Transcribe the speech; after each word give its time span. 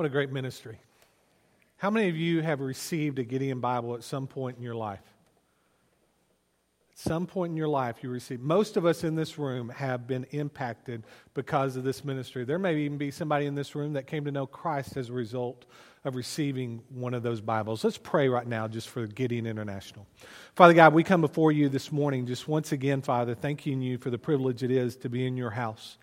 What 0.00 0.06
a 0.06 0.08
great 0.08 0.32
ministry. 0.32 0.78
How 1.76 1.90
many 1.90 2.08
of 2.08 2.16
you 2.16 2.40
have 2.40 2.60
received 2.60 3.18
a 3.18 3.22
Gideon 3.22 3.60
Bible 3.60 3.94
at 3.94 4.02
some 4.02 4.26
point 4.26 4.56
in 4.56 4.62
your 4.62 4.74
life? 4.74 5.02
At 6.92 6.98
some 6.98 7.26
point 7.26 7.50
in 7.50 7.56
your 7.58 7.68
life, 7.68 7.96
you 8.02 8.08
received. 8.08 8.40
Most 8.40 8.78
of 8.78 8.86
us 8.86 9.04
in 9.04 9.14
this 9.14 9.38
room 9.38 9.68
have 9.68 10.06
been 10.06 10.24
impacted 10.30 11.02
because 11.34 11.76
of 11.76 11.84
this 11.84 12.02
ministry. 12.02 12.44
There 12.44 12.58
may 12.58 12.78
even 12.78 12.96
be 12.96 13.10
somebody 13.10 13.44
in 13.44 13.54
this 13.54 13.74
room 13.74 13.92
that 13.92 14.06
came 14.06 14.24
to 14.24 14.32
know 14.32 14.46
Christ 14.46 14.96
as 14.96 15.10
a 15.10 15.12
result 15.12 15.66
of 16.06 16.16
receiving 16.16 16.80
one 16.88 17.12
of 17.12 17.22
those 17.22 17.42
Bibles. 17.42 17.84
Let's 17.84 17.98
pray 17.98 18.30
right 18.30 18.46
now 18.46 18.68
just 18.68 18.88
for 18.88 19.06
Gideon 19.06 19.46
International. 19.46 20.06
Father 20.54 20.72
God, 20.72 20.94
we 20.94 21.04
come 21.04 21.20
before 21.20 21.52
you 21.52 21.68
this 21.68 21.92
morning 21.92 22.24
just 22.24 22.48
once 22.48 22.72
again, 22.72 23.02
Father, 23.02 23.34
thanking 23.34 23.82
you 23.82 23.98
for 23.98 24.08
the 24.08 24.16
privilege 24.16 24.62
it 24.62 24.70
is 24.70 24.96
to 24.96 25.10
be 25.10 25.26
in 25.26 25.36
your 25.36 25.50
house. 25.50 25.98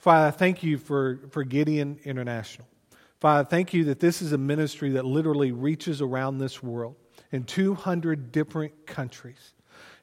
Father, 0.00 0.36
thank 0.36 0.62
you 0.62 0.76
for, 0.76 1.20
for 1.30 1.44
Gideon 1.44 1.98
International. 2.04 2.66
Father, 3.20 3.48
thank 3.48 3.74
you 3.74 3.84
that 3.84 4.00
this 4.00 4.22
is 4.22 4.32
a 4.32 4.38
ministry 4.38 4.90
that 4.90 5.04
literally 5.04 5.50
reaches 5.50 6.00
around 6.00 6.38
this 6.38 6.62
world 6.62 6.96
in 7.32 7.44
200 7.44 8.30
different 8.30 8.86
countries. 8.86 9.54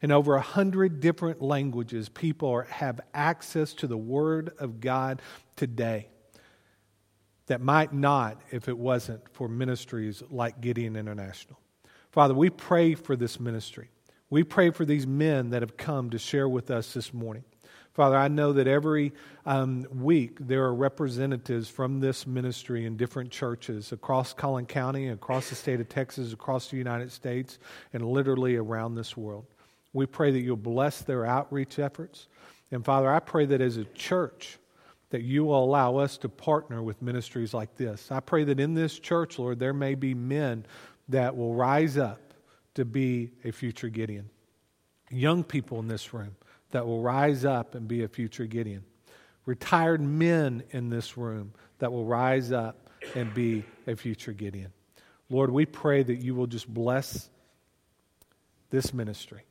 In 0.02 0.12
over 0.12 0.34
100 0.34 1.00
different 1.00 1.42
languages, 1.42 2.10
people 2.10 2.50
are, 2.50 2.64
have 2.64 3.00
access 3.14 3.74
to 3.76 3.88
the 3.88 3.98
Word 3.98 4.52
of 4.60 4.80
God 4.80 5.22
today 5.56 6.10
that 7.48 7.62
might 7.62 7.94
not 7.94 8.42
if 8.52 8.68
it 8.68 8.78
wasn't 8.78 9.22
for 9.32 9.48
ministries 9.48 10.24
like 10.30 10.62
Gideon 10.62 10.96
International. 10.96 11.60
Father, 12.12 12.34
we 12.34 12.50
pray 12.50 12.96
for 12.96 13.16
this 13.16 13.40
ministry. 13.40 13.90
We 14.30 14.44
pray 14.44 14.72
for 14.72 14.86
these 14.86 15.06
men 15.06 15.52
that 15.52 15.62
have 15.62 15.78
come 15.78 16.10
to 16.10 16.18
share 16.18 16.50
with 16.50 16.72
us 16.72 16.94
this 16.94 17.14
morning. 17.14 17.44
Father, 17.96 18.18
I 18.18 18.28
know 18.28 18.52
that 18.52 18.68
every 18.68 19.14
um, 19.46 19.88
week 19.90 20.38
there 20.42 20.66
are 20.66 20.76
representatives 20.76 21.70
from 21.70 22.02
this 22.02 22.28
ministry 22.28 22.86
in 22.86 22.98
different 22.98 23.32
churches 23.32 23.94
across 23.94 24.34
Collin 24.34 24.66
County, 24.66 25.08
across 25.08 25.48
the 25.48 25.56
state 25.56 25.80
of 25.80 25.88
Texas, 25.88 26.34
across 26.34 26.70
the 26.70 26.76
United 26.76 27.10
States, 27.10 27.58
and 27.94 28.06
literally 28.06 28.58
around 28.58 28.96
this 28.96 29.16
world. 29.16 29.46
We 29.94 30.06
pray 30.08 30.32
that 30.32 30.42
you'll 30.42 30.58
bless 30.58 31.04
their 31.04 31.26
outreach 31.26 31.80
efforts. 31.80 32.28
And 32.70 32.84
Father, 32.84 33.10
I 33.10 33.20
pray 33.20 33.46
that 33.46 33.62
as 33.62 33.78
a 33.78 33.86
church, 33.86 34.60
that 35.12 35.22
you 35.22 35.46
will 35.46 35.64
allow 35.64 35.96
us 35.96 36.18
to 36.18 36.28
partner 36.28 36.84
with 36.84 37.02
ministries 37.02 37.54
like 37.54 37.78
this. 37.78 38.12
I 38.12 38.20
pray 38.20 38.44
that 38.44 38.60
in 38.60 38.74
this 38.74 39.00
church, 39.00 39.40
Lord, 39.40 39.58
there 39.58 39.74
may 39.74 39.96
be 39.96 40.14
men 40.14 40.66
that 41.08 41.38
will 41.38 41.54
rise 41.54 41.98
up 41.98 42.34
to 42.74 42.84
be 42.84 43.32
a 43.46 43.52
future 43.52 43.88
Gideon. 43.88 44.30
Young 45.10 45.46
people 45.46 45.80
in 45.80 45.88
this 45.88 46.14
room 46.14 46.36
that 46.76 46.86
will 46.86 47.02
rise 47.02 47.46
up 47.46 47.74
and 47.74 47.88
be 47.88 48.04
a 48.04 48.08
future 48.10 48.46
Gideon. 48.46 48.84
Retired 49.46 50.02
men 50.02 50.62
in 50.72 50.90
this 50.90 51.16
room 51.16 51.54
that 51.80 51.90
will 51.90 52.04
rise 52.04 52.52
up 52.52 52.90
and 53.16 53.34
be 53.34 53.64
a 53.88 53.96
future 53.96 54.34
Gideon. 54.34 54.74
Lord, 55.30 55.52
we 55.52 55.66
pray 55.66 56.04
that 56.04 56.16
you 56.16 56.36
will 56.36 56.48
just 56.48 56.68
bless 56.68 57.30
this 58.72 58.94
ministry. 58.94 59.46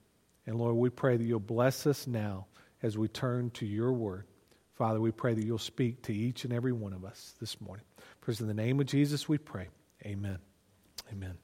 And 0.46 0.56
Lord, 0.56 0.76
we 0.76 0.90
pray 0.90 1.16
that 1.16 1.24
you'll 1.24 1.40
bless 1.40 1.86
us 1.86 2.06
now 2.06 2.44
as 2.82 2.98
we 2.98 3.08
turn 3.08 3.48
to 3.52 3.64
your 3.64 3.94
word. 3.94 4.26
Father, 4.74 5.00
we 5.00 5.10
pray 5.10 5.32
that 5.32 5.46
you'll 5.46 5.56
speak 5.56 6.02
to 6.02 6.12
each 6.12 6.44
and 6.44 6.52
every 6.52 6.72
one 6.72 6.92
of 6.92 7.06
us 7.06 7.32
this 7.40 7.58
morning. 7.58 7.86
For 8.20 8.32
in 8.32 8.46
the 8.46 8.52
name 8.52 8.80
of 8.80 8.86
Jesus 8.86 9.30
we 9.30 9.38
pray. 9.38 9.68
Amen. 10.04 10.36
Amen. 11.10 11.38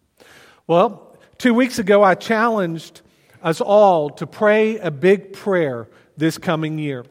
Well, 0.66 1.16
two 1.38 1.54
weeks 1.54 1.78
ago 1.78 2.02
I 2.02 2.16
challenged 2.16 3.00
us 3.42 3.60
all 3.60 4.10
to 4.10 4.26
pray 4.26 4.78
a 4.78 4.90
big 4.90 5.32
prayer 5.32 5.88
this 6.16 6.38
coming 6.38 6.78
year. 6.78 7.04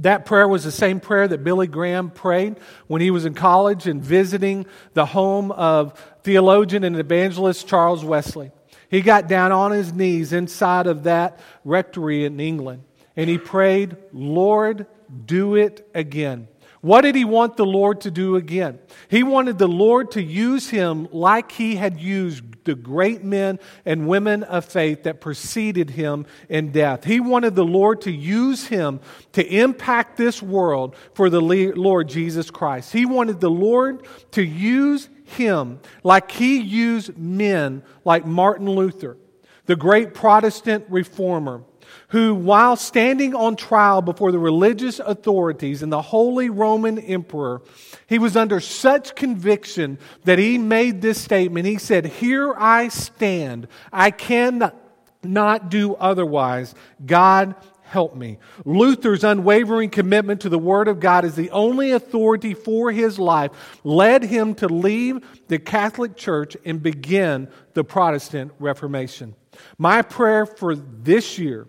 That 0.00 0.24
prayer 0.24 0.48
was 0.48 0.64
the 0.64 0.72
same 0.72 1.00
prayer 1.00 1.28
that 1.28 1.44
Billy 1.44 1.66
Graham 1.66 2.10
prayed 2.10 2.56
when 2.86 3.02
he 3.02 3.10
was 3.10 3.24
in 3.24 3.34
college 3.34 3.86
and 3.86 4.02
visiting 4.02 4.66
the 4.94 5.06
home 5.06 5.52
of 5.52 5.98
theologian 6.22 6.84
and 6.84 6.96
evangelist 6.96 7.66
Charles 7.66 8.04
Wesley. 8.04 8.50
He 8.88 9.02
got 9.02 9.28
down 9.28 9.52
on 9.52 9.72
his 9.72 9.92
knees 9.92 10.32
inside 10.32 10.86
of 10.86 11.04
that 11.04 11.38
rectory 11.64 12.24
in 12.24 12.40
England 12.40 12.84
and 13.16 13.28
he 13.28 13.38
prayed, 13.38 13.96
Lord, 14.12 14.86
do 15.26 15.56
it 15.56 15.88
again. 15.94 16.48
What 16.80 17.02
did 17.02 17.14
he 17.14 17.26
want 17.26 17.56
the 17.56 17.66
Lord 17.66 18.00
to 18.02 18.10
do 18.10 18.36
again? 18.36 18.78
He 19.08 19.22
wanted 19.22 19.58
the 19.58 19.68
Lord 19.68 20.12
to 20.12 20.22
use 20.22 20.70
him 20.70 21.08
like 21.12 21.52
he 21.52 21.76
had 21.76 22.00
used 22.00 22.42
the 22.64 22.74
great 22.74 23.22
men 23.22 23.58
and 23.84 24.08
women 24.08 24.44
of 24.44 24.64
faith 24.64 25.02
that 25.02 25.20
preceded 25.20 25.90
him 25.90 26.24
in 26.48 26.72
death. 26.72 27.04
He 27.04 27.20
wanted 27.20 27.54
the 27.54 27.64
Lord 27.64 28.00
to 28.02 28.10
use 28.10 28.66
him 28.66 29.00
to 29.32 29.46
impact 29.46 30.16
this 30.16 30.42
world 30.42 30.96
for 31.12 31.28
the 31.28 31.40
Lord 31.40 32.08
Jesus 32.08 32.50
Christ. 32.50 32.92
He 32.92 33.04
wanted 33.04 33.40
the 33.40 33.50
Lord 33.50 34.06
to 34.32 34.42
use 34.42 35.08
him 35.24 35.80
like 36.02 36.30
he 36.30 36.60
used 36.60 37.16
men 37.16 37.82
like 38.04 38.24
Martin 38.24 38.68
Luther, 38.68 39.18
the 39.66 39.76
great 39.76 40.14
Protestant 40.14 40.86
reformer 40.88 41.62
who, 42.08 42.34
while 42.34 42.76
standing 42.76 43.34
on 43.34 43.56
trial 43.56 44.02
before 44.02 44.32
the 44.32 44.38
religious 44.38 44.98
authorities 44.98 45.82
and 45.82 45.92
the 45.92 46.02
Holy 46.02 46.50
Roman 46.50 46.98
Emperor, 46.98 47.62
he 48.06 48.18
was 48.18 48.36
under 48.36 48.60
such 48.60 49.14
conviction 49.14 49.98
that 50.24 50.38
he 50.38 50.58
made 50.58 51.02
this 51.02 51.20
statement. 51.20 51.66
He 51.66 51.78
said, 51.78 52.06
Here 52.06 52.52
I 52.56 52.88
stand. 52.88 53.68
I 53.92 54.10
cannot 54.10 55.70
do 55.70 55.94
otherwise. 55.94 56.74
God 57.04 57.54
help 57.90 58.14
me. 58.14 58.38
Luther's 58.64 59.24
unwavering 59.24 59.90
commitment 59.90 60.40
to 60.42 60.48
the 60.48 60.58
Word 60.58 60.86
of 60.86 61.00
God 61.00 61.24
as 61.24 61.34
the 61.34 61.50
only 61.50 61.90
authority 61.90 62.54
for 62.54 62.92
his 62.92 63.18
life 63.18 63.50
led 63.82 64.22
him 64.22 64.54
to 64.56 64.68
leave 64.68 65.18
the 65.48 65.58
Catholic 65.58 66.16
Church 66.16 66.56
and 66.64 66.80
begin 66.80 67.48
the 67.74 67.82
Protestant 67.82 68.52
Reformation. 68.60 69.34
My 69.76 70.02
prayer 70.02 70.46
for 70.46 70.76
this 70.76 71.36
year 71.38 71.66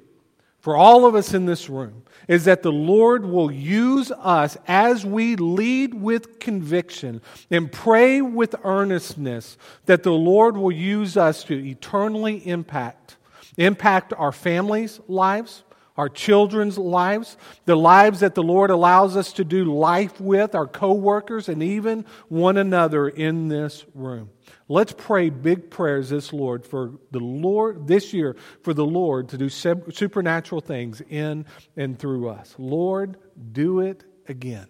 for 0.61 0.77
all 0.77 1.05
of 1.05 1.15
us 1.15 1.33
in 1.33 1.45
this 1.45 1.69
room 1.69 2.03
is 2.27 2.45
that 2.45 2.63
the 2.63 2.71
Lord 2.71 3.25
will 3.25 3.51
use 3.51 4.11
us 4.11 4.57
as 4.67 5.05
we 5.05 5.35
lead 5.35 5.93
with 5.93 6.39
conviction 6.39 7.21
and 7.49 7.71
pray 7.71 8.21
with 8.21 8.55
earnestness 8.63 9.57
that 9.85 10.03
the 10.03 10.11
Lord 10.11 10.55
will 10.55 10.71
use 10.71 11.17
us 11.17 11.43
to 11.45 11.55
eternally 11.55 12.47
impact 12.47 13.17
impact 13.57 14.13
our 14.17 14.31
families' 14.31 14.99
lives, 15.07 15.63
our 15.97 16.09
children's 16.09 16.77
lives, 16.77 17.37
the 17.65 17.75
lives 17.75 18.21
that 18.21 18.35
the 18.35 18.43
Lord 18.43 18.69
allows 18.69 19.17
us 19.17 19.33
to 19.33 19.43
do 19.43 19.65
life 19.65 20.21
with, 20.21 20.55
our 20.55 20.67
coworkers 20.67 21.49
and 21.49 21.61
even 21.61 22.05
one 22.29 22.57
another 22.57 23.09
in 23.09 23.49
this 23.49 23.85
room. 23.93 24.29
Let's 24.71 24.93
pray 24.93 25.29
big 25.29 25.69
prayers 25.69 26.11
this 26.11 26.31
Lord 26.31 26.65
for 26.65 26.93
the 27.11 27.19
Lord 27.19 27.87
this 27.87 28.13
year 28.13 28.37
for 28.61 28.73
the 28.73 28.85
Lord 28.85 29.27
to 29.29 29.37
do 29.37 29.49
supernatural 29.49 30.61
things 30.61 31.01
in 31.09 31.45
and 31.75 31.99
through 31.99 32.29
us. 32.29 32.55
Lord, 32.57 33.17
do 33.51 33.81
it 33.81 34.05
again. 34.29 34.67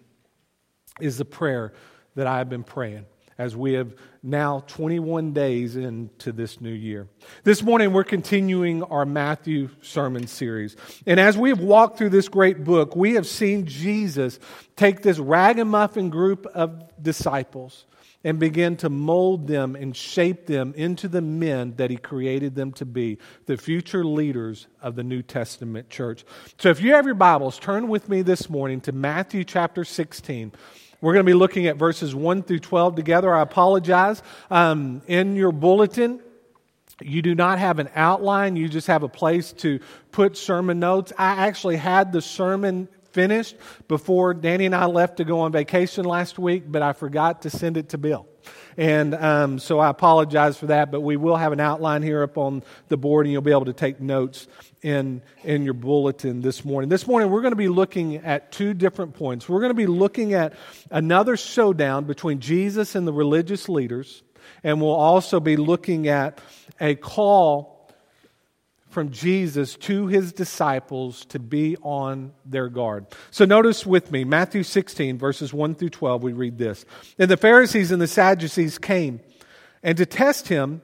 Is 1.00 1.18
the 1.18 1.24
prayer 1.24 1.72
that 2.16 2.26
I've 2.26 2.48
been 2.48 2.64
praying 2.64 3.06
as 3.38 3.54
we 3.54 3.74
have 3.74 3.94
now 4.24 4.64
21 4.66 5.34
days 5.34 5.76
into 5.76 6.32
this 6.32 6.60
new 6.60 6.72
year. 6.72 7.06
This 7.44 7.62
morning, 7.62 7.92
we're 7.92 8.02
continuing 8.02 8.82
our 8.82 9.06
Matthew 9.06 9.68
sermon 9.82 10.26
series. 10.26 10.76
And 11.06 11.20
as 11.20 11.38
we 11.38 11.50
have 11.50 11.60
walked 11.60 11.96
through 11.96 12.10
this 12.10 12.28
great 12.28 12.64
book, 12.64 12.96
we 12.96 13.14
have 13.14 13.26
seen 13.28 13.66
Jesus 13.66 14.40
take 14.74 15.02
this 15.02 15.20
ragamuffin 15.20 16.10
group 16.10 16.46
of 16.46 16.90
disciples 17.00 17.84
and 18.24 18.38
begin 18.38 18.76
to 18.76 18.88
mold 18.88 19.46
them 19.46 19.74
and 19.74 19.96
shape 19.96 20.46
them 20.46 20.72
into 20.76 21.08
the 21.08 21.20
men 21.20 21.74
that 21.76 21.90
he 21.90 21.96
created 21.96 22.54
them 22.54 22.72
to 22.72 22.84
be, 22.84 23.18
the 23.46 23.56
future 23.56 24.04
leaders 24.04 24.66
of 24.80 24.94
the 24.94 25.02
New 25.02 25.22
Testament 25.22 25.90
church. 25.90 26.24
So 26.58 26.68
if 26.68 26.80
you 26.80 26.94
have 26.94 27.06
your 27.06 27.14
Bibles, 27.14 27.58
turn 27.58 27.88
with 27.88 28.08
me 28.08 28.22
this 28.22 28.48
morning 28.48 28.80
to 28.82 28.92
Matthew 28.92 29.44
chapter 29.44 29.84
16. 29.84 30.52
We're 31.00 31.12
going 31.14 31.26
to 31.26 31.30
be 31.30 31.34
looking 31.34 31.66
at 31.66 31.76
verses 31.76 32.14
1 32.14 32.44
through 32.44 32.60
12 32.60 32.94
together. 32.94 33.34
I 33.34 33.42
apologize. 33.42 34.22
Um, 34.50 35.02
in 35.08 35.34
your 35.34 35.50
bulletin, 35.50 36.20
you 37.00 37.22
do 37.22 37.34
not 37.34 37.58
have 37.58 37.80
an 37.80 37.88
outline, 37.96 38.54
you 38.54 38.68
just 38.68 38.86
have 38.86 39.02
a 39.02 39.08
place 39.08 39.52
to 39.54 39.80
put 40.12 40.36
sermon 40.36 40.78
notes. 40.78 41.12
I 41.18 41.46
actually 41.46 41.76
had 41.76 42.12
the 42.12 42.22
sermon 42.22 42.88
finished 43.12 43.56
before 43.88 44.34
Danny 44.34 44.66
and 44.66 44.74
I 44.74 44.86
left 44.86 45.18
to 45.18 45.24
go 45.24 45.40
on 45.40 45.52
vacation 45.52 46.04
last 46.04 46.38
week, 46.38 46.64
but 46.66 46.82
I 46.82 46.92
forgot 46.92 47.42
to 47.42 47.50
send 47.50 47.76
it 47.76 47.90
to 47.90 47.98
Bill. 47.98 48.26
And 48.76 49.14
um, 49.14 49.58
so 49.58 49.78
I 49.78 49.90
apologize 49.90 50.56
for 50.56 50.66
that, 50.66 50.90
but 50.90 51.00
we 51.02 51.16
will 51.16 51.36
have 51.36 51.52
an 51.52 51.60
outline 51.60 52.02
here 52.02 52.22
up 52.22 52.38
on 52.38 52.62
the 52.88 52.96
board, 52.96 53.26
and 53.26 53.32
you'll 53.32 53.42
be 53.42 53.50
able 53.50 53.66
to 53.66 53.72
take 53.72 54.00
notes 54.00 54.48
in, 54.80 55.22
in 55.44 55.62
your 55.64 55.74
bulletin 55.74 56.40
this 56.40 56.64
morning. 56.64 56.88
This 56.88 57.06
morning, 57.06 57.30
we're 57.30 57.42
going 57.42 57.52
to 57.52 57.56
be 57.56 57.68
looking 57.68 58.16
at 58.16 58.50
two 58.50 58.74
different 58.74 59.14
points. 59.14 59.48
We're 59.48 59.60
going 59.60 59.70
to 59.70 59.74
be 59.74 59.86
looking 59.86 60.34
at 60.34 60.54
another 60.90 61.36
showdown 61.36 62.04
between 62.04 62.40
Jesus 62.40 62.94
and 62.94 63.06
the 63.06 63.12
religious 63.12 63.68
leaders, 63.68 64.22
and 64.64 64.80
we'll 64.80 64.90
also 64.90 65.38
be 65.38 65.56
looking 65.56 66.08
at 66.08 66.40
a 66.80 66.94
call 66.94 67.71
from 68.92 69.10
Jesus 69.10 69.76
to 69.76 70.06
his 70.06 70.32
disciples 70.32 71.24
to 71.26 71.38
be 71.38 71.76
on 71.82 72.32
their 72.44 72.68
guard. 72.68 73.06
So 73.30 73.44
notice 73.44 73.86
with 73.86 74.12
me, 74.12 74.24
Matthew 74.24 74.62
16, 74.62 75.18
verses 75.18 75.52
1 75.52 75.74
through 75.74 75.90
12, 75.90 76.22
we 76.22 76.32
read 76.32 76.58
this. 76.58 76.84
And 77.18 77.30
the 77.30 77.36
Pharisees 77.36 77.90
and 77.90 78.00
the 78.00 78.06
Sadducees 78.06 78.78
came, 78.78 79.20
and 79.82 79.96
to 79.96 80.06
test 80.06 80.48
him, 80.48 80.82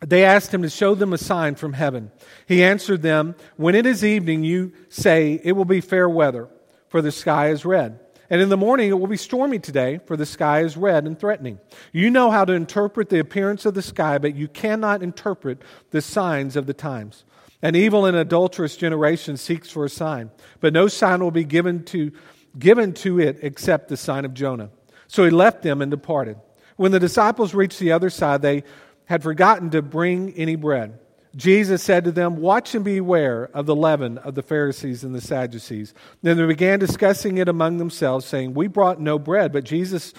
they 0.00 0.24
asked 0.24 0.52
him 0.52 0.62
to 0.62 0.70
show 0.70 0.94
them 0.94 1.12
a 1.12 1.18
sign 1.18 1.54
from 1.54 1.72
heaven. 1.72 2.10
He 2.46 2.62
answered 2.62 3.02
them, 3.02 3.36
When 3.56 3.74
it 3.74 3.86
is 3.86 4.04
evening, 4.04 4.44
you 4.44 4.72
say, 4.88 5.40
It 5.42 5.52
will 5.52 5.64
be 5.64 5.80
fair 5.80 6.08
weather, 6.08 6.48
for 6.88 7.00
the 7.00 7.12
sky 7.12 7.50
is 7.50 7.64
red. 7.64 8.00
And 8.32 8.40
in 8.40 8.48
the 8.48 8.56
morning 8.56 8.88
it 8.88 8.98
will 8.98 9.08
be 9.08 9.18
stormy 9.18 9.58
today, 9.58 10.00
for 10.06 10.16
the 10.16 10.24
sky 10.24 10.60
is 10.62 10.74
red 10.74 11.06
and 11.06 11.18
threatening. 11.18 11.58
You 11.92 12.08
know 12.08 12.30
how 12.30 12.46
to 12.46 12.54
interpret 12.54 13.10
the 13.10 13.18
appearance 13.18 13.66
of 13.66 13.74
the 13.74 13.82
sky, 13.82 14.16
but 14.16 14.34
you 14.34 14.48
cannot 14.48 15.02
interpret 15.02 15.60
the 15.90 16.00
signs 16.00 16.56
of 16.56 16.64
the 16.64 16.72
times. 16.72 17.24
An 17.60 17.76
evil 17.76 18.06
and 18.06 18.16
adulterous 18.16 18.74
generation 18.74 19.36
seeks 19.36 19.68
for 19.68 19.84
a 19.84 19.90
sign, 19.90 20.30
but 20.60 20.72
no 20.72 20.88
sign 20.88 21.20
will 21.20 21.30
be 21.30 21.44
given 21.44 21.84
to, 21.84 22.10
given 22.58 22.94
to 22.94 23.20
it 23.20 23.40
except 23.42 23.88
the 23.88 23.98
sign 23.98 24.24
of 24.24 24.32
Jonah. 24.32 24.70
So 25.08 25.26
he 25.26 25.30
left 25.30 25.62
them 25.62 25.82
and 25.82 25.90
departed. 25.90 26.38
When 26.76 26.90
the 26.90 26.98
disciples 26.98 27.52
reached 27.52 27.80
the 27.80 27.92
other 27.92 28.08
side, 28.08 28.40
they 28.40 28.64
had 29.04 29.22
forgotten 29.22 29.68
to 29.70 29.82
bring 29.82 30.32
any 30.36 30.56
bread. 30.56 30.98
Jesus 31.34 31.82
said 31.82 32.04
to 32.04 32.12
them, 32.12 32.36
Watch 32.36 32.74
and 32.74 32.84
beware 32.84 33.48
of 33.54 33.66
the 33.66 33.74
leaven 33.74 34.18
of 34.18 34.34
the 34.34 34.42
Pharisees 34.42 35.02
and 35.02 35.14
the 35.14 35.20
Sadducees. 35.20 35.94
Then 36.20 36.36
they 36.36 36.46
began 36.46 36.78
discussing 36.78 37.38
it 37.38 37.48
among 37.48 37.78
themselves, 37.78 38.26
saying, 38.26 38.54
We 38.54 38.66
brought 38.66 39.00
no 39.00 39.18
bread. 39.18 39.52
But 39.52 39.64
Jesus, 39.64 40.12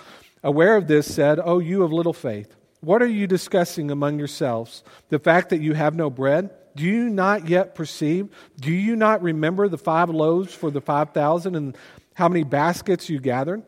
aware 0.43 0.75
of 0.75 0.87
this, 0.87 1.13
said, 1.13 1.39
Oh, 1.43 1.59
you 1.59 1.83
of 1.83 1.93
little 1.93 2.13
faith, 2.13 2.55
what 2.81 3.01
are 3.01 3.07
you 3.07 3.27
discussing 3.27 3.91
among 3.91 4.17
yourselves? 4.17 4.83
The 5.09 5.19
fact 5.19 5.49
that 5.49 5.61
you 5.61 5.73
have 5.73 5.95
no 5.95 6.09
bread? 6.09 6.49
Do 6.75 6.83
you 6.83 7.09
not 7.09 7.47
yet 7.47 7.75
perceive? 7.75 8.29
Do 8.59 8.71
you 8.71 8.95
not 8.95 9.21
remember 9.21 9.67
the 9.67 9.77
five 9.77 10.09
loaves 10.09 10.53
for 10.53 10.71
the 10.71 10.81
five 10.81 11.11
thousand 11.11 11.55
and 11.55 11.77
how 12.15 12.27
many 12.27 12.43
baskets 12.43 13.09
you 13.09 13.19
gathered? 13.19 13.63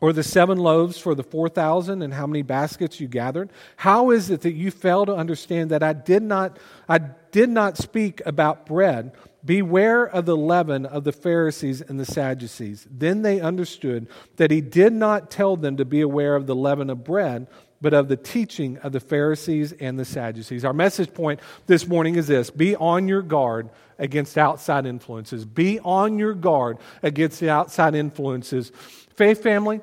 Or 0.00 0.12
the 0.12 0.22
seven 0.22 0.58
loaves 0.58 0.98
for 0.98 1.14
the 1.14 1.22
4,000 1.22 2.02
and 2.02 2.12
how 2.12 2.26
many 2.26 2.42
baskets 2.42 3.00
you 3.00 3.08
gathered? 3.08 3.50
How 3.76 4.10
is 4.10 4.28
it 4.28 4.42
that 4.42 4.52
you 4.52 4.70
fail 4.70 5.06
to 5.06 5.14
understand 5.14 5.70
that 5.70 5.82
I 5.82 5.94
did 5.94 6.22
not, 6.22 6.58
I 6.88 6.98
did 6.98 7.48
not 7.48 7.78
speak 7.78 8.20
about 8.26 8.66
bread? 8.66 9.12
Beware 9.42 10.04
of 10.04 10.26
the 10.26 10.36
leaven 10.36 10.84
of 10.84 11.04
the 11.04 11.12
Pharisees 11.12 11.80
and 11.80 11.98
the 11.98 12.04
Sadducees. 12.04 12.86
Then 12.90 13.22
they 13.22 13.40
understood 13.40 14.08
that 14.36 14.50
he 14.50 14.60
did 14.60 14.92
not 14.92 15.30
tell 15.30 15.56
them 15.56 15.78
to 15.78 15.84
be 15.84 16.02
aware 16.02 16.36
of 16.36 16.46
the 16.46 16.56
leaven 16.56 16.90
of 16.90 17.04
bread, 17.04 17.46
but 17.80 17.94
of 17.94 18.08
the 18.08 18.16
teaching 18.16 18.76
of 18.78 18.92
the 18.92 19.00
Pharisees 19.00 19.72
and 19.72 19.98
the 19.98 20.04
Sadducees. 20.04 20.64
Our 20.64 20.72
message 20.72 21.14
point 21.14 21.40
this 21.66 21.86
morning 21.86 22.16
is 22.16 22.26
this 22.26 22.50
Be 22.50 22.76
on 22.76 23.08
your 23.08 23.22
guard 23.22 23.70
against 23.98 24.36
outside 24.36 24.84
influences. 24.84 25.44
Be 25.46 25.78
on 25.80 26.18
your 26.18 26.34
guard 26.34 26.78
against 27.02 27.40
the 27.40 27.48
outside 27.48 27.94
influences 27.94 28.72
Faith 29.16 29.42
family, 29.42 29.80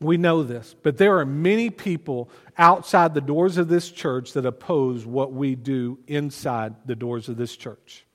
we 0.00 0.16
know 0.16 0.42
this, 0.42 0.74
but 0.82 0.96
there 0.96 1.18
are 1.18 1.26
many 1.26 1.70
people 1.70 2.30
outside 2.56 3.12
the 3.12 3.20
doors 3.20 3.58
of 3.58 3.68
this 3.68 3.90
church 3.90 4.32
that 4.32 4.46
oppose 4.46 5.04
what 5.04 5.32
we 5.32 5.54
do 5.54 5.98
inside 6.06 6.74
the 6.86 6.96
doors 6.96 7.28
of 7.28 7.36
this 7.36 7.56
church. 7.56 8.06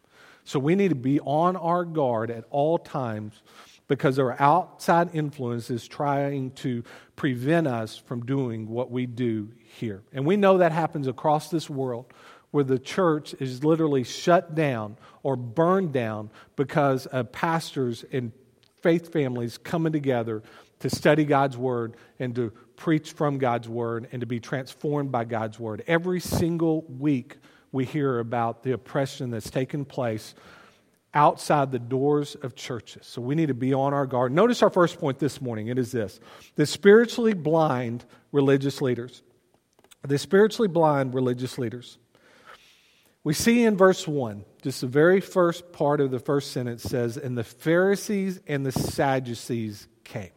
So 0.43 0.59
we 0.59 0.75
need 0.75 0.89
to 0.89 0.95
be 0.95 1.19
on 1.19 1.55
our 1.55 1.85
guard 1.85 2.31
at 2.31 2.45
all 2.49 2.77
times 2.77 3.41
because 3.87 4.15
there 4.15 4.31
are 4.31 4.41
outside 4.41 5.13
influences 5.13 5.87
trying 5.87 6.51
to 6.51 6.83
prevent 7.15 7.67
us 7.67 7.97
from 7.97 8.25
doing 8.25 8.67
what 8.69 8.89
we 8.89 9.05
do 9.05 9.49
here. 9.77 10.01
And 10.13 10.25
we 10.25 10.35
know 10.35 10.57
that 10.57 10.71
happens 10.71 11.07
across 11.07 11.49
this 11.49 11.69
world 11.69 12.05
where 12.51 12.63
the 12.63 12.79
church 12.79 13.35
is 13.39 13.63
literally 13.63 14.03
shut 14.03 14.55
down 14.55 14.97
or 15.21 15.35
burned 15.35 15.91
down 15.91 16.29
because 16.55 17.05
of 17.07 17.31
pastors 17.31 18.05
and 18.11 18.31
faith 18.83 19.11
families 19.11 19.57
coming 19.57 19.93
together 19.93 20.43
to 20.79 20.89
study 20.89 21.23
God's 21.23 21.57
Word 21.57 21.95
and 22.19 22.35
to 22.35 22.51
preach 22.75 23.13
from 23.13 23.37
God's 23.37 23.69
Word 23.69 24.07
and 24.11 24.19
to 24.19 24.27
be 24.27 24.39
transformed 24.39 25.11
by 25.11 25.23
God's 25.23 25.59
Word. 25.59 25.83
Every 25.87 26.19
single 26.19 26.83
week, 26.83 27.37
we 27.71 27.85
hear 27.85 28.19
about 28.19 28.63
the 28.63 28.73
oppression 28.73 29.31
that's 29.31 29.49
taken 29.49 29.85
place 29.85 30.35
outside 31.13 31.71
the 31.71 31.79
doors 31.79 32.35
of 32.35 32.55
churches. 32.55 33.05
So 33.07 33.21
we 33.21 33.35
need 33.35 33.47
to 33.47 33.53
be 33.53 33.73
on 33.73 33.93
our 33.93 34.05
guard. 34.05 34.31
Notice 34.31 34.61
our 34.61 34.69
first 34.69 34.99
point 34.99 35.19
this 35.19 35.41
morning 35.41 35.67
it 35.67 35.77
is 35.77 35.91
this 35.91 36.19
the 36.55 36.65
spiritually 36.65 37.33
blind 37.33 38.05
religious 38.31 38.81
leaders. 38.81 39.21
The 40.05 40.17
spiritually 40.17 40.67
blind 40.67 41.13
religious 41.13 41.57
leaders. 41.57 41.97
We 43.23 43.33
see 43.33 43.63
in 43.63 43.77
verse 43.77 44.05
1, 44.05 44.43
just 44.63 44.81
the 44.81 44.87
very 44.87 45.19
first 45.19 45.73
part 45.73 45.99
of 45.99 46.09
the 46.09 46.19
first 46.19 46.51
sentence 46.51 46.83
says, 46.83 47.17
And 47.17 47.37
the 47.37 47.43
Pharisees 47.43 48.39
and 48.47 48.65
the 48.65 48.71
Sadducees 48.71 49.87
came. 50.05 50.31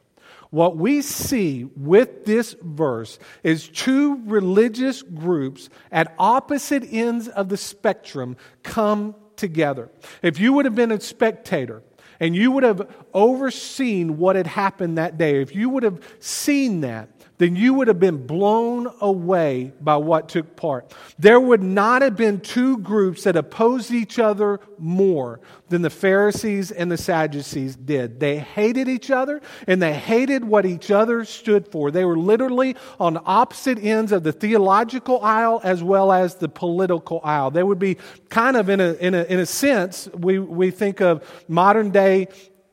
What 0.51 0.77
we 0.77 1.03
see 1.03 1.65
with 1.77 2.25
this 2.25 2.57
verse 2.61 3.19
is 3.43 3.69
two 3.69 4.21
religious 4.27 5.03
groups 5.03 5.69
at 5.93 6.15
opposite 6.19 6.85
ends 6.93 7.29
of 7.29 7.49
the 7.49 7.57
spectrum 7.57 8.37
come 8.63 9.15
together. 9.37 9.91
If 10.23 10.41
you 10.41 10.53
would 10.55 10.65
have 10.65 10.75
been 10.75 10.93
a 10.93 11.01
spectator, 11.01 11.83
and 12.19 12.35
you 12.35 12.51
would 12.51 12.63
have 12.63 12.91
overseen 13.13 14.19
what 14.19 14.37
had 14.37 14.47
happened 14.47 14.99
that 14.99 15.19
day, 15.19 15.41
if 15.43 15.55
you 15.55 15.69
would 15.69 15.83
have 15.83 16.01
seen 16.19 16.81
that, 16.81 17.11
then 17.39 17.57
you 17.57 17.75
would 17.75 17.89
have 17.89 18.01
been 18.01 18.27
blown 18.27 18.89
away 19.01 19.73
by 19.81 19.97
what 19.97 20.29
took 20.29 20.57
part. 20.57 20.93
There 21.19 21.41
would 21.41 21.63
not 21.63 22.03
have 22.03 22.17
been 22.17 22.41
two 22.41 22.79
groups 22.79 23.25
that 23.25 23.37
opposed 23.37 23.91
each 23.91 24.19
other 24.19 24.61
more 24.79 25.41
than 25.69 25.83
the 25.83 25.91
Pharisees 25.91 26.71
and 26.71 26.91
the 26.91 26.97
Sadducees 26.97 27.77
did. 27.77 28.21
They 28.21 28.39
hated 28.39 28.89
each 28.89 29.11
other 29.11 29.41
and 29.67 29.83
they 29.83 29.93
hated 29.93 30.45
what 30.45 30.65
each 30.65 30.91
other 30.91 31.25
stood 31.25 31.69
for. 31.69 31.91
They 31.91 32.05
were 32.05 32.19
literally 32.19 32.77
on 33.01 33.21
opposite 33.25 33.83
ends 33.83 34.13
of 34.13 34.23
the 34.23 34.33
theological 34.33 35.21
aisle 35.23 35.61
as 35.65 35.83
well 35.83 36.13
as 36.13 36.37
the 36.37 36.49
political 36.49 37.21
aisle. 37.25 37.51
They 37.51 37.63
would 37.63 37.79
be 37.79 37.97
kind 38.29 38.57
of 38.57 38.69
in 38.69 38.81
a, 38.81 38.93
in 38.95 39.15
a, 39.15 39.25
in 39.25 39.41
a 39.41 39.47
sense, 39.47 40.09
we, 40.15 40.39
we 40.39 40.71
think 40.71 41.01
of 41.01 41.23
modern 41.49 41.91
day 41.91 42.29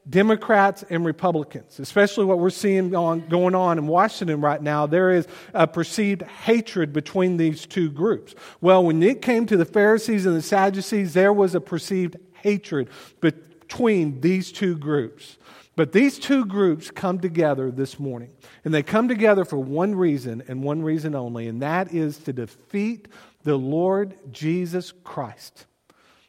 Democrats 0.09 0.83
and 0.89 1.05
Republicans, 1.05 1.79
especially 1.79 2.25
what 2.25 2.39
we're 2.39 2.49
seeing 2.49 2.93
on, 2.93 3.27
going 3.29 3.55
on 3.55 3.77
in 3.77 3.87
Washington 3.87 4.41
right 4.41 4.61
now, 4.61 4.85
there 4.85 5.11
is 5.11 5.27
a 5.53 5.65
perceived 5.65 6.23
hatred 6.23 6.91
between 6.91 7.37
these 7.37 7.65
two 7.65 7.89
groups. 7.89 8.35
Well, 8.59 8.83
when 8.83 9.01
it 9.01 9.21
came 9.21 9.45
to 9.45 9.55
the 9.55 9.65
Pharisees 9.65 10.25
and 10.25 10.35
the 10.35 10.41
Sadducees, 10.41 11.13
there 11.13 11.31
was 11.31 11.55
a 11.55 11.61
perceived 11.61 12.17
hatred 12.33 12.89
between 13.21 14.19
these 14.19 14.51
two 14.51 14.75
groups. 14.77 15.37
But 15.75 15.91
these 15.91 16.19
two 16.19 16.45
groups 16.45 16.91
come 16.91 17.19
together 17.19 17.71
this 17.71 17.99
morning, 17.99 18.29
and 18.63 18.73
they 18.73 18.83
come 18.83 19.07
together 19.07 19.43
for 19.43 19.57
one 19.57 19.95
reason 19.95 20.43
and 20.47 20.61
one 20.61 20.83
reason 20.83 21.15
only, 21.15 21.47
and 21.47 21.61
that 21.61 21.93
is 21.93 22.17
to 22.19 22.33
defeat 22.33 23.07
the 23.43 23.55
Lord 23.55 24.15
Jesus 24.31 24.93
Christ. 25.03 25.65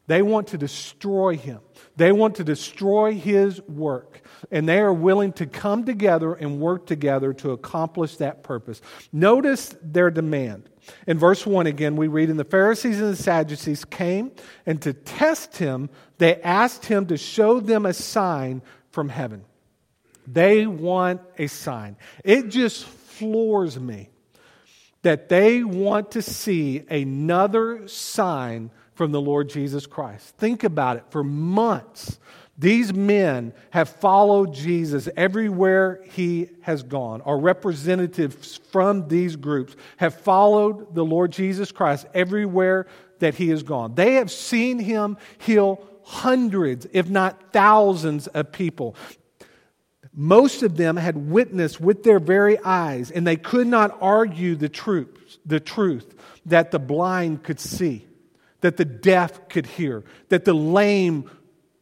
They 0.07 0.21
want 0.21 0.49
to 0.49 0.59
destroy 0.59 1.37
him. 1.37 1.61
They 1.97 2.13
want 2.13 2.37
to 2.37 2.45
destroy 2.45 3.15
his 3.15 3.63
work. 3.63 4.21
And 4.51 4.69
they 4.69 4.79
are 4.79 4.93
willing 4.93 5.33
to 5.35 5.47
come 5.47 5.85
together 5.85 6.35
and 6.35 6.61
work 6.61 6.87
together 6.87 7.33
to 7.35 7.53
accomplish 7.53 8.17
that 8.17 8.43
purpose. 8.43 8.83
Notice 9.13 9.75
their 9.83 10.11
demand. 10.11 10.69
In 11.07 11.19
verse 11.19 11.47
1 11.47 11.67
again, 11.67 11.97
we 11.97 12.09
read, 12.09 12.29
And 12.29 12.39
the 12.39 12.45
Pharisees 12.45 13.01
and 13.01 13.13
the 13.13 13.23
Sadducees 13.23 13.87
came, 13.87 14.33
and 14.67 14.83
to 14.83 14.93
test 14.93 15.57
him, 15.57 15.89
they 16.19 16.41
asked 16.43 16.85
him 16.85 17.07
to 17.07 17.17
show 17.17 17.61
them 17.61 17.87
a 17.87 17.95
sign 17.95 18.61
from 18.91 19.09
heaven. 19.09 19.45
They 20.27 20.67
want 20.67 21.23
a 21.39 21.47
sign. 21.47 21.97
It 22.23 22.49
just 22.49 22.85
floors 22.85 23.79
me 23.79 24.11
that 25.03 25.29
they 25.29 25.63
want 25.63 26.13
to 26.13 26.23
see 26.23 26.85
another 26.91 27.87
sign 27.89 28.71
from 28.95 29.13
the 29.13 29.21
Lord 29.21 29.49
Jesus 29.49 29.87
Christ. 29.87 30.37
Think 30.37 30.65
about 30.65 30.97
it. 30.97 31.05
For 31.11 31.25
months, 31.25 32.19
these 32.57 32.95
men 32.95 33.53
have 33.71 33.89
followed 33.89 34.55
Jesus 34.55 35.09
everywhere 35.17 36.01
he 36.13 36.51
has 36.61 36.85
gone. 36.85 37.21
Our 37.23 37.39
representatives 37.39 38.61
from 38.71 39.09
these 39.09 39.35
groups 39.35 39.75
have 39.97 40.15
followed 40.15 40.95
the 40.95 41.05
Lord 41.05 41.33
Jesus 41.33 41.73
Christ 41.73 42.07
everywhere 42.15 42.87
that 43.19 43.35
he 43.35 43.49
has 43.49 43.65
gone. 43.65 43.97
They 43.97 44.15
have 44.15 44.31
seen 44.31 44.79
him 44.79 45.17
heal 45.39 45.85
hundreds, 46.05 46.87
if 46.93 47.09
not 47.09 47.53
thousands, 47.53 48.29
of 48.29 48.53
people. 48.53 48.95
Most 50.13 50.63
of 50.63 50.77
them 50.77 50.97
had 50.97 51.17
witnessed 51.17 51.81
with 51.81 52.05
their 52.05 52.21
very 52.21 52.57
eyes, 52.61 53.11
and 53.11 53.27
they 53.27 53.37
could 53.37 53.67
not 53.67 53.99
argue 54.01 54.55
the 54.55 54.69
truth, 54.69 55.39
the 55.45 55.59
truth 55.59 56.15
that 56.47 56.71
the 56.71 56.79
blind 56.79 57.43
could 57.43 57.59
see 57.59 58.07
that 58.65 58.79
the 58.79 58.85
deaf 58.87 59.47
could 59.51 59.67
hear, 59.67 60.03
that 60.31 60.47
the 60.47 60.55
lame 60.55 61.31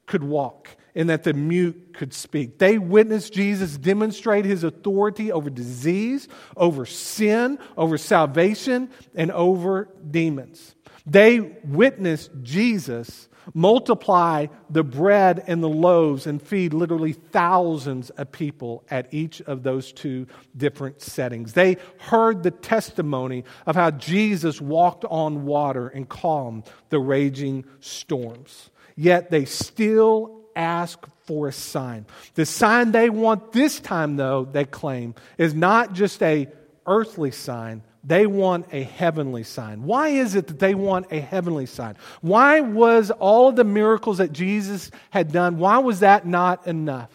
could 0.04 0.24
walk. 0.24 0.68
and 0.94 1.08
that 1.08 1.22
the 1.22 1.32
mute 1.32 1.94
could 1.94 2.12
speak. 2.12 2.58
They 2.58 2.76
witnessed 2.76 3.32
Jesus 3.32 3.78
demonstrate 3.78 4.44
his 4.44 4.62
authority 4.62 5.32
over 5.32 5.48
disease, 5.48 6.28
over 6.54 6.84
sin, 6.84 7.58
over 7.78 7.96
salvation, 7.96 8.90
and 9.14 9.32
over 9.32 9.88
demons. 10.10 10.74
They 11.06 11.40
witnessed 11.40 12.30
Jesus 12.42 13.30
multiply 13.54 14.46
the 14.70 14.84
bread 14.84 15.42
and 15.46 15.62
the 15.62 15.68
loaves 15.68 16.26
and 16.26 16.40
feed 16.40 16.72
literally 16.72 17.12
thousands 17.12 18.10
of 18.10 18.32
people 18.32 18.84
at 18.90 19.12
each 19.12 19.40
of 19.42 19.62
those 19.62 19.92
two 19.92 20.26
different 20.56 21.00
settings. 21.00 21.52
They 21.52 21.76
heard 21.98 22.42
the 22.42 22.50
testimony 22.50 23.44
of 23.66 23.74
how 23.74 23.90
Jesus 23.90 24.60
walked 24.60 25.04
on 25.04 25.44
water 25.44 25.88
and 25.88 26.08
calmed 26.08 26.64
the 26.90 27.00
raging 27.00 27.64
storms. 27.80 28.70
Yet 28.96 29.30
they 29.30 29.44
still 29.44 30.42
ask 30.54 30.98
for 31.24 31.48
a 31.48 31.52
sign. 31.52 32.06
The 32.34 32.46
sign 32.46 32.92
they 32.92 33.10
want 33.10 33.52
this 33.52 33.80
time, 33.80 34.16
though, 34.16 34.44
they 34.44 34.64
claim, 34.64 35.14
is 35.38 35.54
not 35.54 35.92
just 35.92 36.22
a 36.22 36.48
earthly 36.86 37.30
sign, 37.30 37.82
they 38.04 38.26
want 38.26 38.66
a 38.72 38.82
heavenly 38.82 39.44
sign. 39.44 39.84
Why 39.84 40.08
is 40.08 40.34
it 40.34 40.48
that 40.48 40.58
they 40.58 40.74
want 40.74 41.06
a 41.12 41.20
heavenly 41.20 41.66
sign? 41.66 41.96
Why 42.20 42.60
was 42.60 43.10
all 43.10 43.48
of 43.48 43.56
the 43.56 43.64
miracles 43.64 44.18
that 44.18 44.32
Jesus 44.32 44.90
had 45.10 45.30
done, 45.30 45.58
why 45.58 45.78
was 45.78 46.00
that 46.00 46.26
not 46.26 46.66
enough? 46.66 47.10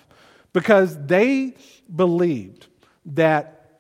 Because 0.53 0.97
they 1.05 1.55
believed 1.93 2.67
that 3.07 3.79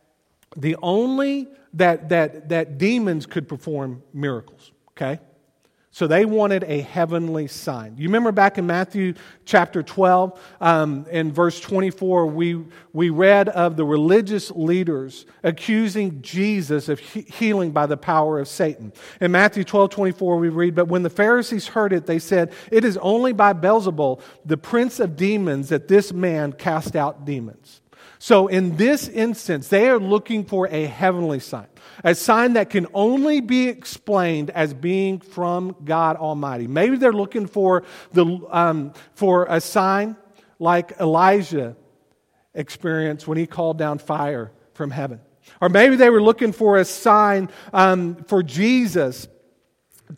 the 0.55 0.75
only 0.81 1.47
that 1.73 2.09
that 2.09 2.49
that 2.49 2.77
demons 2.77 3.25
could 3.25 3.47
perform 3.47 4.03
miracles, 4.13 4.71
okay? 4.91 5.19
So 5.97 6.05
they 6.05 6.25
wanted 6.25 6.63
a 6.65 6.81
heavenly 6.81 7.47
sign. 7.47 7.95
You 7.97 8.07
remember 8.07 8.31
back 8.31 8.59
in 8.59 8.67
Matthew 8.67 9.15
chapter 9.45 9.81
12, 9.81 10.39
um, 10.61 11.07
in 11.09 11.31
verse 11.31 11.59
24, 11.59 12.27
we, 12.27 12.63
we 12.93 13.09
read 13.09 13.49
of 13.49 13.77
the 13.77 13.83
religious 13.83 14.51
leaders 14.51 15.25
accusing 15.41 16.21
Jesus 16.21 16.87
of 16.87 16.99
he- 16.99 17.21
healing 17.21 17.71
by 17.71 17.87
the 17.87 17.97
power 17.97 18.37
of 18.37 18.47
Satan. 18.47 18.93
In 19.19 19.31
Matthew 19.31 19.63
12, 19.63 19.89
24, 19.89 20.37
we 20.37 20.49
read, 20.49 20.75
But 20.75 20.87
when 20.87 21.01
the 21.01 21.09
Pharisees 21.09 21.65
heard 21.65 21.91
it, 21.91 22.05
they 22.05 22.19
said, 22.19 22.53
It 22.71 22.85
is 22.85 22.97
only 22.97 23.33
by 23.33 23.53
Beelzebul, 23.53 24.21
the 24.45 24.55
prince 24.55 24.99
of 24.99 25.15
demons, 25.15 25.69
that 25.69 25.87
this 25.87 26.13
man 26.13 26.53
cast 26.53 26.95
out 26.95 27.25
demons. 27.25 27.81
So 28.19 28.47
in 28.47 28.77
this 28.77 29.07
instance, 29.07 29.67
they 29.67 29.89
are 29.89 29.99
looking 29.99 30.45
for 30.45 30.67
a 30.67 30.85
heavenly 30.85 31.39
sign 31.39 31.67
a 32.03 32.15
sign 32.15 32.53
that 32.53 32.69
can 32.69 32.87
only 32.93 33.41
be 33.41 33.67
explained 33.67 34.49
as 34.51 34.73
being 34.73 35.19
from 35.19 35.75
God 35.83 36.17
Almighty. 36.17 36.67
Maybe 36.67 36.97
they're 36.97 37.13
looking 37.13 37.47
for, 37.47 37.83
the, 38.13 38.39
um, 38.49 38.93
for 39.13 39.47
a 39.49 39.59
sign 39.59 40.15
like 40.59 40.93
Elijah 40.99 41.75
experienced 42.53 43.27
when 43.27 43.37
he 43.37 43.47
called 43.47 43.77
down 43.77 43.99
fire 43.99 44.51
from 44.73 44.91
heaven. 44.91 45.21
Or 45.61 45.69
maybe 45.69 45.95
they 45.95 46.09
were 46.09 46.21
looking 46.21 46.51
for 46.51 46.77
a 46.77 46.85
sign 46.85 47.49
um, 47.73 48.23
for 48.25 48.43
Jesus 48.43 49.27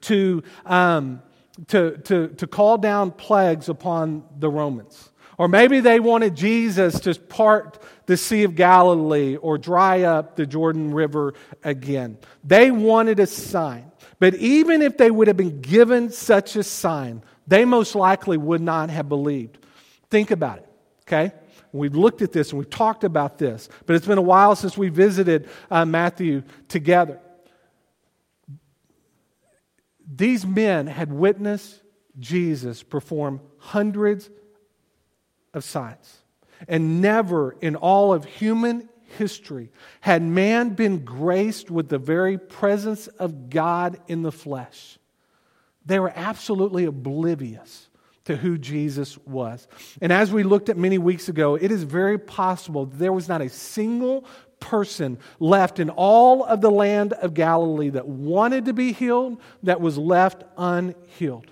to, 0.01 0.43
um, 0.65 1.21
to, 1.67 1.97
to, 1.97 2.29
to 2.29 2.47
call 2.47 2.77
down 2.77 3.11
plagues 3.11 3.69
upon 3.69 4.23
the 4.37 4.49
Romans. 4.49 5.08
Or 5.39 5.47
maybe 5.47 5.79
they 5.79 6.01
wanted 6.01 6.35
Jesus 6.35 6.99
to 6.99 7.15
part 7.15 7.81
the 8.07 8.17
Sea 8.17 8.43
of 8.43 8.55
Galilee 8.55 9.37
or 9.37 9.57
dry 9.57 10.01
up 10.01 10.35
the 10.35 10.45
Jordan 10.45 10.93
River 10.93 11.33
again. 11.63 12.17
They 12.43 12.71
wanted 12.71 13.21
a 13.21 13.25
sign. 13.25 13.89
But 14.19 14.35
even 14.35 14.81
if 14.81 14.97
they 14.97 15.09
would 15.09 15.29
have 15.29 15.37
been 15.37 15.61
given 15.61 16.11
such 16.11 16.57
a 16.57 16.63
sign, 16.63 17.23
they 17.47 17.63
most 17.63 17.95
likely 17.95 18.35
would 18.35 18.59
not 18.59 18.89
have 18.89 19.07
believed. 19.07 19.59
Think 20.09 20.31
about 20.31 20.57
it, 20.57 20.69
okay? 21.03 21.31
We've 21.71 21.95
looked 21.95 22.21
at 22.21 22.33
this 22.33 22.49
and 22.49 22.59
we've 22.59 22.69
talked 22.69 23.05
about 23.05 23.37
this, 23.37 23.69
but 23.85 23.95
it's 23.95 24.07
been 24.07 24.17
a 24.17 24.21
while 24.21 24.57
since 24.57 24.77
we 24.77 24.89
visited 24.89 25.47
uh, 25.71 25.85
Matthew 25.85 26.43
together. 26.67 27.17
These 30.13 30.45
men 30.45 30.87
had 30.87 31.13
witnessed 31.13 31.81
Jesus 32.19 32.83
perform 32.83 33.39
hundreds 33.57 34.29
of 35.53 35.63
signs. 35.63 36.19
And 36.67 37.01
never 37.01 37.55
in 37.61 37.75
all 37.75 38.13
of 38.13 38.25
human 38.25 38.89
history 39.17 39.71
had 40.01 40.21
man 40.21 40.69
been 40.69 41.03
graced 41.03 41.71
with 41.71 41.89
the 41.89 41.97
very 41.97 42.37
presence 42.37 43.07
of 43.07 43.49
God 43.49 43.99
in 44.07 44.21
the 44.21 44.31
flesh. 44.31 44.97
They 45.85 45.99
were 45.99 46.13
absolutely 46.15 46.85
oblivious 46.85 47.89
to 48.25 48.35
who 48.35 48.57
Jesus 48.57 49.17
was. 49.19 49.67
And 50.01 50.13
as 50.13 50.31
we 50.31 50.43
looked 50.43 50.69
at 50.69 50.77
many 50.77 50.97
weeks 50.97 51.29
ago, 51.29 51.55
it 51.55 51.71
is 51.71 51.83
very 51.83 52.19
possible 52.19 52.85
there 52.85 53.13
was 53.13 53.27
not 53.27 53.41
a 53.41 53.49
single 53.49 54.25
person 54.59 55.17
left 55.39 55.79
in 55.79 55.89
all 55.89 56.43
of 56.43 56.61
the 56.61 56.69
land 56.69 57.13
of 57.13 57.33
Galilee 57.33 57.89
that 57.89 58.07
wanted 58.07 58.65
to 58.65 58.73
be 58.73 58.91
healed 58.91 59.41
that 59.63 59.81
was 59.81 59.97
left 59.97 60.43
unhealed. 60.57 61.47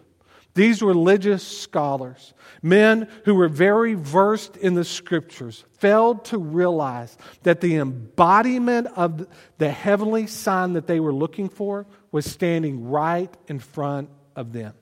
These 0.57 0.81
religious 0.81 1.47
scholars, 1.47 2.33
men 2.63 3.07
who 3.25 3.35
were 3.35 3.47
very 3.47 3.93
versed 3.93 4.57
in 4.57 4.73
the 4.73 4.83
scriptures, 4.83 5.63
failed 5.77 6.25
to 6.25 6.39
realize 6.39 7.15
that 7.43 7.61
the 7.61 7.75
embodiment 7.75 8.87
of 8.95 9.27
the 9.59 9.69
heavenly 9.69 10.25
sign 10.25 10.73
that 10.73 10.87
they 10.87 10.99
were 10.99 11.13
looking 11.13 11.47
for 11.47 11.85
was 12.11 12.25
standing 12.25 12.89
right 12.89 13.31
in 13.47 13.59
front 13.59 14.09
of 14.35 14.51
them. 14.51 14.73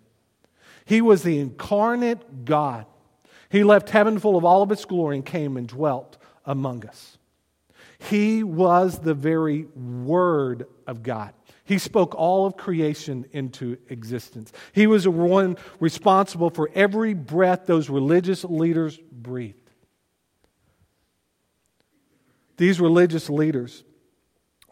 He 0.85 1.01
was 1.01 1.23
the 1.23 1.39
incarnate 1.39 2.45
God. 2.45 2.85
He 3.49 3.65
left 3.65 3.89
heaven 3.89 4.17
full 4.17 4.37
of 4.37 4.45
all 4.45 4.61
of 4.61 4.71
its 4.71 4.85
glory 4.85 5.17
and 5.17 5.25
came 5.25 5.57
and 5.57 5.67
dwelt 5.67 6.17
among 6.45 6.85
us. 6.85 7.17
He 7.99 8.43
was 8.43 8.99
the 8.99 9.13
very 9.13 9.65
Word 9.75 10.67
of 10.87 11.03
God. 11.03 11.33
He 11.65 11.79
spoke 11.79 12.13
all 12.15 12.45
of 12.45 12.55
creation 12.55 13.25
into 13.31 13.77
existence. 13.89 14.53
He 14.71 14.85
was 14.85 15.05
the 15.05 15.11
one 15.11 15.57
responsible 15.79 16.51
for 16.51 16.69
every 16.75 17.15
breath 17.15 17.65
those 17.65 17.89
religious 17.89 18.43
leaders 18.43 18.99
breathed. 19.11 19.57
These 22.57 22.79
religious 22.79 23.29
leaders 23.29 23.83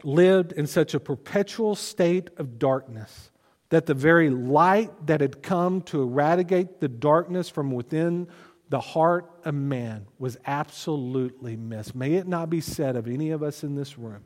lived 0.04 0.52
in 0.52 0.66
such 0.66 0.94
a 0.94 1.00
perpetual 1.00 1.74
state 1.74 2.30
of 2.36 2.58
darkness 2.58 3.30
that 3.70 3.86
the 3.86 3.94
very 3.94 4.30
light 4.30 5.06
that 5.06 5.20
had 5.20 5.42
come 5.42 5.82
to 5.82 6.00
eradicate 6.00 6.80
the 6.80 6.88
darkness 6.88 7.48
from 7.48 7.72
within 7.72 8.28
the 8.68 8.80
heart 8.80 9.30
of 9.44 9.54
man 9.54 10.06
was 10.18 10.36
absolutely 10.46 11.56
missed. 11.56 11.94
May 11.94 12.14
it 12.14 12.28
not 12.28 12.48
be 12.48 12.60
said 12.60 12.94
of 12.94 13.08
any 13.08 13.30
of 13.30 13.42
us 13.42 13.64
in 13.64 13.74
this 13.74 13.98
room 13.98 14.24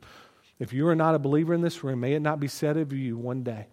if 0.59 0.73
you 0.73 0.87
are 0.87 0.95
not 0.95 1.15
a 1.15 1.19
believer 1.19 1.53
in 1.53 1.61
this 1.61 1.83
room, 1.83 2.01
may 2.01 2.13
it 2.13 2.21
not 2.21 2.39
be 2.39 2.47
said 2.47 2.77
of 2.77 2.91
you 2.93 3.17
one 3.17 3.43
day 3.43 3.67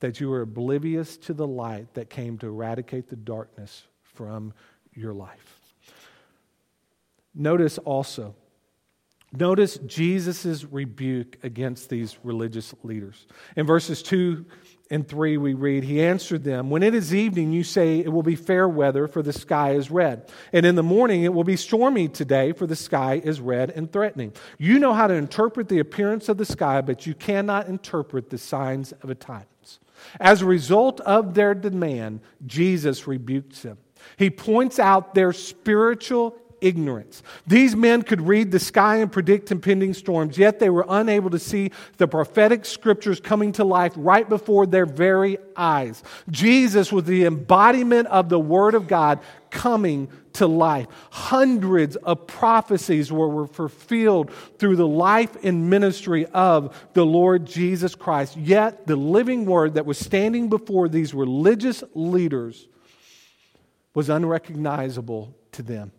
that 0.00 0.20
you 0.20 0.32
are 0.32 0.42
oblivious 0.42 1.16
to 1.16 1.32
the 1.32 1.46
light 1.46 1.94
that 1.94 2.10
came 2.10 2.36
to 2.38 2.46
eradicate 2.48 3.08
the 3.08 3.16
darkness 3.16 3.86
from 4.02 4.52
your 4.92 5.14
life. 5.14 5.60
Notice 7.34 7.78
also, 7.78 8.34
notice 9.32 9.78
Jesus' 9.86 10.64
rebuke 10.64 11.38
against 11.42 11.88
these 11.88 12.18
religious 12.22 12.74
leaders. 12.82 13.26
In 13.56 13.66
verses 13.66 14.02
2 14.02 14.44
and 14.90 15.08
3, 15.08 15.38
we 15.38 15.54
read, 15.54 15.84
He 15.84 16.02
answered 16.02 16.44
them, 16.44 16.68
When 16.68 16.82
it 16.82 16.94
is 16.94 17.14
evening, 17.14 17.52
you 17.52 17.64
say 17.64 18.00
it 18.00 18.12
will 18.12 18.22
be 18.22 18.36
fair 18.36 18.68
weather, 18.68 19.08
for 19.08 19.22
the 19.22 19.32
sky 19.32 19.72
is 19.72 19.90
red. 19.90 20.30
And 20.52 20.66
in 20.66 20.74
the 20.74 20.82
morning, 20.82 21.24
it 21.24 21.32
will 21.32 21.44
be 21.44 21.56
stormy 21.56 22.08
today, 22.08 22.52
for 22.52 22.66
the 22.66 22.76
sky 22.76 23.20
is 23.24 23.40
red 23.40 23.70
and 23.70 23.90
threatening. 23.90 24.32
You 24.58 24.78
know 24.78 24.92
how 24.92 25.06
to 25.06 25.14
interpret 25.14 25.68
the 25.68 25.78
appearance 25.78 26.28
of 26.28 26.36
the 26.36 26.44
sky, 26.44 26.80
but 26.80 27.06
you 27.06 27.14
cannot 27.14 27.68
interpret 27.68 28.30
the 28.30 28.38
signs 28.38 28.92
of 28.92 29.08
the 29.08 29.14
times. 29.14 29.46
As 30.20 30.42
a 30.42 30.46
result 30.46 31.00
of 31.00 31.34
their 31.34 31.54
demand, 31.54 32.20
Jesus 32.46 33.06
rebukes 33.06 33.62
them. 33.62 33.78
He 34.16 34.30
points 34.30 34.78
out 34.78 35.14
their 35.14 35.32
spiritual 35.32 36.36
ignorance. 36.62 37.22
These 37.46 37.76
men 37.76 38.02
could 38.02 38.20
read 38.20 38.50
the 38.50 38.58
sky 38.58 38.96
and 38.96 39.12
predict 39.12 39.50
impending 39.50 39.92
storms, 39.92 40.38
yet 40.38 40.58
they 40.58 40.70
were 40.70 40.86
unable 40.88 41.30
to 41.30 41.38
see 41.38 41.72
the 41.98 42.08
prophetic 42.08 42.64
scriptures 42.64 43.20
coming 43.20 43.52
to 43.52 43.64
life 43.64 43.92
right 43.96 44.28
before 44.28 44.66
their 44.66 44.86
very 44.86 45.36
eyes. 45.56 46.02
Jesus 46.30 46.92
was 46.92 47.04
the 47.04 47.24
embodiment 47.24 48.08
of 48.08 48.28
the 48.28 48.40
Word 48.40 48.74
of 48.74 48.88
God 48.88 49.20
coming 49.50 50.08
to 50.34 50.46
life. 50.46 50.86
Hundreds 51.10 51.96
of 51.96 52.26
prophecies 52.26 53.12
were, 53.12 53.46
fulfilled 53.46 54.32
through 54.58 54.76
the 54.76 54.86
life 54.86 55.36
and 55.44 55.68
ministry 55.68 56.26
of 56.26 56.88
the 56.94 57.04
Lord 57.04 57.46
Jesus 57.46 57.94
Christ. 57.94 58.36
Yet 58.36 58.86
the 58.86 58.96
living 58.96 59.44
Word 59.44 59.74
that 59.74 59.86
was 59.86 59.98
standing 59.98 60.48
before 60.48 60.88
these 60.88 61.12
religious 61.12 61.84
leaders 61.94 62.66
was 63.94 64.08
unrecognizable 64.08 65.36
to 65.52 65.62
them. 65.62 65.92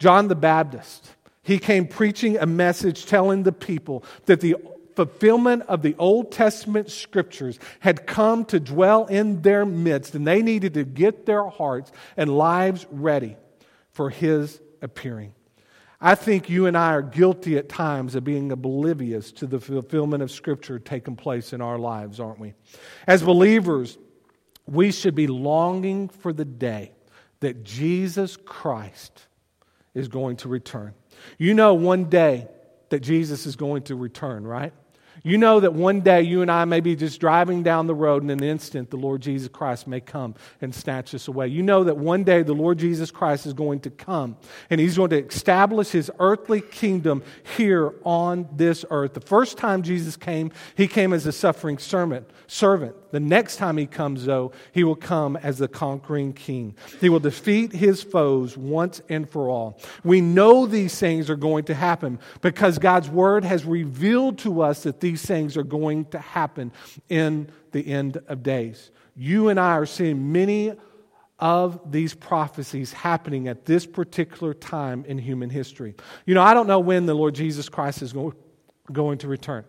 John 0.00 0.28
the 0.28 0.34
Baptist, 0.34 1.14
he 1.42 1.58
came 1.58 1.86
preaching 1.86 2.38
a 2.38 2.46
message 2.46 3.06
telling 3.06 3.44
the 3.44 3.52
people 3.52 4.02
that 4.24 4.40
the 4.40 4.56
fulfillment 4.96 5.62
of 5.68 5.82
the 5.82 5.94
Old 5.98 6.32
Testament 6.32 6.90
scriptures 6.90 7.58
had 7.80 8.06
come 8.06 8.44
to 8.46 8.58
dwell 8.58 9.06
in 9.06 9.42
their 9.42 9.64
midst, 9.64 10.14
and 10.14 10.26
they 10.26 10.42
needed 10.42 10.74
to 10.74 10.84
get 10.84 11.26
their 11.26 11.44
hearts 11.44 11.92
and 12.16 12.36
lives 12.36 12.86
ready 12.90 13.36
for 13.92 14.10
his 14.10 14.60
appearing. 14.82 15.34
I 16.00 16.14
think 16.14 16.48
you 16.48 16.66
and 16.66 16.78
I 16.78 16.94
are 16.94 17.02
guilty 17.02 17.58
at 17.58 17.68
times 17.68 18.14
of 18.14 18.24
being 18.24 18.52
oblivious 18.52 19.32
to 19.32 19.46
the 19.46 19.60
fulfillment 19.60 20.22
of 20.22 20.30
Scripture 20.30 20.78
taking 20.78 21.14
place 21.14 21.52
in 21.52 21.60
our 21.60 21.78
lives, 21.78 22.18
aren't 22.20 22.40
we? 22.40 22.54
As 23.06 23.22
believers, 23.22 23.98
we 24.66 24.92
should 24.92 25.14
be 25.14 25.26
longing 25.26 26.08
for 26.08 26.32
the 26.32 26.46
day 26.46 26.92
that 27.40 27.64
Jesus 27.64 28.38
Christ 28.38 29.26
is 29.94 30.08
going 30.08 30.36
to 30.36 30.48
return. 30.48 30.94
You 31.38 31.54
know, 31.54 31.74
one 31.74 32.04
day 32.04 32.48
that 32.90 33.00
Jesus 33.00 33.46
is 33.46 33.56
going 33.56 33.82
to 33.84 33.96
return, 33.96 34.46
right? 34.46 34.72
You 35.22 35.36
know 35.36 35.60
that 35.60 35.74
one 35.74 36.00
day 36.00 36.22
you 36.22 36.40
and 36.40 36.50
I 36.50 36.64
may 36.64 36.80
be 36.80 36.96
just 36.96 37.20
driving 37.20 37.62
down 37.62 37.86
the 37.86 37.94
road, 37.94 38.22
and 38.22 38.30
in 38.30 38.42
an 38.42 38.48
instant, 38.48 38.90
the 38.90 38.96
Lord 38.96 39.20
Jesus 39.20 39.48
Christ 39.48 39.86
may 39.86 40.00
come 40.00 40.34
and 40.62 40.74
snatch 40.74 41.14
us 41.14 41.28
away. 41.28 41.48
You 41.48 41.62
know 41.62 41.84
that 41.84 41.96
one 41.96 42.24
day 42.24 42.42
the 42.42 42.54
Lord 42.54 42.78
Jesus 42.78 43.10
Christ 43.10 43.44
is 43.44 43.52
going 43.52 43.80
to 43.80 43.90
come, 43.90 44.36
and 44.70 44.80
He's 44.80 44.96
going 44.96 45.10
to 45.10 45.26
establish 45.26 45.90
His 45.90 46.10
earthly 46.18 46.60
kingdom 46.60 47.22
here 47.56 47.92
on 48.04 48.48
this 48.52 48.84
earth. 48.90 49.14
The 49.14 49.20
first 49.20 49.58
time 49.58 49.82
Jesus 49.82 50.16
came, 50.16 50.52
He 50.74 50.88
came 50.88 51.12
as 51.12 51.26
a 51.26 51.32
suffering 51.32 51.78
servant. 51.78 52.30
servant. 52.46 52.96
The 53.10 53.20
next 53.20 53.56
time 53.56 53.76
He 53.76 53.86
comes, 53.86 54.24
though, 54.24 54.52
He 54.72 54.84
will 54.84 54.96
come 54.96 55.36
as 55.36 55.58
the 55.58 55.68
conquering 55.68 56.32
king. 56.32 56.76
He 57.00 57.08
will 57.08 57.20
defeat 57.20 57.72
His 57.72 58.02
foes 58.02 58.56
once 58.56 59.02
and 59.08 59.28
for 59.28 59.50
all. 59.50 59.78
We 60.02 60.20
know 60.20 60.64
these 60.64 60.98
things 60.98 61.28
are 61.28 61.36
going 61.36 61.64
to 61.64 61.74
happen 61.74 62.20
because 62.40 62.78
God's 62.78 63.10
Word 63.10 63.44
has 63.44 63.64
revealed 63.64 64.38
to 64.38 64.62
us 64.62 64.84
that 64.84 65.00
these 65.00 65.09
these 65.10 65.26
things 65.26 65.56
are 65.56 65.64
going 65.64 66.04
to 66.06 66.18
happen 66.18 66.70
in 67.08 67.50
the 67.72 67.84
end 67.84 68.18
of 68.28 68.44
days. 68.44 68.92
You 69.16 69.48
and 69.48 69.58
I 69.58 69.72
are 69.72 69.86
seeing 69.86 70.30
many 70.30 70.72
of 71.40 71.90
these 71.90 72.14
prophecies 72.14 72.92
happening 72.92 73.48
at 73.48 73.64
this 73.64 73.86
particular 73.86 74.54
time 74.54 75.04
in 75.08 75.18
human 75.18 75.50
history. 75.50 75.96
You 76.26 76.34
know, 76.34 76.42
I 76.42 76.54
don't 76.54 76.68
know 76.68 76.78
when 76.78 77.06
the 77.06 77.14
Lord 77.14 77.34
Jesus 77.34 77.68
Christ 77.68 78.02
is 78.02 78.14
going 78.92 79.18
to 79.18 79.26
return. 79.26 79.64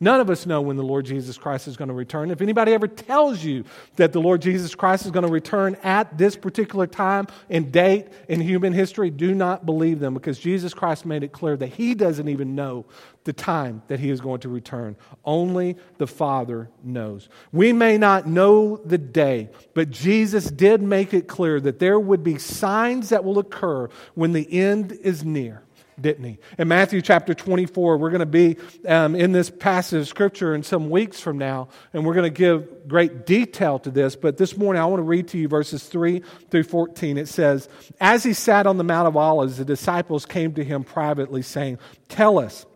None 0.00 0.20
of 0.20 0.28
us 0.28 0.44
know 0.44 0.60
when 0.60 0.76
the 0.76 0.82
Lord 0.82 1.04
Jesus 1.04 1.38
Christ 1.38 1.68
is 1.68 1.76
going 1.76 1.88
to 1.88 1.94
return. 1.94 2.30
If 2.30 2.42
anybody 2.42 2.72
ever 2.72 2.88
tells 2.88 3.44
you 3.44 3.64
that 3.96 4.12
the 4.12 4.20
Lord 4.20 4.42
Jesus 4.42 4.74
Christ 4.74 5.04
is 5.04 5.12
going 5.12 5.24
to 5.24 5.32
return 5.32 5.76
at 5.82 6.18
this 6.18 6.36
particular 6.36 6.86
time 6.86 7.28
and 7.48 7.70
date 7.70 8.08
in 8.28 8.40
human 8.40 8.72
history, 8.72 9.10
do 9.10 9.34
not 9.34 9.64
believe 9.64 10.00
them 10.00 10.14
because 10.14 10.38
Jesus 10.38 10.74
Christ 10.74 11.06
made 11.06 11.22
it 11.22 11.32
clear 11.32 11.56
that 11.56 11.68
he 11.68 11.94
doesn't 11.94 12.28
even 12.28 12.54
know 12.54 12.86
the 13.22 13.32
time 13.32 13.82
that 13.86 14.00
he 14.00 14.10
is 14.10 14.20
going 14.20 14.40
to 14.40 14.48
return. 14.48 14.96
Only 15.24 15.76
the 15.98 16.06
Father 16.06 16.68
knows. 16.82 17.28
We 17.52 17.72
may 17.72 17.96
not 17.96 18.26
know 18.26 18.78
the 18.78 18.98
day, 18.98 19.48
but 19.74 19.90
Jesus 19.90 20.50
did 20.50 20.82
make 20.82 21.14
it 21.14 21.28
clear 21.28 21.60
that 21.60 21.78
there 21.78 22.00
would 22.00 22.22
be 22.22 22.38
signs 22.38 23.10
that 23.10 23.24
will 23.24 23.38
occur 23.38 23.88
when 24.14 24.32
the 24.32 24.52
end 24.52 24.92
is 24.92 25.24
near 25.24 25.62
didn't 26.00 26.24
he? 26.24 26.38
In 26.58 26.68
Matthew 26.68 27.00
chapter 27.02 27.34
24, 27.34 27.96
we're 27.96 28.10
going 28.10 28.20
to 28.20 28.26
be 28.26 28.56
um, 28.86 29.14
in 29.14 29.32
this 29.32 29.50
passage 29.50 30.00
of 30.00 30.08
scripture 30.08 30.54
in 30.54 30.62
some 30.62 30.90
weeks 30.90 31.20
from 31.20 31.38
now, 31.38 31.68
and 31.92 32.04
we're 32.04 32.14
going 32.14 32.30
to 32.32 32.36
give 32.36 32.88
great 32.88 33.26
detail 33.26 33.78
to 33.80 33.90
this. 33.90 34.16
But 34.16 34.36
this 34.36 34.56
morning, 34.56 34.82
I 34.82 34.86
want 34.86 35.00
to 35.00 35.04
read 35.04 35.28
to 35.28 35.38
you 35.38 35.48
verses 35.48 35.84
3 35.84 36.22
through 36.50 36.64
14. 36.64 37.18
It 37.18 37.28
says, 37.28 37.68
As 38.00 38.24
he 38.24 38.32
sat 38.32 38.66
on 38.66 38.76
the 38.78 38.84
Mount 38.84 39.08
of 39.08 39.16
Olives, 39.16 39.58
the 39.58 39.64
disciples 39.64 40.26
came 40.26 40.54
to 40.54 40.64
him 40.64 40.84
privately, 40.84 41.42
saying, 41.42 41.78
Tell 42.08 42.38
us, 42.38 42.66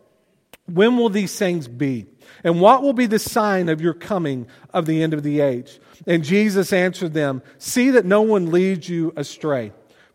when 0.65 0.97
will 0.97 1.09
these 1.09 1.37
things 1.37 1.67
be? 1.67 2.05
And 2.43 2.61
what 2.61 2.83
will 2.83 2.93
be 2.93 3.05
the 3.05 3.19
sign 3.19 3.69
of 3.69 3.81
your 3.81 3.93
coming 3.93 4.47
of 4.73 4.85
the 4.85 5.01
end 5.01 5.13
of 5.13 5.23
the 5.23 5.41
age? 5.41 5.79
And 6.07 6.23
Jesus 6.23 6.71
answered 6.71 7.13
them, 7.13 7.41
See 7.57 7.91
that 7.91 8.05
no 8.05 8.21
one 8.21 8.51
leads 8.51 8.87
you 8.87 9.13
astray. 9.15 9.73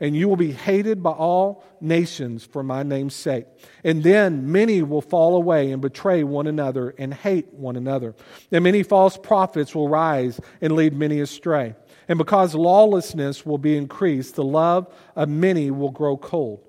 and 0.00 0.16
you 0.16 0.28
will 0.28 0.36
be 0.36 0.52
hated 0.52 1.02
by 1.02 1.10
all 1.10 1.64
nations 1.80 2.44
for 2.44 2.62
my 2.62 2.82
name's 2.82 3.14
sake. 3.14 3.46
And 3.84 4.02
then 4.02 4.50
many 4.50 4.82
will 4.82 5.00
fall 5.00 5.36
away 5.36 5.72
and 5.72 5.82
betray 5.82 6.24
one 6.24 6.46
another 6.46 6.94
and 6.98 7.12
hate 7.12 7.52
one 7.52 7.76
another. 7.76 8.14
And 8.52 8.64
many 8.64 8.82
false 8.82 9.16
prophets 9.16 9.74
will 9.74 9.88
rise 9.88 10.40
and 10.60 10.74
lead 10.74 10.94
many 10.94 11.20
astray. 11.20 11.74
And 12.08 12.18
because 12.18 12.54
lawlessness 12.54 13.44
will 13.44 13.58
be 13.58 13.76
increased, 13.76 14.36
the 14.36 14.44
love 14.44 14.92
of 15.16 15.28
many 15.28 15.70
will 15.70 15.90
grow 15.90 16.16
cold. 16.16 16.64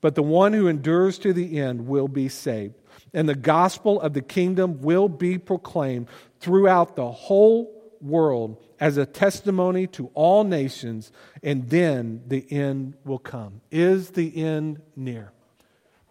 But 0.00 0.14
the 0.14 0.22
one 0.22 0.52
who 0.52 0.66
endures 0.66 1.18
to 1.18 1.32
the 1.32 1.58
end 1.60 1.86
will 1.86 2.08
be 2.08 2.28
saved. 2.28 2.74
And 3.12 3.28
the 3.28 3.34
gospel 3.34 4.00
of 4.00 4.14
the 4.14 4.22
kingdom 4.22 4.80
will 4.80 5.08
be 5.08 5.36
proclaimed 5.36 6.08
throughout 6.40 6.96
the 6.96 7.10
whole 7.10 7.79
world 8.00 8.62
as 8.78 8.96
a 8.96 9.06
testimony 9.06 9.86
to 9.88 10.10
all 10.14 10.44
nations, 10.44 11.12
and 11.42 11.68
then 11.68 12.22
the 12.26 12.50
end 12.50 12.94
will 13.04 13.18
come. 13.18 13.60
Is 13.70 14.10
the 14.10 14.42
end 14.42 14.80
near? 14.96 15.32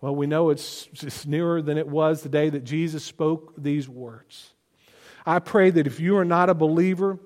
Well, 0.02 0.16
we 0.16 0.28
know 0.28 0.50
it's, 0.50 0.88
it's 0.94 1.26
nearer 1.26 1.62
than 1.62 1.78
it 1.78 1.88
was 1.88 2.22
the 2.22 2.30
day 2.30 2.50
that 2.50 2.64
Jesus 2.64 3.04
spoke 3.04 3.54
these 3.58 3.90
words. 3.90 4.54
I 5.26 5.40
pray 5.40 5.70
that 5.72 5.88
if 5.88 6.00
you 6.00 6.18
are 6.18 6.26
not 6.26 6.50
a 6.50 6.54
believer 6.54 7.20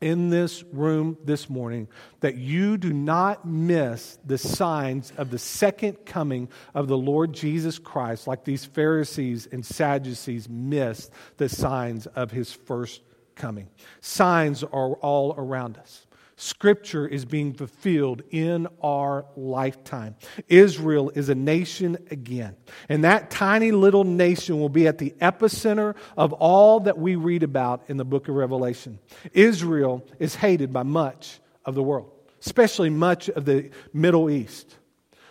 in 0.00 0.28
this 0.28 0.62
room 0.72 1.16
this 1.24 1.48
morning, 1.48 1.88
that 2.20 2.36
you 2.36 2.76
do 2.76 2.92
not 2.92 3.46
miss 3.46 4.18
the 4.24 4.38
signs 4.38 5.12
of 5.16 5.30
the 5.30 5.38
second 5.38 6.04
coming 6.04 6.48
of 6.74 6.86
the 6.86 6.98
Lord 6.98 7.32
Jesus 7.32 7.78
Christ, 7.78 8.26
like 8.26 8.44
these 8.44 8.64
Pharisees 8.64 9.48
and 9.50 9.64
Sadducees 9.64 10.48
missed 10.48 11.10
the 11.38 11.48
signs 11.48 12.06
of 12.06 12.30
his 12.30 12.52
first 12.52 13.00
coming. 13.36 13.68
Signs 14.00 14.64
are 14.64 14.94
all 14.94 15.34
around 15.36 15.78
us. 15.78 16.06
Scripture 16.38 17.08
is 17.08 17.24
being 17.24 17.54
fulfilled 17.54 18.22
in 18.30 18.68
our 18.82 19.24
lifetime. 19.36 20.16
Israel 20.48 21.10
is 21.14 21.30
a 21.30 21.34
nation 21.34 21.96
again. 22.10 22.56
And 22.90 23.04
that 23.04 23.30
tiny 23.30 23.72
little 23.72 24.04
nation 24.04 24.60
will 24.60 24.68
be 24.68 24.86
at 24.86 24.98
the 24.98 25.14
epicenter 25.22 25.96
of 26.14 26.34
all 26.34 26.80
that 26.80 26.98
we 26.98 27.16
read 27.16 27.42
about 27.42 27.84
in 27.88 27.96
the 27.96 28.04
book 28.04 28.28
of 28.28 28.34
Revelation. 28.34 28.98
Israel 29.32 30.06
is 30.18 30.34
hated 30.34 30.74
by 30.74 30.82
much 30.82 31.40
of 31.64 31.74
the 31.74 31.82
world, 31.82 32.12
especially 32.44 32.90
much 32.90 33.30
of 33.30 33.46
the 33.46 33.70
Middle 33.94 34.28
East. 34.28 34.76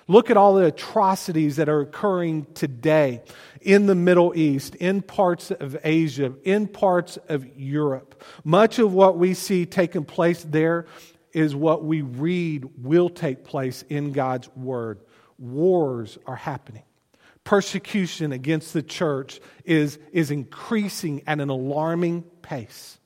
Look 0.07 0.29
at 0.29 0.37
all 0.37 0.53
the 0.53 0.65
atrocities 0.65 1.55
that 1.55 1.67
are 1.67 1.81
occurring 1.81 2.45
today 2.53 3.23
in 3.61 3.87
the 3.87 3.95
Middle 3.95 4.33
East, 4.35 4.75
in 4.75 5.01
parts 5.01 5.49
of 5.49 5.75
Asia, 5.83 6.33
in 6.43 6.67
parts 6.67 7.17
of 7.27 7.45
Europe. 7.57 8.23
Much 8.43 8.77
of 8.77 8.93
what 8.93 9.17
we 9.17 9.33
see 9.33 9.65
taking 9.65 10.05
place 10.05 10.43
there 10.43 10.85
is 11.33 11.55
what 11.55 11.83
we 11.83 12.01
read 12.01 12.69
will 12.83 13.09
take 13.09 13.43
place 13.43 13.83
in 13.89 14.11
God's 14.11 14.47
Word. 14.55 14.99
Wars 15.39 16.17
are 16.27 16.35
happening. 16.35 16.83
Persecution 17.43 18.31
against 18.31 18.73
the 18.73 18.83
church 18.83 19.39
is, 19.65 19.99
is 20.11 20.29
increasing 20.31 21.23
at 21.27 21.39
an 21.39 21.49
alarming 21.49 22.23
pace. 22.41 22.99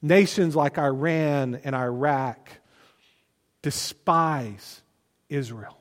Nations 0.00 0.54
like 0.54 0.78
Iran 0.78 1.60
and 1.64 1.74
Iraq 1.74 2.48
despise 3.62 4.80
Israel. 5.28 5.77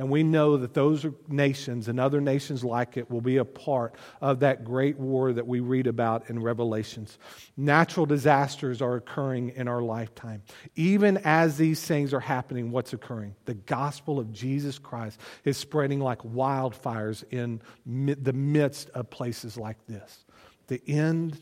And 0.00 0.08
we 0.08 0.22
know 0.22 0.56
that 0.56 0.72
those 0.72 1.04
nations 1.28 1.88
and 1.88 2.00
other 2.00 2.22
nations 2.22 2.64
like 2.64 2.96
it 2.96 3.10
will 3.10 3.20
be 3.20 3.36
a 3.36 3.44
part 3.44 3.96
of 4.22 4.40
that 4.40 4.64
great 4.64 4.98
war 4.98 5.30
that 5.30 5.46
we 5.46 5.60
read 5.60 5.86
about 5.86 6.30
in 6.30 6.42
Revelations. 6.42 7.18
Natural 7.54 8.06
disasters 8.06 8.80
are 8.80 8.94
occurring 8.94 9.50
in 9.56 9.68
our 9.68 9.82
lifetime. 9.82 10.42
Even 10.74 11.18
as 11.18 11.58
these 11.58 11.86
things 11.86 12.14
are 12.14 12.20
happening, 12.20 12.70
what's 12.70 12.94
occurring? 12.94 13.34
The 13.44 13.52
gospel 13.52 14.18
of 14.18 14.32
Jesus 14.32 14.78
Christ 14.78 15.20
is 15.44 15.58
spreading 15.58 16.00
like 16.00 16.20
wildfires 16.20 17.22
in 17.30 17.60
the 17.84 18.32
midst 18.32 18.88
of 18.94 19.10
places 19.10 19.58
like 19.58 19.86
this. 19.86 20.24
The 20.68 20.80
end 20.86 21.38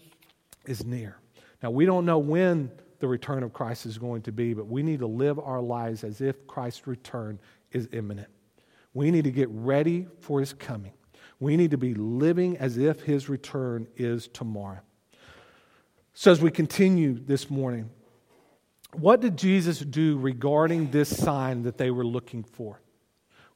is 0.67 0.85
near. 0.85 1.17
Now, 1.63 1.71
we 1.71 1.87
don't 1.87 2.05
know 2.05 2.19
when 2.19 2.73
the 2.99 3.07
return 3.07 3.45
of 3.45 3.53
Christ 3.53 3.87
is 3.87 3.99
going 3.99 4.23
to 4.23 4.33
be, 4.33 4.53
but 4.53 4.67
we 4.67 4.83
need 4.83 4.99
to 4.99 5.07
live 5.07 5.39
our 5.39 5.63
lives 5.63 6.03
as 6.03 6.21
if 6.21 6.45
Christ's 6.49 6.89
return 6.89 7.39
is 7.71 7.89
imminent. 7.93 8.31
We 8.99 9.13
need 9.13 9.27
to 9.27 9.31
get 9.31 9.49
ready 9.51 10.09
for 10.19 10.41
his 10.41 10.53
coming. 10.53 10.93
We 11.39 11.57
need 11.57 11.71
to 11.71 11.79
be 11.79 11.95
living 11.95 12.57
as 12.57 12.79
if 12.79 13.01
his 13.03 13.29
return 13.29 13.87
is 13.97 14.27
tomorrow. 14.27 14.81
So, 16.15 16.33
as 16.33 16.43
we 16.43 16.51
continue 16.51 17.17
this 17.17 17.49
morning, 17.49 17.91
what 18.95 19.21
did 19.21 19.39
Jesus 19.39 19.79
do 19.79 20.19
regarding 20.19 20.91
this 20.91 21.17
sign 21.17 21.63
that 21.63 21.79
they 21.79 21.93
were 21.93 22.05
looking 22.05 22.43
for? 22.43 22.81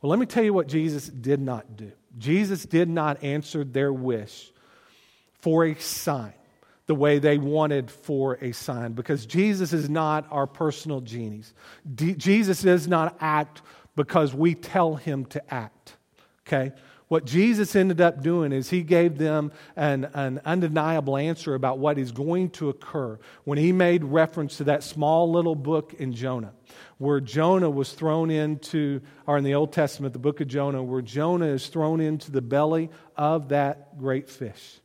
Well, 0.01 0.11
let 0.11 0.21
me 0.21 0.27
tell 0.27 0.45
you 0.45 0.55
what 0.55 0.69
Jesus 0.69 1.09
did 1.09 1.41
not 1.41 1.77
do. 1.77 1.91
Jesus 2.19 2.65
did 2.65 2.89
not 2.89 3.25
answer 3.25 3.65
their 3.65 3.93
wish 3.93 4.53
for 5.41 5.65
a 5.65 5.75
sign 5.75 6.35
the 6.87 6.95
way 6.95 7.19
they 7.19 7.39
wanted 7.39 7.91
for 7.91 8.35
a 8.41 8.53
sign 8.53 8.93
because 8.93 9.27
Jesus 9.27 9.73
is 9.73 9.91
not 9.91 10.25
our 10.31 10.47
personal 10.47 11.01
genies. 11.01 11.53
D- 11.97 12.15
Jesus 12.15 12.63
does 12.63 12.87
not 12.87 13.17
act 13.19 13.63
because 13.97 14.35
we 14.35 14.55
tell 14.55 14.97
him 14.97 15.25
to 15.27 15.55
act. 15.55 15.97
Okay? 16.47 16.73
What 17.13 17.27
Jesus 17.27 17.77
ended 17.77 18.01
up 18.01 18.23
doing 18.23 18.53
is 18.53 18.71
he 18.71 18.83
gave 18.83 19.19
them 19.19 19.53
an, 19.77 20.09
an 20.15 20.41
undeniable 20.47 21.19
answer 21.19 21.55
about 21.55 21.79
what 21.79 21.99
is 21.99 22.11
going 22.11 22.49
to 22.53 22.71
occur 22.71 23.19
when 23.45 23.59
he 23.59 23.71
made 23.71 24.03
reference 24.03 24.57
to 24.57 24.65
that 24.65 24.83
small 24.83 25.31
little 25.31 25.55
book 25.55 25.93
in 25.99 26.15
Jonah, 26.15 26.55
where 26.97 27.21
Jonah 27.21 27.69
was 27.69 27.93
thrown 27.93 28.31
into, 28.31 29.03
or 29.27 29.37
in 29.37 29.45
the 29.45 29.53
Old 29.53 29.75
Testament, 29.75 30.15
the 30.15 30.19
book 30.19 30.41
of 30.41 30.49
Jonah, 30.49 30.83
where 30.83 31.03
Jonah 31.03 31.49
is 31.49 31.67
thrown 31.67 32.01
into 32.01 32.31
the 32.31 32.41
belly 32.41 32.89
of 33.15 33.51
that 33.51 33.99
great 33.99 34.31
fish. 34.31 34.81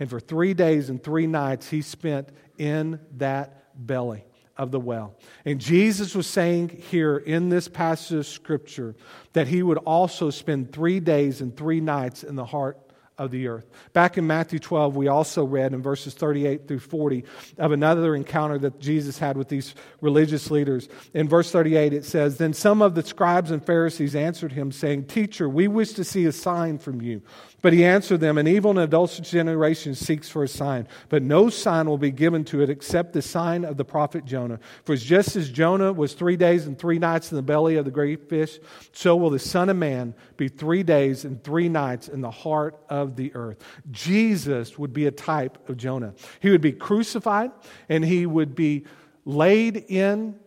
And 0.00 0.10
for 0.10 0.18
three 0.18 0.54
days 0.54 0.90
and 0.90 1.00
three 1.00 1.28
nights, 1.28 1.70
he 1.70 1.82
spent 1.82 2.30
in 2.58 2.98
that 3.18 3.86
belly 3.86 4.24
of 4.58 4.72
the 4.72 4.80
well. 4.80 5.14
And 5.44 5.60
Jesus 5.60 6.14
was 6.14 6.26
saying 6.26 6.82
here 6.90 7.16
in 7.16 7.48
this 7.48 7.68
passage 7.68 8.18
of 8.18 8.26
Scripture 8.26 8.96
that 9.32 9.46
he 9.46 9.62
would 9.62 9.78
also 9.78 10.30
spend 10.30 10.72
three 10.72 11.00
days 11.00 11.40
and 11.40 11.56
three 11.56 11.80
nights 11.80 12.24
in 12.24 12.34
the 12.34 12.44
heart 12.44 12.78
of 13.18 13.32
the 13.32 13.48
earth. 13.48 13.68
Back 13.92 14.16
in 14.16 14.26
Matthew 14.26 14.60
12, 14.60 14.94
we 14.94 15.08
also 15.08 15.44
read 15.44 15.74
in 15.74 15.82
verses 15.82 16.14
38 16.14 16.68
through 16.68 16.78
40 16.78 17.24
of 17.58 17.72
another 17.72 18.14
encounter 18.14 18.58
that 18.58 18.78
Jesus 18.80 19.18
had 19.18 19.36
with 19.36 19.48
these 19.48 19.74
religious 20.00 20.50
leaders. 20.50 20.88
In 21.14 21.28
verse 21.28 21.50
38, 21.50 21.92
it 21.92 22.04
says, 22.04 22.38
Then 22.38 22.52
some 22.52 22.80
of 22.80 22.94
the 22.94 23.02
scribes 23.02 23.50
and 23.50 23.64
Pharisees 23.64 24.14
answered 24.14 24.52
him, 24.52 24.70
saying, 24.70 25.06
Teacher, 25.06 25.48
we 25.48 25.66
wish 25.66 25.92
to 25.94 26.04
see 26.04 26.26
a 26.26 26.32
sign 26.32 26.78
from 26.78 27.02
you. 27.02 27.22
But 27.60 27.72
he 27.72 27.84
answered 27.84 28.20
them, 28.20 28.38
An 28.38 28.46
evil 28.46 28.70
and 28.70 28.78
adulterous 28.78 29.28
generation 29.28 29.94
seeks 29.94 30.28
for 30.28 30.44
a 30.44 30.48
sign, 30.48 30.86
but 31.08 31.22
no 31.22 31.50
sign 31.50 31.86
will 31.86 31.98
be 31.98 32.12
given 32.12 32.44
to 32.46 32.62
it 32.62 32.70
except 32.70 33.12
the 33.12 33.22
sign 33.22 33.64
of 33.64 33.76
the 33.76 33.84
prophet 33.84 34.24
Jonah. 34.24 34.60
For 34.84 34.94
just 34.94 35.34
as 35.34 35.50
Jonah 35.50 35.92
was 35.92 36.14
three 36.14 36.36
days 36.36 36.66
and 36.66 36.78
three 36.78 37.00
nights 37.00 37.32
in 37.32 37.36
the 37.36 37.42
belly 37.42 37.74
of 37.76 37.84
the 37.84 37.90
great 37.90 38.28
fish, 38.28 38.60
so 38.92 39.16
will 39.16 39.30
the 39.30 39.40
Son 39.40 39.68
of 39.68 39.76
Man 39.76 40.14
be 40.36 40.48
three 40.48 40.84
days 40.84 41.24
and 41.24 41.42
three 41.42 41.68
nights 41.68 42.06
in 42.06 42.20
the 42.20 42.30
heart 42.30 42.78
of 42.88 43.16
the 43.16 43.34
earth. 43.34 43.58
Jesus 43.90 44.78
would 44.78 44.92
be 44.92 45.06
a 45.06 45.12
type 45.12 45.68
of 45.68 45.76
Jonah. 45.76 46.14
He 46.38 46.50
would 46.50 46.60
be 46.60 46.72
crucified 46.72 47.50
and 47.88 48.04
he 48.04 48.24
would 48.24 48.54
be 48.54 48.84
laid 49.24 49.76
in 49.88 50.38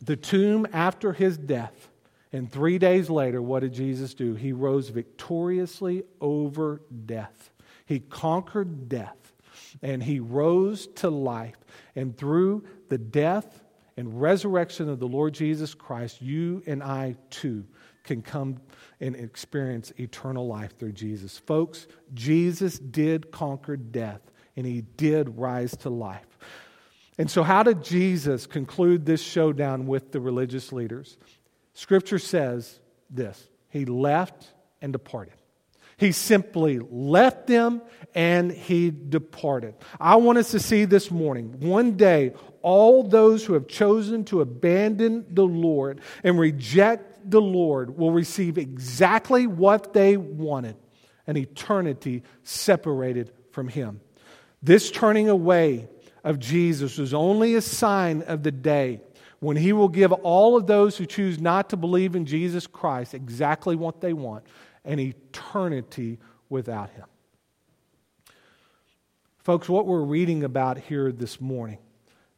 the 0.00 0.16
tomb 0.16 0.68
after 0.72 1.12
his 1.12 1.36
death. 1.36 1.87
And 2.32 2.50
three 2.50 2.78
days 2.78 3.08
later, 3.08 3.40
what 3.40 3.60
did 3.60 3.72
Jesus 3.72 4.14
do? 4.14 4.34
He 4.34 4.52
rose 4.52 4.88
victoriously 4.90 6.04
over 6.20 6.82
death. 7.06 7.50
He 7.86 8.00
conquered 8.00 8.88
death 8.88 9.32
and 9.82 10.02
he 10.02 10.20
rose 10.20 10.86
to 10.96 11.10
life. 11.10 11.56
And 11.96 12.16
through 12.16 12.64
the 12.88 12.98
death 12.98 13.62
and 13.96 14.20
resurrection 14.20 14.88
of 14.88 14.98
the 14.98 15.08
Lord 15.08 15.34
Jesus 15.34 15.74
Christ, 15.74 16.20
you 16.20 16.62
and 16.66 16.82
I 16.82 17.16
too 17.30 17.64
can 18.04 18.22
come 18.22 18.58
and 19.00 19.16
experience 19.16 19.92
eternal 19.98 20.46
life 20.46 20.76
through 20.78 20.92
Jesus. 20.92 21.38
Folks, 21.38 21.86
Jesus 22.14 22.78
did 22.78 23.30
conquer 23.30 23.76
death 23.76 24.20
and 24.56 24.66
he 24.66 24.82
did 24.96 25.38
rise 25.38 25.76
to 25.78 25.90
life. 25.90 26.38
And 27.18 27.30
so, 27.30 27.42
how 27.42 27.62
did 27.62 27.82
Jesus 27.82 28.46
conclude 28.46 29.04
this 29.04 29.20
showdown 29.20 29.86
with 29.86 30.12
the 30.12 30.20
religious 30.20 30.72
leaders? 30.72 31.16
Scripture 31.78 32.18
says 32.18 32.80
this 33.08 33.48
He 33.68 33.84
left 33.84 34.48
and 34.82 34.92
departed. 34.92 35.34
He 35.96 36.10
simply 36.10 36.80
left 36.80 37.46
them 37.46 37.82
and 38.16 38.50
he 38.50 38.90
departed. 38.90 39.74
I 40.00 40.16
want 40.16 40.38
us 40.38 40.50
to 40.50 40.58
see 40.58 40.86
this 40.86 41.08
morning, 41.08 41.60
one 41.60 41.92
day, 41.96 42.34
all 42.62 43.04
those 43.04 43.44
who 43.44 43.52
have 43.52 43.68
chosen 43.68 44.24
to 44.24 44.40
abandon 44.40 45.24
the 45.30 45.46
Lord 45.46 46.00
and 46.24 46.36
reject 46.36 47.30
the 47.30 47.40
Lord 47.40 47.96
will 47.96 48.10
receive 48.10 48.58
exactly 48.58 49.46
what 49.46 49.92
they 49.92 50.16
wanted 50.16 50.74
an 51.28 51.36
eternity 51.36 52.24
separated 52.42 53.30
from 53.52 53.68
Him. 53.68 54.00
This 54.64 54.90
turning 54.90 55.28
away 55.28 55.86
of 56.24 56.40
Jesus 56.40 56.98
was 56.98 57.14
only 57.14 57.54
a 57.54 57.60
sign 57.60 58.22
of 58.22 58.42
the 58.42 58.50
day 58.50 59.00
when 59.40 59.56
he 59.56 59.72
will 59.72 59.88
give 59.88 60.12
all 60.12 60.56
of 60.56 60.66
those 60.66 60.96
who 60.96 61.06
choose 61.06 61.40
not 61.40 61.70
to 61.70 61.76
believe 61.76 62.16
in 62.16 62.26
Jesus 62.26 62.66
Christ 62.66 63.14
exactly 63.14 63.76
what 63.76 64.00
they 64.00 64.12
want 64.12 64.44
an 64.84 64.98
eternity 64.98 66.18
without 66.48 66.90
him. 66.90 67.04
Folks, 69.38 69.68
what 69.68 69.86
we're 69.86 70.02
reading 70.02 70.44
about 70.44 70.78
here 70.78 71.12
this 71.12 71.40
morning, 71.40 71.78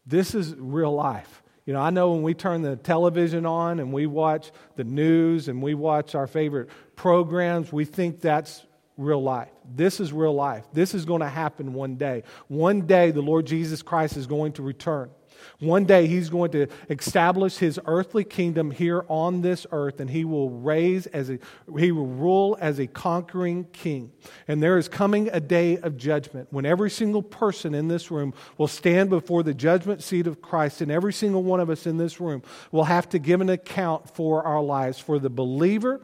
this 0.07 0.35
is 0.35 0.55
real 0.57 0.93
life. 0.93 1.43
You 1.65 1.75
know, 1.75 1.81
I 1.81 1.91
know 1.91 2.13
when 2.13 2.23
we 2.23 2.35
turn 2.35 2.63
the 2.63 2.77
television 2.77 3.47
on 3.47 3.79
and 3.79 3.93
we 3.93 4.07
watch 4.07 4.51
the 4.77 4.85
news 4.85 5.49
and 5.49 5.63
we 5.63 5.75
watch 5.75 6.15
our 6.15 6.27
favorite 6.27 6.71
programs, 6.97 7.73
we 7.73 7.85
think 7.85 8.21
that's 8.21 8.67
real 8.97 9.23
life. 9.23 9.51
This 9.73 10.01
is 10.01 10.13
real 10.13 10.35
life. 10.35 10.65
This 10.73 10.95
is 10.95 11.05
going 11.05 11.21
to 11.21 11.29
happen 11.29 11.75
one 11.75 11.97
day. 11.97 12.25
One 12.49 12.83
day, 12.83 13.13
the 13.13 13.23
Lord 13.23 13.47
Jesus 13.47 13.83
Christ 13.83 14.17
is 14.17 14.27
going 14.27 14.53
to 14.55 14.63
return. 14.63 15.11
One 15.59 15.85
day 15.85 16.07
he's 16.07 16.31
going 16.31 16.53
to 16.53 16.67
establish 16.89 17.57
his 17.57 17.79
earthly 17.87 18.25
kingdom 18.25 18.71
here 18.71 19.05
on 19.09 19.43
this 19.43 19.67
earth, 19.73 20.01
and 20.01 20.09
he 20.09 20.25
will 20.25 20.51
raise 20.51 21.07
as 21.07 21.31
a 21.31 21.39
he 21.79 21.93
will 21.93 22.07
rule 22.07 22.57
as 22.61 22.79
a 22.79 22.87
conquering 22.87 23.65
king. 23.73 24.13
And 24.49 24.63
there 24.63 24.79
is 24.79 24.89
coming 24.89 25.29
a 25.33 25.41
day 25.41 25.79
of 25.79 25.97
judgment 25.97 26.49
when 26.51 26.67
every 26.67 26.91
single 26.91 27.23
person 27.23 27.75
in 27.75 27.89
this 27.89 28.11
room 28.11 28.35
will 28.59 28.69
stand 28.69 29.11
before 29.11 29.43
the 29.43 29.55
judgment 29.55 30.03
seat 30.03 30.27
of 30.27 30.41
Christ, 30.43 30.81
and 30.81 30.91
every 30.91 31.13
single 31.13 31.43
one 31.43 31.61
of 31.61 31.71
us 31.71 31.87
in 31.87 31.97
this 31.97 32.21
room 32.21 32.43
will 32.73 32.85
have 32.85 33.09
to 33.11 33.19
give 33.19 33.41
an 33.41 33.51
account 33.51 34.15
for 34.15 34.43
our 34.43 34.63
lives. 34.63 34.99
For 34.99 35.19
the 35.19 35.31
believer, 35.31 36.01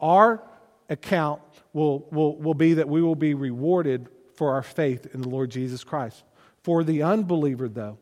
our 0.00 0.42
account 0.88 1.42
will, 1.72 2.06
will, 2.10 2.36
will 2.36 2.54
be 2.54 2.74
that 2.74 2.88
we 2.88 3.02
will 3.02 3.14
be 3.14 3.34
rewarded 3.34 4.08
for 4.34 4.52
our 4.54 4.62
faith 4.62 5.06
in 5.14 5.20
the 5.20 5.28
Lord 5.28 5.50
Jesus 5.50 5.84
Christ. 5.84 6.24
For 6.62 6.84
the 6.84 7.02
unbeliever, 7.02 7.68
though, 7.68 7.98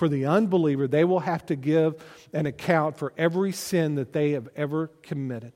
for 0.00 0.08
the 0.08 0.24
unbeliever, 0.24 0.88
they 0.88 1.04
will 1.04 1.20
have 1.20 1.44
to 1.44 1.54
give 1.54 2.02
an 2.32 2.46
account 2.46 2.96
for 2.96 3.12
every 3.18 3.52
sin 3.52 3.96
that 3.96 4.14
they 4.14 4.30
have 4.30 4.48
ever 4.56 4.86
committed. 5.02 5.52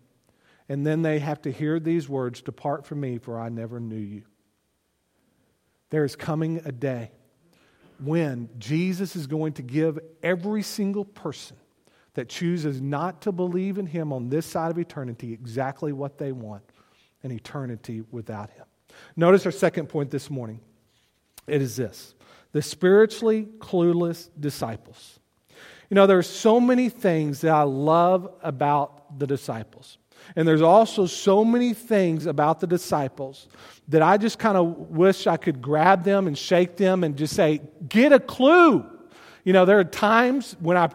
And 0.69 0.87
then 0.87 1.01
they 1.01 1.19
have 1.19 1.41
to 1.43 1.51
hear 1.51 1.81
these 1.81 2.11
words 2.11 2.43
Depart 2.43 2.85
from 2.85 3.01
me, 3.01 3.17
for 3.17 3.41
I 3.41 3.49
never 3.49 3.81
knew 3.81 3.97
you. 3.97 4.25
There 5.89 6.05
is 6.05 6.15
coming 6.15 6.61
a 6.67 6.73
day 6.73 7.11
when 7.99 8.51
Jesus 8.59 9.17
is 9.17 9.27
going 9.27 9.55
to 9.55 9.63
give 9.63 9.99
every 10.23 10.63
single 10.63 11.07
person 11.07 11.57
that 12.13 12.29
chooses 12.29 12.83
not 12.83 13.23
to 13.23 13.33
believe 13.33 13.79
in 13.79 13.87
him 13.87 14.13
on 14.13 14.29
this 14.29 14.45
side 14.45 14.71
of 14.71 14.79
eternity 14.79 15.33
exactly 15.33 15.95
what 15.95 16.19
they 16.19 16.33
want 16.33 16.65
an 17.23 17.33
eternity 17.33 18.03
without 18.11 18.51
him. 18.51 18.67
Notice 19.17 19.47
our 19.47 19.53
second 19.53 19.89
point 19.89 20.11
this 20.11 20.29
morning. 20.29 20.61
It 21.47 21.63
is 21.63 21.77
this 21.77 22.15
the 22.55 22.63
spiritually 22.63 23.49
clueless 23.59 24.31
disciples. 24.39 25.19
You 25.91 25.97
know, 25.97 26.07
there's 26.07 26.29
so 26.29 26.61
many 26.61 26.89
things 26.89 27.41
that 27.41 27.51
I 27.51 27.65
love 27.65 28.33
about 28.43 29.19
the 29.19 29.27
disciples. 29.27 29.99
And 30.37 30.47
there's 30.47 30.63
also 30.63 31.07
so 31.07 31.45
many 31.45 31.75
things 31.75 32.27
about 32.27 32.61
the 32.61 32.69
disciples 32.69 33.49
that 33.89 34.03
I 34.03 34.19
just 34.19 34.39
kind 34.39 34.57
of 34.57 34.91
wish 34.91 35.27
I 35.27 35.37
could 35.37 35.61
grab 35.61 36.05
them 36.05 36.29
and 36.29 36.39
shake 36.39 36.77
them 36.77 37.03
and 37.03 37.17
just 37.17 37.35
say, 37.35 37.61
get 37.89 38.13
a 38.13 38.21
clue. 38.21 38.87
You 39.43 39.53
know, 39.53 39.65
there 39.65 39.81
are 39.81 39.85
times 39.85 40.57
when 40.61 40.77
I 40.77 40.91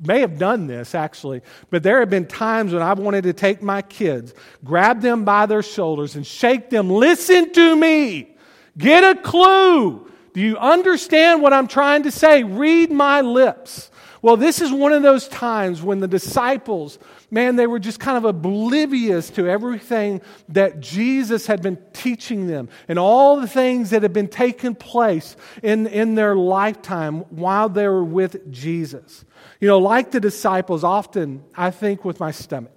may 0.00 0.20
have 0.20 0.38
done 0.38 0.66
this 0.66 0.92
actually, 0.96 1.40
but 1.70 1.84
there 1.84 2.00
have 2.00 2.10
been 2.10 2.26
times 2.26 2.72
when 2.72 2.82
I've 2.82 2.98
wanted 2.98 3.22
to 3.22 3.32
take 3.32 3.62
my 3.62 3.80
kids, 3.80 4.34
grab 4.64 5.02
them 5.02 5.24
by 5.24 5.46
their 5.46 5.62
shoulders, 5.62 6.16
and 6.16 6.26
shake 6.26 6.68
them, 6.68 6.90
listen 6.90 7.52
to 7.52 7.76
me, 7.76 8.34
get 8.76 9.04
a 9.04 9.20
clue. 9.22 10.10
Do 10.36 10.42
you 10.42 10.58
understand 10.58 11.40
what 11.40 11.54
I'm 11.54 11.66
trying 11.66 12.02
to 12.02 12.10
say? 12.10 12.42
Read 12.42 12.90
my 12.90 13.22
lips. 13.22 13.90
Well, 14.20 14.36
this 14.36 14.60
is 14.60 14.70
one 14.70 14.92
of 14.92 15.02
those 15.02 15.28
times 15.28 15.80
when 15.80 16.00
the 16.00 16.08
disciples, 16.08 16.98
man, 17.30 17.56
they 17.56 17.66
were 17.66 17.78
just 17.78 18.00
kind 18.00 18.18
of 18.18 18.26
oblivious 18.26 19.30
to 19.30 19.48
everything 19.48 20.20
that 20.50 20.80
Jesus 20.80 21.46
had 21.46 21.62
been 21.62 21.78
teaching 21.94 22.48
them 22.48 22.68
and 22.86 22.98
all 22.98 23.40
the 23.40 23.48
things 23.48 23.88
that 23.90 24.02
had 24.02 24.12
been 24.12 24.28
taking 24.28 24.74
place 24.74 25.38
in, 25.62 25.86
in 25.86 26.16
their 26.16 26.36
lifetime 26.36 27.20
while 27.30 27.70
they 27.70 27.88
were 27.88 28.04
with 28.04 28.52
Jesus. 28.52 29.24
You 29.58 29.68
know, 29.68 29.78
like 29.78 30.10
the 30.10 30.20
disciples, 30.20 30.84
often 30.84 31.44
I 31.56 31.70
think 31.70 32.04
with 32.04 32.20
my 32.20 32.30
stomach. 32.30 32.75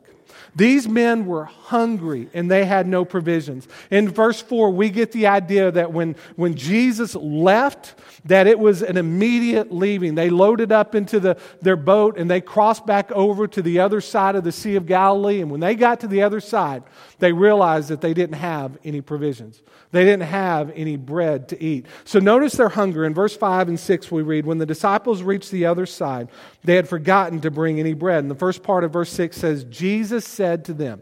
These 0.56 0.88
men 0.88 1.26
were 1.26 1.46
hungry 1.46 2.30
and 2.34 2.50
they 2.50 2.66
had 2.66 2.88
no 2.88 3.06
provisions. 3.06 3.68
In 3.92 4.10
verse 4.10 4.42
4, 4.42 4.72
we 4.72 4.90
get 4.90 5.12
the 5.12 5.28
idea 5.28 5.72
that 5.72 5.94
when, 5.94 6.16
when 6.36 6.56
Jesus 6.56 7.16
left, 7.16 7.96
that 8.26 8.48
it 8.48 8.60
was 8.60 8.82
an 8.82 8.98
immediate 8.98 9.72
leaving. 9.72 10.16
They 10.16 10.30
loaded 10.30 10.72
up 10.72 10.96
into 10.96 11.20
the, 11.20 11.38
their 11.62 11.76
boat 11.76 12.18
and 12.18 12.30
they 12.30 12.42
crossed 12.42 12.86
back 12.86 13.12
over 13.12 13.48
to 13.48 13.62
the 13.62 13.80
other 13.80 14.02
side 14.02 14.36
of 14.36 14.44
the 14.44 14.52
Sea 14.52 14.76
of 14.76 14.86
Galilee. 14.86 15.42
And 15.42 15.50
when 15.50 15.60
they 15.60 15.76
got 15.76 16.02
to 16.02 16.08
the 16.08 16.24
other 16.24 16.40
side, 16.40 16.84
they 17.20 17.32
realized 17.32 17.90
that 17.90 18.02
they 18.02 18.14
didn't 18.14 18.36
have 18.36 18.78
any 18.84 19.02
provisions. 19.02 19.62
They 19.92 20.06
didn't 20.06 20.28
have 20.28 20.72
any 20.76 20.98
bread 20.98 21.50
to 21.50 21.62
eat. 21.62 21.88
So 22.04 22.20
notice 22.20 22.54
their 22.54 22.70
hunger. 22.70 23.06
In 23.06 23.14
verse 23.14 23.36
5 23.36 23.70
and 23.70 23.80
6, 23.80 24.12
we 24.12 24.22
read, 24.22 24.46
When 24.46 24.60
the 24.60 24.66
disciples 24.66 25.24
reached 25.24 25.50
the 25.50 25.66
other 25.66 25.88
side, 25.88 26.30
they 26.64 26.76
had 26.76 26.88
forgotten 26.88 27.42
to 27.42 27.52
bring 27.52 27.80
any 27.80 27.94
bread. 27.94 28.24
And 28.24 28.32
the 28.32 28.36
first 28.36 28.64
part 28.64 28.84
of 28.84 28.94
verse 28.94 29.12
6 29.12 29.36
says, 29.38 29.64
Jesus 29.66 30.26
said 30.26 30.66
to 30.66 30.74
them, 30.74 31.02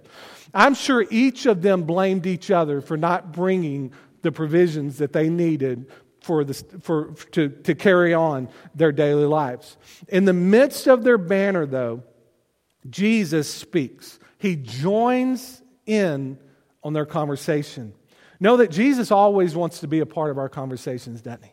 I'm 0.53 0.75
sure 0.75 1.05
each 1.09 1.45
of 1.45 1.61
them 1.61 1.83
blamed 1.83 2.25
each 2.25 2.51
other 2.51 2.81
for 2.81 2.97
not 2.97 3.31
bringing 3.31 3.91
the 4.21 4.31
provisions 4.31 4.97
that 4.97 5.13
they 5.13 5.29
needed 5.29 5.87
for, 6.21 6.43
the, 6.43 6.53
for 6.81 7.13
to, 7.31 7.49
to 7.49 7.75
carry 7.75 8.13
on 8.13 8.49
their 8.75 8.91
daily 8.91 9.25
lives. 9.25 9.77
In 10.09 10.25
the 10.25 10.33
midst 10.33 10.87
of 10.87 11.03
their 11.03 11.17
banner, 11.17 11.65
though, 11.65 12.03
Jesus 12.89 13.51
speaks. 13.51 14.19
He 14.37 14.55
joins 14.55 15.61
in 15.85 16.37
on 16.83 16.93
their 16.93 17.05
conversation. 17.05 17.93
Know 18.39 18.57
that 18.57 18.71
Jesus 18.71 19.11
always 19.11 19.55
wants 19.55 19.79
to 19.79 19.87
be 19.87 19.99
a 19.99 20.05
part 20.05 20.31
of 20.31 20.37
our 20.37 20.49
conversations, 20.49 21.21
doesn't 21.21 21.43
he? 21.43 21.51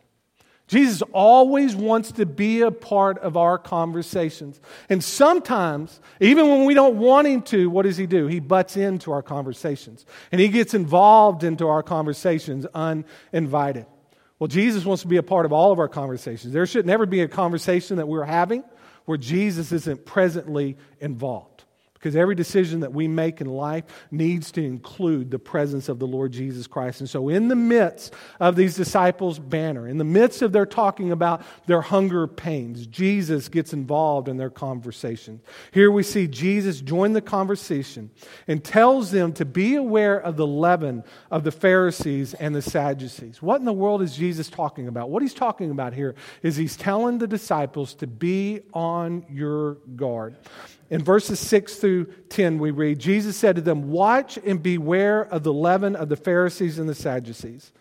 Jesus 0.67 1.03
always 1.13 1.75
wants 1.75 2.11
to 2.13 2.25
be 2.25 2.61
a 2.61 2.71
part 2.71 3.19
of 3.19 3.37
our 3.37 3.57
conversations. 3.59 4.59
And 4.89 5.03
sometimes, 5.03 5.99
even 6.19 6.49
when 6.49 6.65
we 6.65 6.73
don't 6.73 6.97
want 6.97 7.27
him 7.27 7.43
to, 7.43 7.69
what 7.69 7.83
does 7.83 7.97
he 7.97 8.07
do? 8.07 8.25
He 8.25 8.39
butts 8.39 8.75
into 8.75 9.11
our 9.11 9.21
conversations. 9.21 10.05
And 10.31 10.41
he 10.41 10.47
gets 10.47 10.73
involved 10.73 11.43
into 11.43 11.67
our 11.67 11.83
conversations 11.83 12.65
uninvited. 12.73 13.85
Well, 14.39 14.47
Jesus 14.47 14.85
wants 14.85 15.03
to 15.03 15.07
be 15.07 15.17
a 15.17 15.23
part 15.23 15.45
of 15.45 15.53
all 15.53 15.71
of 15.71 15.79
our 15.79 15.87
conversations. 15.87 16.51
There 16.51 16.65
should 16.65 16.85
never 16.85 17.05
be 17.05 17.21
a 17.21 17.27
conversation 17.27 17.97
that 17.97 18.07
we're 18.07 18.25
having 18.25 18.63
where 19.05 19.17
Jesus 19.17 19.71
isn't 19.71 20.05
presently 20.05 20.77
involved. 20.99 21.54
Because 22.05 22.15
every 22.15 22.35
decision 22.35 22.81
that 22.81 22.93
we 22.93 23.07
make 23.07 23.41
in 23.41 23.47
life 23.47 23.83
needs 24.11 24.51
to 24.51 24.63
include 24.63 25.31
the 25.31 25.39
presence 25.39 25.89
of 25.89 25.97
the 25.97 26.05
Lord 26.05 26.33
Jesus 26.33 26.67
Christ. 26.67 26.99
And 26.99 27.09
so, 27.09 27.29
in 27.29 27.47
the 27.47 27.55
midst 27.55 28.13
of 28.39 28.55
these 28.55 28.75
disciples' 28.75 29.39
banner, 29.39 29.87
in 29.87 29.97
the 29.97 30.03
midst 30.03 30.43
of 30.43 30.51
their 30.51 30.67
talking 30.67 31.11
about 31.11 31.41
their 31.65 31.81
hunger 31.81 32.27
pains, 32.27 32.85
Jesus 32.85 33.49
gets 33.49 33.73
involved 33.73 34.27
in 34.27 34.37
their 34.37 34.51
conversation. 34.51 35.41
Here 35.71 35.89
we 35.89 36.03
see 36.03 36.27
Jesus 36.27 36.79
join 36.79 37.13
the 37.13 37.21
conversation 37.21 38.11
and 38.47 38.63
tells 38.63 39.09
them 39.09 39.33
to 39.33 39.43
be 39.43 39.73
aware 39.73 40.19
of 40.19 40.37
the 40.37 40.45
leaven 40.45 41.03
of 41.31 41.43
the 41.43 41.51
Pharisees 41.51 42.35
and 42.35 42.53
the 42.53 42.61
Sadducees. 42.61 43.41
What 43.41 43.61
in 43.61 43.65
the 43.65 43.73
world 43.73 44.03
is 44.03 44.15
Jesus 44.15 44.47
talking 44.47 44.87
about? 44.87 45.09
What 45.09 45.23
he's 45.23 45.33
talking 45.33 45.71
about 45.71 45.95
here 45.95 46.13
is 46.43 46.55
he's 46.55 46.77
telling 46.77 47.17
the 47.17 47.25
disciples 47.25 47.95
to 47.95 48.05
be 48.05 48.61
on 48.75 49.25
your 49.27 49.79
guard. 49.95 50.35
In 50.89 51.03
verses 51.03 51.39
6 51.39 51.75
through 51.75 52.05
10, 52.29 52.59
we 52.59 52.71
read 52.71 52.99
Jesus 52.99 53.35
said 53.35 53.55
to 53.55 53.61
them, 53.61 53.89
Watch 53.89 54.37
and 54.45 54.61
beware 54.61 55.23
of 55.23 55.43
the 55.43 55.53
leaven 55.53 55.95
of 55.95 56.09
the 56.09 56.15
Pharisees 56.15 56.77
and 56.77 56.87
the 56.87 56.95
Sadducees. 56.95 57.71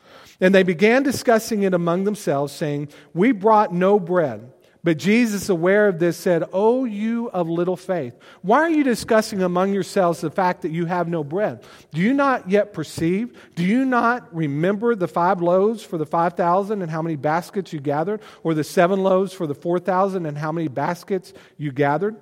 And 0.41 0.55
they 0.55 0.63
began 0.63 1.03
discussing 1.03 1.63
it 1.63 1.75
among 1.75 2.05
themselves, 2.05 2.53
saying, 2.53 2.89
We 3.13 3.33
brought 3.33 3.73
no 3.75 4.01
bread. 4.01 4.51
But 4.83 4.99
Jesus, 4.99 5.49
aware 5.49 5.89
of 5.89 5.99
this, 5.99 6.17
said, 6.17 6.45
Oh, 6.53 6.85
you 6.85 7.29
of 7.31 7.49
little 7.49 7.77
faith, 7.77 8.15
why 8.43 8.59
are 8.59 8.71
you 8.71 8.85
discussing 8.85 9.43
among 9.43 9.73
yourselves 9.73 10.21
the 10.21 10.31
fact 10.31 10.63
that 10.63 10.73
you 10.73 10.85
have 10.87 11.09
no 11.09 11.25
bread? 11.25 11.63
Do 11.93 12.03
you 12.03 12.13
not 12.13 12.51
yet 12.51 12.75
perceive? 12.75 13.39
Do 13.55 13.65
you 13.65 13.87
not 13.87 14.35
remember 14.35 14.95
the 14.95 15.09
five 15.09 15.41
loaves 15.41 15.83
for 15.83 15.97
the 15.97 16.07
5,000 16.07 16.83
and 16.83 16.91
how 16.91 17.01
many 17.01 17.17
baskets 17.17 17.73
you 17.73 17.81
gathered? 17.81 18.21
Or 18.43 18.53
the 18.53 18.65
seven 18.65 19.03
loaves 19.03 19.33
for 19.33 19.47
the 19.47 19.55
4,000 19.55 20.27
and 20.27 20.37
how 20.37 20.53
many 20.53 20.69
baskets 20.69 21.33
you 21.57 21.73
gathered? 21.73 22.17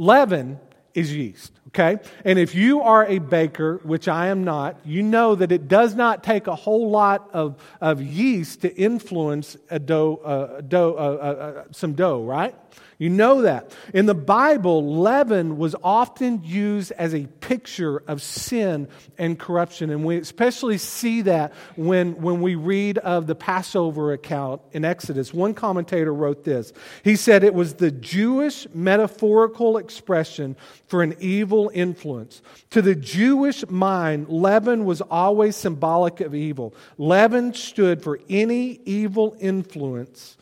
Leaven 0.00 0.58
is 0.94 1.14
yeast, 1.14 1.52
okay? 1.68 1.98
And 2.24 2.38
if 2.38 2.54
you 2.54 2.80
are 2.80 3.04
a 3.06 3.18
baker, 3.18 3.80
which 3.82 4.08
I 4.08 4.28
am 4.28 4.44
not, 4.44 4.80
you 4.82 5.02
know 5.02 5.34
that 5.34 5.52
it 5.52 5.68
does 5.68 5.94
not 5.94 6.24
take 6.24 6.46
a 6.46 6.54
whole 6.54 6.88
lot 6.88 7.28
of, 7.34 7.62
of 7.82 8.00
yeast 8.00 8.62
to 8.62 8.74
influence 8.74 9.58
a 9.68 9.78
dough, 9.78 10.16
uh, 10.24 10.62
dough 10.62 10.94
uh, 10.94 10.96
uh, 10.98 11.42
uh 11.60 11.64
some 11.70 11.92
dough, 11.92 12.22
right? 12.22 12.54
You 13.00 13.08
know 13.08 13.40
that. 13.42 13.74
In 13.94 14.04
the 14.04 14.14
Bible, 14.14 15.00
leaven 15.00 15.56
was 15.56 15.74
often 15.82 16.44
used 16.44 16.92
as 16.92 17.14
a 17.14 17.26
picture 17.40 18.02
of 18.06 18.20
sin 18.20 18.88
and 19.16 19.38
corruption. 19.38 19.88
And 19.88 20.04
we 20.04 20.18
especially 20.18 20.76
see 20.76 21.22
that 21.22 21.54
when, 21.76 22.20
when 22.20 22.42
we 22.42 22.56
read 22.56 22.98
of 22.98 23.26
the 23.26 23.34
Passover 23.34 24.12
account 24.12 24.60
in 24.72 24.84
Exodus. 24.84 25.32
One 25.32 25.54
commentator 25.54 26.12
wrote 26.12 26.44
this 26.44 26.74
He 27.02 27.16
said 27.16 27.42
it 27.42 27.54
was 27.54 27.72
the 27.72 27.90
Jewish 27.90 28.66
metaphorical 28.74 29.78
expression 29.78 30.54
for 30.86 31.02
an 31.02 31.16
evil 31.20 31.70
influence. 31.72 32.42
To 32.68 32.82
the 32.82 32.94
Jewish 32.94 33.66
mind, 33.70 34.28
leaven 34.28 34.84
was 34.84 35.00
always 35.00 35.56
symbolic 35.56 36.20
of 36.20 36.34
evil. 36.34 36.74
Leaven 36.98 37.54
stood 37.54 38.02
for 38.02 38.20
any 38.28 38.78
evil 38.84 39.38
influence, 39.40 40.36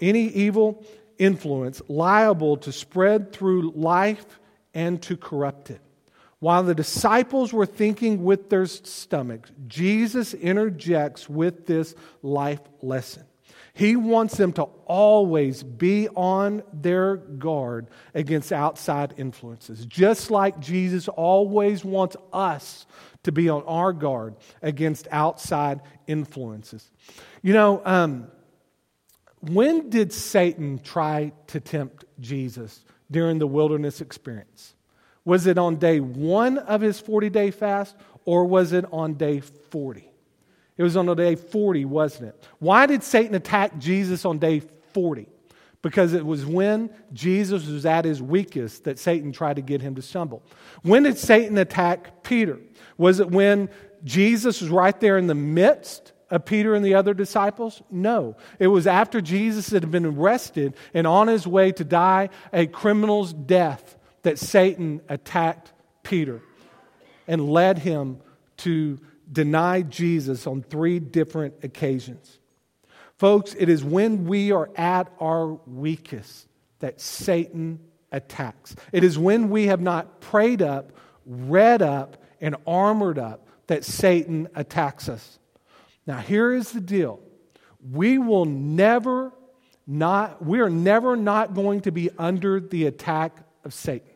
any 0.00 0.28
evil 0.28 0.82
influence 1.18 1.82
liable 1.88 2.56
to 2.58 2.72
spread 2.72 3.32
through 3.32 3.72
life 3.72 4.40
and 4.74 5.00
to 5.02 5.16
corrupt 5.16 5.70
it. 5.70 5.80
While 6.38 6.64
the 6.64 6.74
disciples 6.74 7.52
were 7.52 7.66
thinking 7.66 8.22
with 8.22 8.50
their 8.50 8.66
stomachs, 8.66 9.50
Jesus 9.66 10.34
interjects 10.34 11.28
with 11.28 11.66
this 11.66 11.94
life 12.22 12.60
lesson. 12.82 13.24
He 13.72 13.94
wants 13.94 14.36
them 14.36 14.52
to 14.54 14.62
always 14.86 15.62
be 15.62 16.08
on 16.08 16.62
their 16.72 17.16
guard 17.16 17.88
against 18.14 18.50
outside 18.50 19.12
influences, 19.18 19.84
just 19.84 20.30
like 20.30 20.60
Jesus 20.60 21.08
always 21.08 21.84
wants 21.84 22.16
us 22.32 22.86
to 23.24 23.32
be 23.32 23.50
on 23.50 23.62
our 23.64 23.92
guard 23.92 24.36
against 24.62 25.08
outside 25.10 25.80
influences. 26.06 26.90
You 27.42 27.52
know, 27.52 27.82
um, 27.84 28.28
when 29.40 29.90
did 29.90 30.12
Satan 30.12 30.78
try 30.78 31.32
to 31.48 31.60
tempt 31.60 32.04
Jesus 32.20 32.84
during 33.10 33.38
the 33.38 33.46
wilderness 33.46 34.00
experience? 34.00 34.74
Was 35.24 35.46
it 35.46 35.58
on 35.58 35.76
day 35.76 36.00
one 36.00 36.58
of 36.58 36.80
his 36.80 37.00
40 37.00 37.30
day 37.30 37.50
fast 37.50 37.96
or 38.24 38.44
was 38.44 38.72
it 38.72 38.84
on 38.92 39.14
day 39.14 39.40
40? 39.40 40.08
It 40.76 40.82
was 40.82 40.96
on 40.96 41.14
day 41.16 41.34
40, 41.36 41.84
wasn't 41.84 42.28
it? 42.28 42.44
Why 42.58 42.86
did 42.86 43.02
Satan 43.02 43.34
attack 43.34 43.78
Jesus 43.78 44.24
on 44.24 44.38
day 44.38 44.60
40? 44.92 45.28
Because 45.82 46.12
it 46.12 46.24
was 46.24 46.44
when 46.44 46.90
Jesus 47.12 47.66
was 47.66 47.86
at 47.86 48.04
his 48.04 48.20
weakest 48.20 48.84
that 48.84 48.98
Satan 48.98 49.32
tried 49.32 49.56
to 49.56 49.62
get 49.62 49.80
him 49.80 49.94
to 49.94 50.02
stumble. 50.02 50.42
When 50.82 51.04
did 51.04 51.18
Satan 51.18 51.56
attack 51.58 52.22
Peter? 52.22 52.58
Was 52.98 53.20
it 53.20 53.30
when 53.30 53.68
Jesus 54.04 54.60
was 54.60 54.70
right 54.70 54.98
there 55.00 55.18
in 55.18 55.26
the 55.26 55.34
midst 55.34 56.12
of 56.30 56.44
Peter 56.44 56.74
and 56.74 56.84
the 56.84 56.94
other 56.94 57.14
disciples? 57.14 57.82
No. 57.90 58.36
It 58.58 58.68
was 58.68 58.86
after 58.86 59.20
Jesus 59.20 59.70
had 59.70 59.90
been 59.90 60.06
arrested 60.06 60.74
and 60.94 61.06
on 61.06 61.28
his 61.28 61.46
way 61.46 61.72
to 61.72 61.84
die 61.84 62.30
a 62.52 62.66
criminal's 62.66 63.32
death 63.32 63.96
that 64.22 64.38
Satan 64.38 65.00
attacked 65.08 65.72
Peter 66.02 66.42
and 67.28 67.48
led 67.48 67.78
him 67.78 68.18
to 68.58 68.98
deny 69.30 69.82
Jesus 69.82 70.46
on 70.46 70.62
three 70.62 70.98
different 70.98 71.54
occasions. 71.62 72.38
Folks, 73.16 73.54
it 73.58 73.68
is 73.68 73.82
when 73.82 74.26
we 74.26 74.52
are 74.52 74.70
at 74.76 75.10
our 75.20 75.54
weakest 75.66 76.46
that 76.80 77.00
Satan 77.00 77.80
attacks. 78.12 78.76
It 78.92 79.04
is 79.04 79.18
when 79.18 79.50
we 79.50 79.66
have 79.66 79.80
not 79.80 80.20
prayed 80.20 80.62
up, 80.62 80.92
read 81.24 81.82
up, 81.82 82.22
and 82.40 82.56
armored 82.66 83.18
up 83.18 83.48
that 83.66 83.84
Satan 83.84 84.48
attacks 84.54 85.08
us. 85.08 85.38
Now, 86.06 86.18
here 86.18 86.52
is 86.52 86.72
the 86.72 86.80
deal 86.80 87.20
we 87.92 88.18
will 88.18 88.44
never 88.44 89.32
not, 89.86 90.44
we 90.44 90.60
are 90.60 90.70
never 90.70 91.16
not 91.16 91.54
going 91.54 91.82
to 91.82 91.92
be 91.92 92.10
under 92.18 92.58
the 92.58 92.86
attack 92.86 93.36
of 93.64 93.72
Satan. 93.72 94.10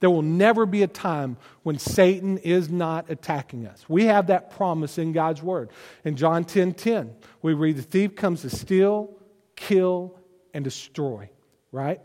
There 0.00 0.10
will 0.10 0.22
never 0.22 0.66
be 0.66 0.82
a 0.82 0.88
time 0.88 1.36
when 1.62 1.78
Satan 1.78 2.38
is 2.38 2.68
not 2.68 3.08
attacking 3.08 3.66
us. 3.66 3.84
We 3.88 4.04
have 4.06 4.26
that 4.26 4.50
promise 4.50 4.98
in 4.98 5.12
God's 5.12 5.42
word. 5.42 5.70
In 6.04 6.16
John 6.16 6.44
10 6.44 6.74
10, 6.74 7.14
we 7.40 7.54
read, 7.54 7.76
The 7.76 7.82
thief 7.82 8.14
comes 8.14 8.42
to 8.42 8.50
steal, 8.50 9.16
kill, 9.54 10.18
and 10.52 10.64
destroy, 10.64 11.30
right? 11.72 12.00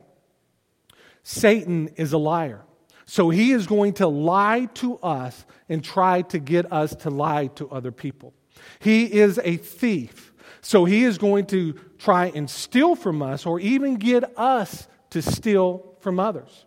Satan 1.23 1.89
is 1.97 2.13
a 2.13 2.17
liar. 2.17 2.61
So 3.05 3.29
he 3.29 3.51
is 3.51 3.67
going 3.67 3.93
to 3.93 4.07
lie 4.07 4.69
to 4.75 4.97
us 4.99 5.45
and 5.67 5.83
try 5.83 6.21
to 6.23 6.39
get 6.39 6.71
us 6.71 6.95
to 6.97 7.09
lie 7.09 7.47
to 7.55 7.69
other 7.69 7.91
people. 7.91 8.33
He 8.79 9.05
is 9.05 9.39
a 9.43 9.57
thief. 9.57 10.33
So 10.61 10.85
he 10.85 11.03
is 11.03 11.17
going 11.17 11.47
to 11.47 11.73
try 11.97 12.27
and 12.27 12.49
steal 12.49 12.95
from 12.95 13.21
us 13.21 13.45
or 13.45 13.59
even 13.59 13.95
get 13.95 14.37
us 14.37 14.87
to 15.11 15.21
steal 15.21 15.95
from 15.99 16.19
others. 16.19 16.65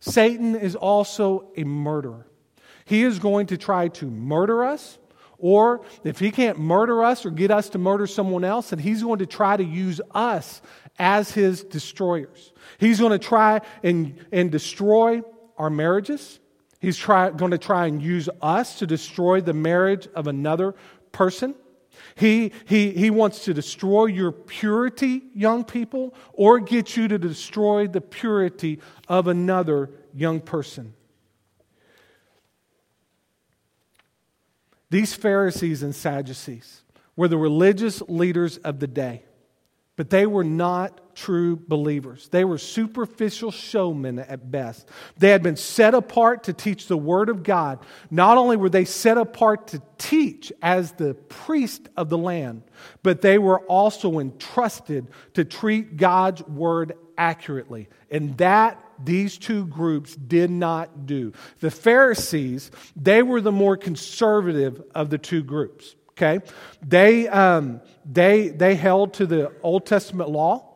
Satan 0.00 0.54
is 0.54 0.76
also 0.76 1.50
a 1.56 1.64
murderer. 1.64 2.26
He 2.84 3.02
is 3.02 3.18
going 3.18 3.46
to 3.48 3.56
try 3.56 3.88
to 3.88 4.06
murder 4.06 4.64
us, 4.64 4.98
or 5.38 5.82
if 6.04 6.18
he 6.18 6.30
can't 6.30 6.58
murder 6.58 7.02
us 7.04 7.24
or 7.24 7.30
get 7.30 7.50
us 7.50 7.68
to 7.70 7.78
murder 7.78 8.06
someone 8.06 8.44
else, 8.44 8.70
then 8.70 8.78
he's 8.78 9.02
going 9.02 9.20
to 9.20 9.26
try 9.26 9.56
to 9.56 9.64
use 9.64 10.00
us 10.12 10.60
as 10.98 11.30
his 11.30 11.62
destroyers. 11.64 12.52
He's 12.78 13.00
going 13.00 13.12
to 13.12 13.18
try 13.18 13.60
and, 13.82 14.26
and 14.32 14.50
destroy 14.50 15.22
our 15.56 15.70
marriages. 15.70 16.40
He's 16.80 16.96
try, 16.96 17.30
going 17.30 17.52
to 17.52 17.58
try 17.58 17.86
and 17.86 18.02
use 18.02 18.28
us 18.42 18.78
to 18.78 18.86
destroy 18.86 19.40
the 19.40 19.52
marriage 19.52 20.08
of 20.14 20.26
another 20.26 20.74
person. 21.12 21.54
He, 22.14 22.52
he, 22.66 22.92
he 22.92 23.10
wants 23.10 23.44
to 23.44 23.54
destroy 23.54 24.06
your 24.06 24.32
purity, 24.32 25.22
young 25.34 25.64
people, 25.64 26.14
or 26.32 26.60
get 26.60 26.96
you 26.96 27.08
to 27.08 27.18
destroy 27.18 27.86
the 27.86 28.00
purity 28.00 28.80
of 29.08 29.26
another 29.26 29.90
young 30.14 30.40
person. 30.40 30.94
These 34.90 35.14
Pharisees 35.14 35.82
and 35.82 35.94
Sadducees 35.94 36.82
were 37.16 37.28
the 37.28 37.38
religious 37.38 38.02
leaders 38.02 38.56
of 38.58 38.80
the 38.80 38.88
day, 38.88 39.24
but 39.96 40.10
they 40.10 40.26
were 40.26 40.44
not 40.44 41.09
true 41.20 41.56
believers. 41.68 42.28
They 42.28 42.44
were 42.44 42.56
superficial 42.56 43.50
showmen 43.50 44.18
at 44.18 44.50
best. 44.50 44.88
They 45.18 45.28
had 45.28 45.42
been 45.42 45.56
set 45.56 45.92
apart 45.92 46.44
to 46.44 46.54
teach 46.54 46.86
the 46.86 46.96
Word 46.96 47.28
of 47.28 47.42
God. 47.42 47.80
Not 48.10 48.38
only 48.38 48.56
were 48.56 48.70
they 48.70 48.86
set 48.86 49.18
apart 49.18 49.68
to 49.68 49.82
teach 49.98 50.50
as 50.62 50.92
the 50.92 51.14
priest 51.14 51.88
of 51.96 52.08
the 52.08 52.16
land, 52.16 52.62
but 53.02 53.20
they 53.20 53.36
were 53.36 53.60
also 53.60 54.18
entrusted 54.18 55.08
to 55.34 55.44
treat 55.44 55.98
God's 55.98 56.42
Word 56.42 56.94
accurately. 57.18 57.88
And 58.10 58.38
that 58.38 58.82
these 59.02 59.36
two 59.36 59.66
groups 59.66 60.16
did 60.16 60.50
not 60.50 61.04
do. 61.06 61.34
The 61.60 61.70
Pharisees, 61.70 62.70
they 62.96 63.22
were 63.22 63.42
the 63.42 63.52
more 63.52 63.76
conservative 63.76 64.82
of 64.94 65.10
the 65.10 65.18
two 65.18 65.42
groups. 65.42 65.96
Okay? 66.12 66.44
They, 66.82 67.28
um, 67.28 67.82
they, 68.04 68.48
they 68.48 68.74
held 68.74 69.14
to 69.14 69.26
the 69.26 69.52
Old 69.62 69.84
Testament 69.84 70.30
law. 70.30 70.69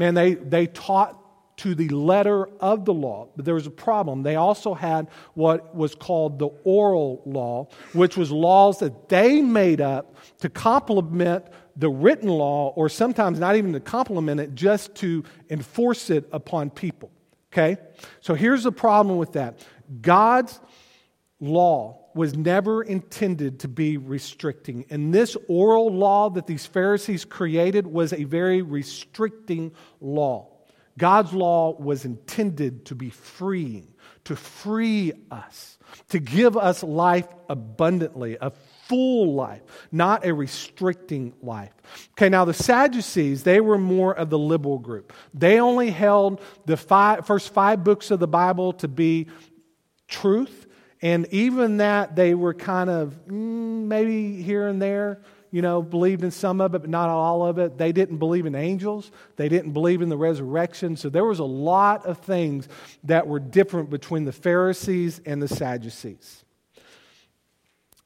Man, 0.00 0.14
they, 0.14 0.32
they 0.32 0.66
taught 0.66 1.14
to 1.58 1.74
the 1.74 1.90
letter 1.90 2.48
of 2.58 2.86
the 2.86 2.94
law. 2.94 3.28
But 3.36 3.44
there 3.44 3.52
was 3.52 3.66
a 3.66 3.70
problem. 3.70 4.22
They 4.22 4.36
also 4.36 4.72
had 4.72 5.08
what 5.34 5.74
was 5.74 5.94
called 5.94 6.38
the 6.38 6.46
oral 6.64 7.20
law, 7.26 7.68
which 7.92 8.16
was 8.16 8.30
laws 8.30 8.78
that 8.78 9.10
they 9.10 9.42
made 9.42 9.82
up 9.82 10.16
to 10.38 10.48
complement 10.48 11.44
the 11.76 11.90
written 11.90 12.30
law, 12.30 12.72
or 12.76 12.88
sometimes 12.88 13.38
not 13.38 13.56
even 13.56 13.74
to 13.74 13.80
complement 13.80 14.40
it, 14.40 14.54
just 14.54 14.94
to 14.94 15.22
enforce 15.50 16.08
it 16.08 16.26
upon 16.32 16.70
people. 16.70 17.10
Okay? 17.52 17.76
So 18.22 18.32
here's 18.32 18.62
the 18.62 18.72
problem 18.72 19.18
with 19.18 19.32
that 19.34 19.58
God's 20.00 20.58
law 21.40 21.99
was 22.14 22.36
never 22.36 22.82
intended 22.82 23.60
to 23.60 23.68
be 23.68 23.96
restricting. 23.96 24.84
And 24.90 25.12
this 25.14 25.36
oral 25.48 25.92
law 25.92 26.30
that 26.30 26.46
these 26.46 26.66
Pharisees 26.66 27.24
created 27.24 27.86
was 27.86 28.12
a 28.12 28.24
very 28.24 28.62
restricting 28.62 29.72
law. 30.00 30.48
God's 30.98 31.32
law 31.32 31.76
was 31.78 32.04
intended 32.04 32.86
to 32.86 32.94
be 32.94 33.10
freeing, 33.10 33.94
to 34.24 34.36
free 34.36 35.12
us, 35.30 35.78
to 36.08 36.18
give 36.18 36.56
us 36.56 36.82
life 36.82 37.28
abundantly, 37.48 38.36
a 38.40 38.50
full 38.86 39.34
life, 39.34 39.62
not 39.92 40.26
a 40.26 40.34
restricting 40.34 41.32
life. 41.40 41.72
Okay, 42.12 42.28
now 42.28 42.44
the 42.44 42.52
Sadducees, 42.52 43.44
they 43.44 43.60
were 43.60 43.78
more 43.78 44.12
of 44.12 44.30
the 44.30 44.38
liberal 44.38 44.78
group. 44.78 45.12
They 45.32 45.60
only 45.60 45.90
held 45.90 46.42
the 46.66 46.76
five, 46.76 47.24
first 47.24 47.54
five 47.54 47.84
books 47.84 48.10
of 48.10 48.18
the 48.18 48.28
Bible 48.28 48.72
to 48.74 48.88
be 48.88 49.28
truth, 50.08 50.59
and 51.02 51.26
even 51.30 51.78
that 51.78 52.16
they 52.16 52.34
were 52.34 52.54
kind 52.54 52.90
of 52.90 53.18
mm, 53.26 53.86
maybe 53.86 54.42
here 54.42 54.68
and 54.68 54.80
there 54.80 55.20
you 55.50 55.62
know, 55.62 55.82
believed 55.82 56.22
in 56.22 56.30
some 56.30 56.60
of 56.60 56.74
it, 56.74 56.80
but 56.80 56.90
not 56.90 57.08
all 57.08 57.44
of 57.44 57.58
it. 57.58 57.76
They 57.76 57.92
didn't 57.92 58.18
believe 58.18 58.46
in 58.46 58.54
angels. 58.54 59.10
They 59.36 59.48
didn't 59.48 59.72
believe 59.72 60.00
in 60.02 60.08
the 60.08 60.16
resurrection. 60.16 60.96
So 60.96 61.08
there 61.08 61.24
was 61.24 61.40
a 61.40 61.44
lot 61.44 62.06
of 62.06 62.18
things 62.18 62.68
that 63.04 63.26
were 63.26 63.40
different 63.40 63.90
between 63.90 64.24
the 64.24 64.32
Pharisees 64.32 65.20
and 65.26 65.42
the 65.42 65.48
Sadducees. 65.48 66.44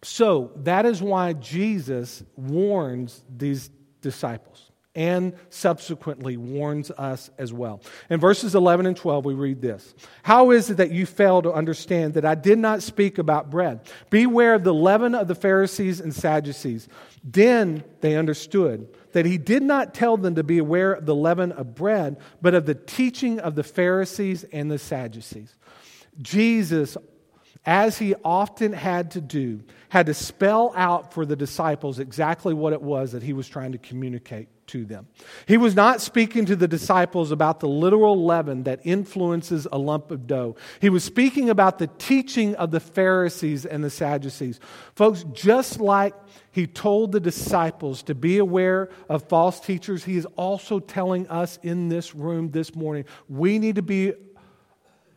So 0.03 0.53
that 0.57 0.87
is 0.87 1.03
why 1.03 1.35
Jesus 1.35 2.23
warns 2.37 3.23
these 3.35 3.71
disciples 4.01 4.71
and 4.95 5.35
subsequently 5.51 6.37
warns 6.37 6.91
us 6.93 7.31
as 7.39 7.53
well. 7.53 7.81
In 8.11 8.21
verses 8.21 8.55
11 8.55 8.87
and 8.87 8.97
12, 8.97 9.25
we 9.25 9.35
read 9.35 9.61
this 9.61 9.95
How 10.23 10.51
is 10.51 10.71
it 10.71 10.77
that 10.77 10.93
you 10.93 11.07
fail 11.07 11.43
to 11.43 11.53
understand 11.53 12.15
that 12.15 12.25
I 12.25 12.35
did 12.35 12.59
not 12.59 12.83
speak 12.83 13.19
about 13.19 13.51
bread? 13.51 13.81
Beware 14.11 14.55
of 14.55 14.65
the 14.65 14.75
leaven 14.75 15.15
of 15.15 15.29
the 15.29 15.35
Pharisees 15.35 16.01
and 16.01 16.15
Sadducees. 16.15 16.89
Then 17.25 17.85
they 18.01 18.17
understood 18.17 18.89
that 19.13 19.27
he 19.27 19.39
did 19.39 19.63
not 19.63 19.95
tell 19.95 20.17
them 20.17 20.35
to 20.35 20.43
be 20.43 20.59
aware 20.59 20.93
of 20.93 21.07
the 21.07 21.15
leaven 21.15 21.53
of 21.53 21.75
bread, 21.75 22.19
but 22.43 22.55
of 22.55 22.67
the 22.67 22.75
teaching 22.75 23.41
of 23.41 23.55
the 23.55 23.63
Pharisees 23.63 24.45
and 24.53 24.71
the 24.71 24.79
Sadducees. 24.79 25.55
Jesus 26.21 26.97
as 27.67 27.99
he 27.99 28.15
often 28.25 28.73
had 28.73 29.13
to 29.13 29.21
do, 29.21 29.63
had 29.89 30.07
to 30.07 30.15
spell 30.15 30.73
out 30.77 31.15
for 31.15 31.25
the 31.25 31.37
disciples 31.37 31.99
exactly 31.99 32.53
what 32.53 32.73
it 32.73 32.83
was 32.83 33.13
that 33.13 33.23
he 33.23 33.33
was 33.33 33.49
trying 33.49 33.73
to 33.73 33.79
communicate 33.79 34.49
to 34.67 34.85
them. 34.85 35.07
He 35.47 35.57
was 35.57 35.75
not 35.75 36.01
speaking 36.01 36.47
to 36.47 36.57
the 36.57 36.69
disciples 36.69 37.31
about 37.31 37.61
the 37.61 37.69
literal 37.69 38.25
leaven 38.25 38.65
that 38.65 38.81
influences 38.85 39.67
a 39.71 39.79
lump 39.79 40.11
of 40.11 40.27
dough. 40.27 40.57
He 40.81 40.89
was 40.89 41.05
speaking 41.05 41.51
about 41.51 41.79
the 41.79 41.87
teaching 41.99 42.55
of 42.57 42.71
the 42.71 42.81
Pharisees 42.81 43.67
and 43.67 43.85
the 43.85 43.91
Sadducees. 43.91 44.61
Folks, 44.95 45.25
just 45.33 45.81
like 45.81 46.15
he 46.51 46.67
told 46.67 47.13
the 47.13 47.21
disciples 47.21 48.03
to 48.05 48.15
be 48.15 48.39
aware 48.39 48.91
of 49.09 49.29
false 49.29 49.61
teachers, 49.61 50.05
he 50.05 50.17
is 50.17 50.27
also 50.37 50.81
telling 50.81 51.29
us 51.29 51.59
in 51.63 51.89
this 51.89 52.15
room 52.15 52.51
this 52.51 52.75
morning 52.75 53.05
we 53.29 53.59
need 53.59 53.77
to 53.77 53.83
be 53.83 54.13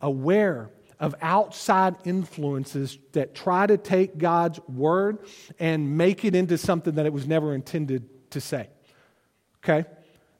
aware 0.02 0.70
of 1.00 1.16
outside 1.22 1.96
influences 2.06 2.98
that 3.12 3.36
try 3.36 3.68
to 3.68 3.78
take 3.78 4.18
God's 4.18 4.60
word 4.68 5.20
and 5.60 5.98
make 5.98 6.26
it 6.26 6.36
into 6.36 6.58
something 6.58 6.96
that 6.96 7.06
it 7.06 7.14
was 7.14 7.28
never 7.28 7.54
intended 7.54 8.32
to 8.32 8.42
say. 8.42 8.70
Okay? 9.64 9.88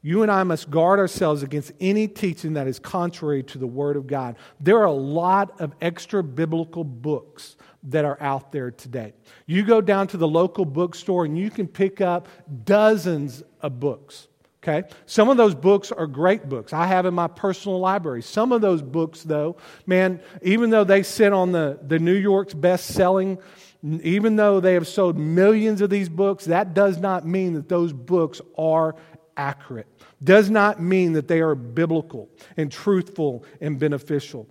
You 0.02 0.22
and 0.22 0.32
I 0.32 0.44
must 0.44 0.70
guard 0.70 1.00
ourselves 1.00 1.44
against 1.44 1.72
any 1.80 2.08
teaching 2.08 2.54
that 2.54 2.68
is 2.68 2.80
contrary 2.80 3.44
to 3.44 3.58
the 3.58 3.68
Word 3.68 3.98
of 3.98 4.08
God. 4.08 4.38
There 4.60 4.78
are 4.78 4.86
a 4.86 4.92
lot 4.92 5.60
of 5.60 5.74
extra 5.82 6.24
biblical 6.24 6.84
books 6.84 7.58
that 7.84 8.06
are 8.06 8.18
out 8.22 8.52
there 8.52 8.72
today. 8.72 9.14
You 9.48 9.64
go 9.64 9.82
down 9.82 10.08
to 10.08 10.18
the 10.18 10.28
local 10.28 10.66
bookstore 10.66 11.26
and 11.26 11.38
you 11.38 11.50
can 11.50 11.68
pick 11.68 12.00
up 12.00 12.28
dozens 12.64 13.44
of 13.62 13.80
books. 13.80 14.28
Okay? 14.68 14.88
Some 15.06 15.30
of 15.30 15.38
those 15.38 15.56
books 15.56 15.92
are 15.92 16.08
great 16.08 16.50
books. 16.50 16.74
I 16.74 16.88
have 16.88 17.06
in 17.06 17.14
my 17.14 17.28
personal 17.28 17.80
library. 17.80 18.22
Some 18.22 18.52
of 18.52 18.62
those 18.62 18.82
books, 18.82 19.24
though, 19.24 19.56
man, 19.86 20.20
even 20.42 20.70
though 20.70 20.84
they 20.84 21.04
sit 21.04 21.32
on 21.32 21.52
the, 21.54 21.80
the 21.82 22.00
New 22.00 22.16
York's 22.16 22.54
best 22.54 22.88
selling, 22.88 23.38
even 23.84 24.36
though 24.36 24.60
they 24.60 24.74
have 24.74 24.88
sold 24.88 25.18
millions 25.18 25.82
of 25.82 25.90
these 25.90 26.10
books, 26.10 26.46
that 26.46 26.74
does 26.74 26.98
not 26.98 27.26
mean 27.26 27.54
that 27.54 27.70
those 27.70 27.94
books 27.94 28.42
are 28.58 28.96
accurate. 29.38 29.88
Does 30.22 30.50
not 30.50 30.82
mean 30.82 31.14
that 31.14 31.28
they 31.28 31.40
are 31.40 31.56
biblical 31.56 32.30
and 32.58 32.72
truthful 32.72 33.46
and 33.62 33.80
beneficial. 33.80 34.50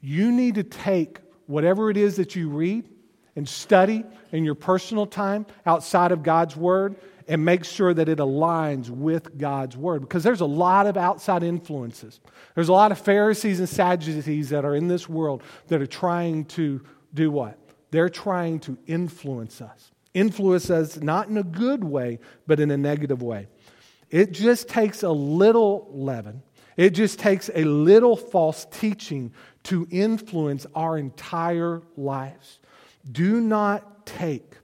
You 0.00 0.32
need 0.32 0.56
to 0.56 0.64
take 0.64 1.18
whatever 1.46 1.90
it 1.90 1.96
is 1.96 2.16
that 2.16 2.34
you 2.34 2.48
read 2.48 2.88
and 3.36 3.48
study 3.48 4.04
in 4.32 4.44
your 4.44 4.54
personal 4.54 5.06
time 5.06 5.46
outside 5.66 6.10
of 6.10 6.22
God's 6.22 6.56
Word 6.56 6.96
and 7.26 7.44
make 7.44 7.64
sure 7.64 7.94
that 7.94 8.08
it 8.08 8.18
aligns 8.18 8.90
with 8.90 9.38
God's 9.38 9.76
word. 9.76 10.02
Because 10.02 10.22
there's 10.22 10.40
a 10.40 10.46
lot 10.46 10.86
of 10.86 10.96
outside 10.96 11.42
influences. 11.42 12.20
There's 12.54 12.68
a 12.68 12.72
lot 12.72 12.92
of 12.92 12.98
Pharisees 12.98 13.60
and 13.60 13.68
Sadducees 13.68 14.50
that 14.50 14.64
are 14.64 14.74
in 14.74 14.88
this 14.88 15.08
world 15.08 15.42
that 15.68 15.80
are 15.80 15.86
trying 15.86 16.44
to 16.46 16.80
do 17.14 17.30
what? 17.30 17.58
They're 17.90 18.08
trying 18.08 18.60
to 18.60 18.76
influence 18.86 19.60
us. 19.60 19.92
Influence 20.14 20.70
us 20.70 20.96
not 20.96 21.28
in 21.28 21.36
a 21.38 21.42
good 21.42 21.82
way, 21.82 22.18
but 22.46 22.60
in 22.60 22.70
a 22.70 22.76
negative 22.76 23.22
way. 23.22 23.48
It 24.10 24.32
just 24.32 24.68
takes 24.68 25.02
a 25.02 25.10
little 25.10 25.90
leaven, 25.92 26.42
it 26.76 26.90
just 26.90 27.18
takes 27.18 27.50
a 27.54 27.64
little 27.64 28.16
false 28.16 28.66
teaching 28.70 29.32
to 29.64 29.86
influence 29.90 30.66
our 30.74 30.98
entire 30.98 31.82
lives. 31.96 32.58
Do 33.10 33.40
not 33.40 34.06
take 34.06 34.56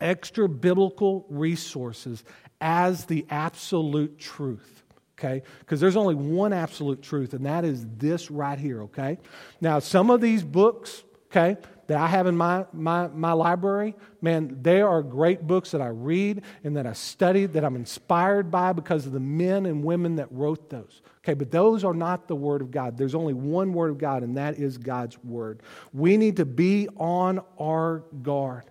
extra 0.00 0.48
biblical 0.48 1.26
resources 1.28 2.24
as 2.60 3.06
the 3.06 3.26
absolute 3.30 4.18
truth. 4.18 4.82
Okay? 5.18 5.42
Because 5.60 5.80
there's 5.80 5.96
only 5.96 6.14
one 6.14 6.52
absolute 6.52 7.02
truth, 7.02 7.34
and 7.34 7.46
that 7.46 7.64
is 7.64 7.84
this 7.96 8.30
right 8.30 8.58
here. 8.58 8.82
Okay? 8.84 9.18
Now, 9.60 9.80
some 9.80 10.10
of 10.10 10.20
these 10.20 10.42
books, 10.42 11.02
okay, 11.30 11.56
that 11.88 11.96
I 11.96 12.06
have 12.06 12.26
in 12.26 12.36
my, 12.36 12.66
my, 12.72 13.08
my 13.08 13.32
library, 13.32 13.96
man, 14.20 14.58
they 14.60 14.82
are 14.82 15.02
great 15.02 15.46
books 15.46 15.70
that 15.70 15.80
I 15.80 15.88
read 15.88 16.42
and 16.62 16.76
that 16.76 16.86
I 16.86 16.92
study, 16.92 17.46
that 17.46 17.64
I'm 17.64 17.76
inspired 17.76 18.50
by 18.50 18.74
because 18.74 19.06
of 19.06 19.12
the 19.12 19.20
men 19.20 19.64
and 19.66 19.82
women 19.82 20.16
that 20.16 20.30
wrote 20.30 20.68
those. 20.68 21.00
Okay, 21.24 21.32
but 21.34 21.50
those 21.50 21.84
are 21.84 21.94
not 21.94 22.28
the 22.28 22.36
Word 22.36 22.60
of 22.60 22.70
God. 22.70 22.96
There's 22.96 23.14
only 23.14 23.34
one 23.34 23.72
Word 23.72 23.90
of 23.90 23.98
God, 23.98 24.22
and 24.22 24.36
that 24.36 24.58
is 24.58 24.78
God's 24.78 25.18
Word. 25.24 25.62
We 25.92 26.16
need 26.16 26.36
to 26.36 26.44
be 26.44 26.88
on 26.96 27.40
our 27.58 28.04
guard. 28.22 28.64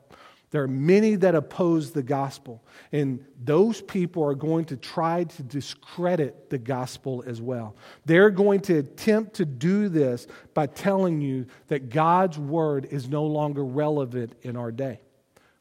There 0.49 0.63
are 0.63 0.67
many 0.67 1.15
that 1.15 1.35
oppose 1.35 1.91
the 1.91 2.03
gospel, 2.03 2.63
and 2.93 3.25
those 3.43 3.81
people 3.81 4.23
are 4.23 4.33
going 4.33 4.63
to 4.65 4.77
try 4.77 5.25
to 5.25 5.43
discredit 5.43 6.49
the 6.49 6.57
gospel 6.57 7.21
as 7.27 7.41
well. 7.41 7.75
They're 8.05 8.29
going 8.29 8.61
to 8.61 8.77
attempt 8.77 9.35
to 9.35 9.45
do 9.45 9.89
this 9.89 10.25
by 10.53 10.67
telling 10.67 11.19
you 11.19 11.47
that 11.67 11.89
God's 11.89 12.39
word 12.39 12.87
is 12.91 13.09
no 13.09 13.25
longer 13.25 13.65
relevant 13.65 14.33
in 14.41 14.55
our 14.55 14.71
day. 14.71 15.01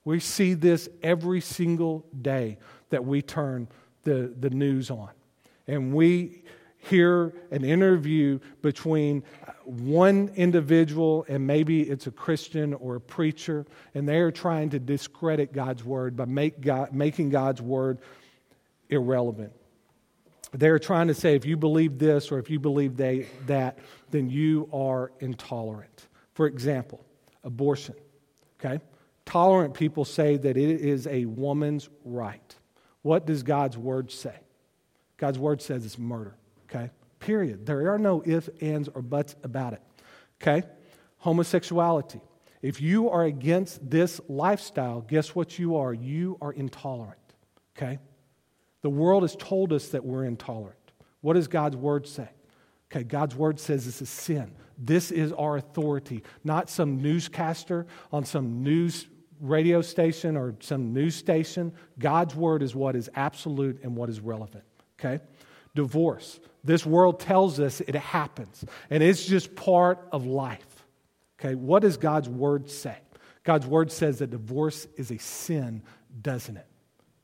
We 0.05 0.21
see 0.21 0.55
this 0.55 0.89
every 1.03 1.41
single 1.41 2.07
day 2.23 2.59
that 2.91 3.05
we 3.05 3.23
turn 3.23 3.67
the, 4.05 4.33
the 4.39 4.51
news 4.51 4.89
on. 4.89 5.11
And 5.67 5.93
we 5.93 6.45
hear 6.79 7.35
an 7.51 7.65
interview 7.65 8.39
between 8.63 9.25
one 9.67 10.31
individual, 10.37 11.27
and 11.29 11.47
maybe 11.47 11.83
it's 11.83 12.07
a 12.07 12.11
Christian 12.11 12.75
or 12.75 12.97
a 12.97 13.01
preacher, 13.01 13.67
and 13.95 14.09
they 14.09 14.19
are 14.19 14.31
trying 14.31 14.71
to 14.71 14.79
discredit 14.79 15.53
God's 15.53 15.85
word 15.85 16.17
by 16.17 16.25
make 16.25 16.61
God, 16.61 16.93
making 16.93 17.31
God's 17.31 17.61
word 17.61 17.99
irrelevant. 18.89 19.53
They're 20.53 20.79
trying 20.79 21.09
to 21.09 21.15
say 21.15 21.35
if 21.35 21.45
you 21.45 21.57
believe 21.57 21.99
this 21.99 22.31
or 22.31 22.39
if 22.39 22.49
you 22.49 22.59
believe 22.59 22.97
they, 22.97 23.27
that, 23.47 23.79
then 24.11 24.31
you 24.31 24.69
are 24.73 25.13
intolerant. 25.21 26.07
For 26.35 26.47
example, 26.47 27.05
abortion. 27.45 27.95
Okay? 28.61 28.83
Tolerant 29.25 29.75
people 29.75 30.05
say 30.05 30.37
that 30.37 30.57
it 30.57 30.81
is 30.81 31.07
a 31.09 31.25
woman's 31.25 31.89
right. 32.05 32.55
What 33.03 33.27
does 33.27 33.43
God's 33.43 33.77
word 33.77 34.11
say? 34.11 34.35
God's 35.17 35.39
word 35.39 35.61
says 35.61 35.85
it's 35.85 35.99
murder. 35.99 36.37
Okay? 36.71 36.91
Period. 37.27 37.67
There 37.67 37.93
are 37.93 37.99
no 37.99 38.23
ifs, 38.25 38.49
ands, 38.61 38.89
or 38.95 39.03
buts 39.03 39.35
about 39.43 39.73
it. 39.73 39.83
Okay? 40.41 40.65
Homosexuality. 41.19 42.21
If 42.63 42.81
you 42.81 43.11
are 43.11 43.25
against 43.25 43.91
this 43.91 44.21
lifestyle, 44.29 45.01
guess 45.01 45.35
what 45.35 45.59
you 45.59 45.75
are? 45.75 45.93
You 45.93 46.39
are 46.41 46.53
intolerant. 46.53 47.19
Okay? 47.77 47.99
The 48.83 48.91
world 48.91 49.25
has 49.25 49.35
told 49.35 49.73
us 49.73 49.89
that 49.89 50.05
we're 50.05 50.25
intolerant. 50.25 50.79
What 51.21 51.35
does 51.35 51.49
God's 51.49 51.75
word 51.75 52.07
say? 52.07 52.29
Okay, 52.93 53.03
God's 53.03 53.35
word 53.35 53.59
says 53.59 53.89
it's 53.89 54.01
a 54.01 54.07
sin. 54.07 54.53
This 54.79 55.11
is 55.11 55.33
our 55.33 55.57
authority, 55.57 56.23
not 56.45 56.71
some 56.71 57.03
newscaster 57.03 57.89
on 58.13 58.25
some 58.25 58.63
news 58.63 59.09
radio 59.41 59.83
station 59.83 60.37
or 60.37 60.55
some 60.61 60.93
news 60.93 61.17
station. 61.17 61.73
God's 61.99 62.37
word 62.37 62.63
is 62.63 62.77
what 62.77 62.95
is 62.95 63.11
absolute 63.17 63.81
and 63.83 63.97
what 63.97 64.11
is 64.11 64.21
relevant. 64.21 64.63
Okay? 65.01 65.21
Divorce. 65.77 66.41
This 66.65 66.85
world 66.85 67.21
tells 67.21 67.61
us 67.61 67.81
it 67.81 67.95
happens, 67.95 68.65
and 68.91 69.03
it's 69.03 69.25
just 69.25 69.55
part 69.55 70.09
of 70.11 70.27
life. 70.27 70.85
Okay, 71.39 71.55
what 71.55 71.83
does 71.83 71.97
God's 71.97 72.29
word 72.29 72.69
say? 72.69 72.97
God's 73.45 73.67
word 73.67 73.93
says 73.93 74.19
that 74.19 74.31
divorce 74.31 74.89
is 74.97 75.13
a 75.13 75.19
sin, 75.19 75.83
doesn't 76.21 76.57
it? 76.57 76.67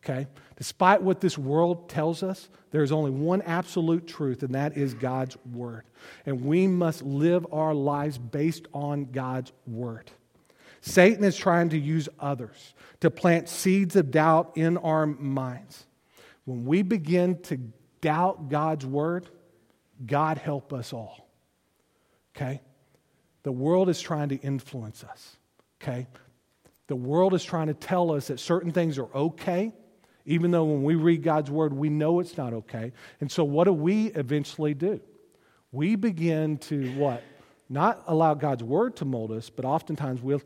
Okay? 0.05 0.27
Despite 0.57 1.03
what 1.03 1.21
this 1.21 1.39
world 1.39 1.89
tells 1.89 2.23
us, 2.23 2.49
there's 2.71 2.93
only 2.93 3.11
one 3.11 3.43
absolute 3.43 4.07
truth, 4.07 4.43
and 4.43 4.55
that 4.55 4.77
is 4.77 4.95
God's 4.95 5.37
word. 5.53 5.85
And 6.27 6.45
we 6.45 6.67
must 6.67 7.03
live 7.03 7.47
our 7.53 7.75
lives 7.75 8.19
based 8.19 8.67
on 8.73 9.07
God's 9.07 9.53
word. 9.67 10.11
Satan 10.81 11.25
is 11.25 11.37
trying 11.37 11.71
to 11.71 11.79
use 11.79 12.09
others 12.19 12.75
to 13.01 13.11
plant 13.11 13.49
seeds 13.49 13.97
of 13.97 14.11
doubt 14.11 14.53
in 14.57 14.77
our 14.79 15.07
minds. 15.07 15.87
When 16.45 16.65
we 16.65 16.83
begin 16.83 17.41
to 17.43 17.59
doubt 18.03 18.51
God's 18.51 18.85
word, 18.85 19.27
God 20.05 20.37
help 20.37 20.75
us 20.75 20.93
all. 20.93 21.31
Okay? 22.37 22.61
The 23.45 23.53
world 23.53 23.89
is 23.89 24.01
trying 24.01 24.29
to 24.29 24.37
influence 24.37 25.03
us. 25.05 25.37
Okay? 25.83 26.07
The 26.89 26.97
world 26.97 27.33
is 27.33 27.43
trying 27.43 27.69
to 27.69 27.75
tell 27.75 28.13
us 28.13 28.29
that 28.29 28.39
certain 28.39 28.71
things 28.71 28.99
are 28.99 29.09
okay, 29.15 29.73
even 30.27 30.51
though 30.51 30.65
when 30.65 30.83
we 30.83 30.95
read 30.95 31.23
God's 31.23 31.51
word, 31.51 31.73
we 31.73 31.89
know 31.89 32.21
it's 32.21 32.37
not 32.37 32.53
okay. 32.53 32.93
And 33.21 33.31
so, 33.31 33.45
what 33.45 33.65
do 33.65 33.73
we 33.73 34.09
eventually 34.09 34.75
do? 34.75 35.01
We 35.73 35.97
begin 35.97 36.59
to 36.59 36.93
what? 36.93 37.23
Not 37.69 38.03
allow 38.07 38.35
God's 38.35 38.63
word 38.63 38.97
to 38.97 39.05
mold 39.05 39.33
us, 39.33 39.49
but 39.49 39.65
oftentimes 39.65 40.21
we'll 40.21 40.43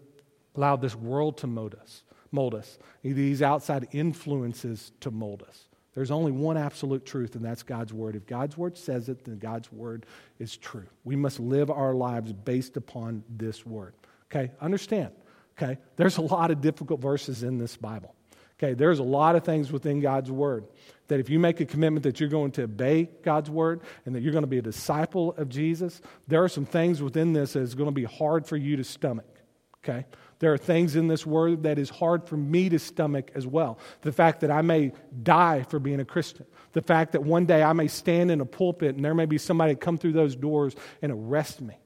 allow 0.54 0.76
this 0.76 0.94
world 0.94 1.38
to 1.38 1.46
mold 1.46 1.74
us, 1.74 2.04
mold 2.30 2.54
us. 2.54 2.78
These 3.02 3.42
outside 3.42 3.88
influences 3.90 4.92
to 5.00 5.10
mold 5.10 5.42
us. 5.48 5.64
There's 5.96 6.10
only 6.10 6.30
one 6.30 6.58
absolute 6.58 7.06
truth, 7.06 7.36
and 7.36 7.44
that's 7.44 7.62
God's 7.62 7.90
word. 7.90 8.16
If 8.16 8.26
God's 8.26 8.54
word 8.54 8.76
says 8.76 9.08
it, 9.08 9.24
then 9.24 9.38
God's 9.38 9.72
word 9.72 10.04
is 10.38 10.54
true. 10.54 10.84
We 11.04 11.16
must 11.16 11.40
live 11.40 11.70
our 11.70 11.94
lives 11.94 12.34
based 12.34 12.76
upon 12.76 13.24
this 13.30 13.64
word. 13.64 13.94
Okay, 14.30 14.52
understand. 14.60 15.12
Okay, 15.56 15.78
there's 15.96 16.18
a 16.18 16.22
lot 16.22 16.50
of 16.50 16.60
difficult 16.60 17.00
verses 17.00 17.42
in 17.42 17.56
this 17.56 17.78
Bible. 17.78 18.14
Okay, 18.58 18.74
there's 18.74 18.98
a 18.98 19.04
lot 19.04 19.36
of 19.36 19.44
things 19.44 19.72
within 19.72 20.00
God's 20.00 20.30
word 20.30 20.66
that 21.08 21.18
if 21.18 21.30
you 21.30 21.38
make 21.38 21.60
a 21.60 21.64
commitment 21.64 22.02
that 22.02 22.20
you're 22.20 22.28
going 22.28 22.50
to 22.52 22.64
obey 22.64 23.08
God's 23.22 23.48
word 23.48 23.80
and 24.04 24.14
that 24.14 24.20
you're 24.20 24.32
going 24.32 24.42
to 24.42 24.48
be 24.48 24.58
a 24.58 24.62
disciple 24.62 25.34
of 25.38 25.48
Jesus, 25.48 26.02
there 26.28 26.44
are 26.44 26.48
some 26.48 26.66
things 26.66 27.02
within 27.02 27.32
this 27.32 27.54
that 27.54 27.60
is 27.60 27.74
going 27.74 27.88
to 27.88 27.94
be 27.94 28.04
hard 28.04 28.46
for 28.46 28.58
you 28.58 28.76
to 28.76 28.84
stomach. 28.84 29.40
Okay? 29.82 30.04
There 30.38 30.52
are 30.52 30.58
things 30.58 30.96
in 30.96 31.08
this 31.08 31.24
word 31.24 31.62
that 31.62 31.78
is 31.78 31.88
hard 31.88 32.26
for 32.28 32.36
me 32.36 32.68
to 32.68 32.78
stomach 32.78 33.30
as 33.34 33.46
well. 33.46 33.78
The 34.02 34.12
fact 34.12 34.40
that 34.40 34.50
I 34.50 34.62
may 34.62 34.92
die 35.22 35.62
for 35.62 35.78
being 35.78 36.00
a 36.00 36.04
Christian. 36.04 36.46
The 36.72 36.82
fact 36.82 37.12
that 37.12 37.22
one 37.22 37.46
day 37.46 37.62
I 37.62 37.72
may 37.72 37.88
stand 37.88 38.30
in 38.30 38.40
a 38.40 38.44
pulpit 38.44 38.96
and 38.96 39.04
there 39.04 39.14
may 39.14 39.24
be 39.24 39.38
somebody 39.38 39.74
come 39.74 39.96
through 39.96 40.12
those 40.12 40.36
doors 40.36 40.74
and 41.00 41.10
arrest 41.10 41.62
me. 41.62 41.78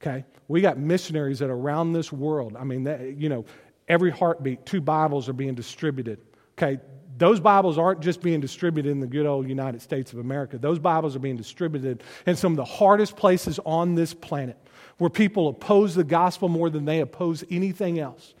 Okay? 0.00 0.24
We 0.48 0.62
got 0.62 0.78
missionaries 0.78 1.40
that 1.40 1.50
are 1.50 1.56
around 1.56 1.92
this 1.92 2.10
world. 2.10 2.56
I 2.58 2.64
mean, 2.64 2.84
that, 2.84 3.18
you 3.18 3.28
know, 3.28 3.44
every 3.86 4.10
heartbeat, 4.10 4.64
two 4.64 4.80
Bibles 4.80 5.28
are 5.28 5.34
being 5.34 5.54
distributed. 5.54 6.20
Okay? 6.56 6.80
Those 7.18 7.40
Bibles 7.40 7.78
aren't 7.78 8.00
just 8.00 8.20
being 8.20 8.40
distributed 8.40 8.90
in 8.90 9.00
the 9.00 9.06
good 9.06 9.26
old 9.26 9.48
United 9.48 9.80
States 9.80 10.12
of 10.12 10.18
America. 10.18 10.58
Those 10.58 10.78
Bibles 10.78 11.16
are 11.16 11.20
being 11.20 11.36
distributed 11.36 12.02
in 12.26 12.36
some 12.36 12.52
of 12.52 12.56
the 12.56 12.64
hardest 12.64 13.16
places 13.16 13.58
on 13.64 13.94
this 13.94 14.12
planet 14.12 14.58
where 14.98 15.08
people 15.10 15.48
oppose 15.48 15.94
the 15.94 16.04
gospel 16.04 16.48
more 16.48 16.68
than 16.68 16.84
they 16.84 17.00
oppose 17.00 17.42
anything 17.50 17.98
else. 17.98 18.34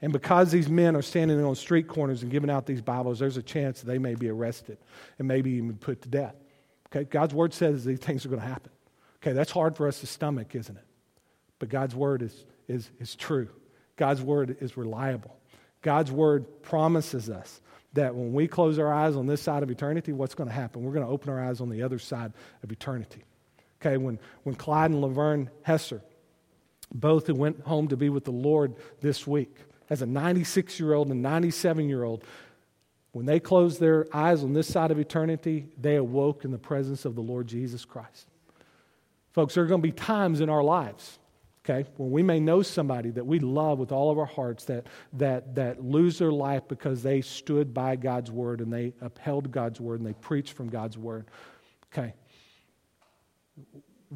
And 0.00 0.12
because 0.12 0.50
these 0.50 0.68
men 0.68 0.96
are 0.96 1.02
standing 1.02 1.42
on 1.44 1.54
street 1.54 1.88
corners 1.88 2.22
and 2.22 2.30
giving 2.30 2.50
out 2.50 2.66
these 2.66 2.80
Bibles, 2.80 3.18
there's 3.18 3.36
a 3.36 3.42
chance 3.42 3.82
they 3.82 3.98
may 3.98 4.14
be 4.14 4.28
arrested 4.28 4.78
and 5.18 5.26
maybe 5.26 5.52
even 5.52 5.76
put 5.76 6.02
to 6.02 6.08
death. 6.08 6.34
Okay, 6.88 7.04
God's 7.04 7.34
word 7.34 7.54
says 7.54 7.84
these 7.84 8.00
things 8.00 8.26
are 8.26 8.28
going 8.28 8.40
to 8.40 8.46
happen. 8.46 8.70
Okay, 9.22 9.32
that's 9.32 9.52
hard 9.52 9.76
for 9.76 9.86
us 9.86 10.00
to 10.00 10.06
stomach, 10.06 10.54
isn't 10.54 10.76
it? 10.76 10.84
But 11.58 11.68
God's 11.68 11.94
word 11.94 12.22
is, 12.22 12.44
is, 12.68 12.90
is 12.98 13.14
true. 13.14 13.48
God's 13.96 14.20
word 14.20 14.56
is 14.60 14.76
reliable. 14.76 15.36
God's 15.80 16.10
word 16.10 16.62
promises 16.62 17.30
us 17.30 17.60
that 17.94 18.14
when 18.14 18.32
we 18.32 18.48
close 18.48 18.78
our 18.78 18.92
eyes 18.92 19.16
on 19.16 19.26
this 19.26 19.42
side 19.42 19.62
of 19.62 19.70
eternity, 19.70 20.12
what's 20.12 20.34
going 20.34 20.48
to 20.48 20.54
happen? 20.54 20.82
We're 20.82 20.92
going 20.92 21.06
to 21.06 21.12
open 21.12 21.30
our 21.30 21.42
eyes 21.42 21.60
on 21.60 21.68
the 21.68 21.82
other 21.82 21.98
side 21.98 22.32
of 22.62 22.72
eternity. 22.72 23.24
Okay, 23.80 23.96
when, 23.96 24.18
when 24.44 24.54
Clyde 24.54 24.90
and 24.92 25.00
Laverne 25.00 25.50
Hesser, 25.66 26.00
both 26.94 27.26
who 27.26 27.34
went 27.34 27.60
home 27.62 27.88
to 27.88 27.96
be 27.96 28.08
with 28.08 28.24
the 28.24 28.30
Lord 28.30 28.76
this 29.00 29.26
week, 29.26 29.56
as 29.90 30.02
a 30.02 30.06
96 30.06 30.78
year 30.80 30.94
old 30.94 31.10
and 31.10 31.20
97 31.20 31.88
year 31.88 32.04
old, 32.04 32.24
when 33.12 33.26
they 33.26 33.40
closed 33.40 33.78
their 33.78 34.06
eyes 34.12 34.42
on 34.42 34.54
this 34.54 34.66
side 34.66 34.90
of 34.90 34.98
eternity, 34.98 35.66
they 35.78 35.96
awoke 35.96 36.44
in 36.44 36.50
the 36.50 36.58
presence 36.58 37.04
of 37.04 37.14
the 37.14 37.20
Lord 37.20 37.46
Jesus 37.46 37.84
Christ. 37.84 38.26
Folks, 39.32 39.54
there 39.54 39.64
are 39.64 39.66
going 39.66 39.82
to 39.82 39.86
be 39.86 39.92
times 39.92 40.40
in 40.40 40.48
our 40.48 40.62
lives, 40.62 41.18
okay, 41.64 41.88
when 41.96 42.10
we 42.10 42.22
may 42.22 42.40
know 42.40 42.62
somebody 42.62 43.10
that 43.10 43.24
we 43.24 43.38
love 43.38 43.78
with 43.78 43.92
all 43.92 44.10
of 44.10 44.18
our 44.18 44.26
hearts 44.26 44.64
that, 44.64 44.86
that, 45.12 45.54
that 45.54 45.84
lose 45.84 46.18
their 46.18 46.32
life 46.32 46.62
because 46.68 47.02
they 47.02 47.20
stood 47.20 47.72
by 47.72 47.96
God's 47.96 48.30
word 48.30 48.60
and 48.60 48.72
they 48.72 48.92
upheld 49.00 49.50
God's 49.50 49.80
word 49.80 50.00
and 50.00 50.08
they 50.08 50.14
preached 50.14 50.54
from 50.54 50.68
God's 50.68 50.98
word. 50.98 51.26
Okay 51.92 52.14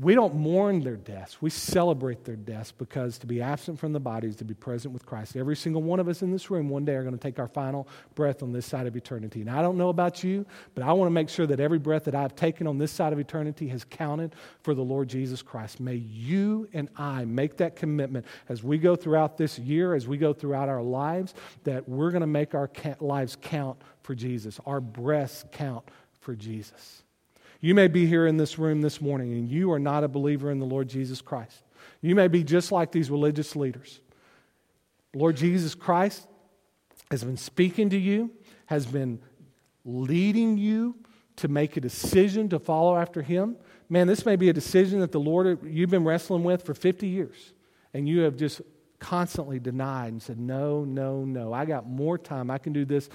we 0.01 0.15
don't 0.15 0.35
mourn 0.35 0.81
their 0.81 0.97
deaths. 0.97 1.41
We 1.41 1.49
celebrate 1.49 2.25
their 2.25 2.37
deaths 2.37 2.71
because 2.71 3.17
to 3.19 3.27
be 3.27 3.41
absent 3.41 3.79
from 3.79 3.93
the 3.93 4.01
body 4.01 4.29
is 4.29 4.37
to 4.37 4.45
be 4.45 4.53
present 4.53 4.93
with 4.93 5.07
Christ. 5.07 5.37
Every 5.37 5.57
single 5.57 5.81
one 5.81 6.01
of 6.01 6.09
us 6.09 6.21
in 6.21 6.31
this 6.31 6.51
room 6.51 6.69
one 6.69 6.85
day 6.85 6.95
are 6.95 7.03
going 7.03 7.17
to 7.17 7.21
take 7.21 7.39
our 7.39 7.49
final 7.49 7.89
breath 8.15 8.43
on 8.43 8.53
this 8.53 8.67
side 8.67 8.87
of 8.87 8.95
eternity. 8.95 9.41
And 9.41 9.49
I 9.49 9.63
don't 9.63 9.79
know 9.79 9.89
about 9.89 10.23
you, 10.23 10.45
but 10.75 10.85
I 10.85 10.93
want 10.93 11.07
to 11.07 11.13
make 11.13 11.31
sure 11.31 11.47
that 11.47 11.61
every 11.61 11.79
breath 11.79 12.05
that 12.05 12.15
I've 12.15 12.37
taken 12.37 12.67
on 12.67 12.77
this 12.77 12.93
side 12.93 13.15
of 13.15 13.19
eternity 13.19 13.69
has 13.69 13.85
counted 13.85 14.35
for 14.61 14.75
the 14.75 14.83
Lord 14.83 15.09
Jesus 15.09 15.41
Christ. 15.41 15.81
May 15.81 15.95
you 15.95 16.69
and 16.75 16.91
I 16.97 17.25
make 17.25 17.57
that 17.57 17.75
commitment 17.75 18.27
as 18.51 18.63
we 18.63 18.77
go 18.77 18.97
throughout 18.97 19.39
this 19.39 19.59
year, 19.59 19.95
as 19.95 20.07
we 20.07 20.19
go 20.19 20.35
throughout 20.35 20.69
our 20.69 20.83
lives, 20.83 21.33
that 21.65 21.89
we're 21.89 22.11
going 22.11 22.21
to 22.21 22.27
make 22.27 22.55
our 22.55 22.71
lives 23.01 23.39
count 23.41 23.81
for 24.03 24.15
Jesus, 24.15 24.61
our 24.67 24.81
breaths 24.81 25.45
count 25.53 25.89
for 26.21 26.35
Jesus. 26.35 27.03
You 27.61 27.75
may 27.75 27.89
be 27.89 28.07
here 28.07 28.27
in 28.27 28.37
this 28.37 28.59
room 28.59 28.81
this 28.81 29.01
morning 29.01 29.33
and 29.33 29.49
you 29.49 29.73
are 29.73 29.79
not 29.79 30.05
a 30.05 30.09
believer 30.09 30.51
in 30.51 30.59
the 30.59 30.67
Lord 30.67 30.89
Jesus 30.89 31.21
Christ. 31.21 31.63
You 32.01 32.15
may 32.15 32.29
be 32.29 32.45
just 32.45 32.73
like 32.73 32.93
these 32.93 33.11
religious 33.11 33.57
leaders. 33.57 34.01
Lord 35.15 35.37
Jesus 35.37 35.75
Christ 35.75 36.27
has 37.11 37.25
been 37.25 37.37
speaking 37.37 37.91
to 37.91 37.97
you, 37.97 38.31
has 38.67 38.87
been 38.87 39.21
leading 39.85 40.59
you 40.59 40.97
to 41.37 41.49
make 41.49 41.77
a 41.77 41.81
decision 41.81 42.49
to 42.51 42.59
follow 42.59 42.97
after 42.97 43.23
Him. 43.23 43.57
Man, 43.89 44.07
this 44.07 44.27
may 44.27 44.37
be 44.37 44.49
a 44.49 44.53
decision 44.53 45.01
that 45.01 45.13
the 45.13 45.21
Lord 45.21 45.61
you've 45.65 45.91
been 45.91 46.05
wrestling 46.05 46.45
with 46.45 46.65
for 46.65 46.75
50 46.75 47.07
years, 47.07 47.53
and 47.95 48.09
you 48.09 48.21
have 48.21 48.37
just 48.37 48.61
constantly 48.99 49.59
denied 49.61 50.13
and 50.13 50.23
said, 50.23 50.39
No, 50.39 50.85
no, 50.85 51.25
no. 51.25 51.53
I 51.53 51.65
got 51.65 51.87
more 51.87 52.19
time. 52.19 52.51
I 52.51 52.59
can 52.59 52.73
do 52.73 52.85
this 52.85 53.09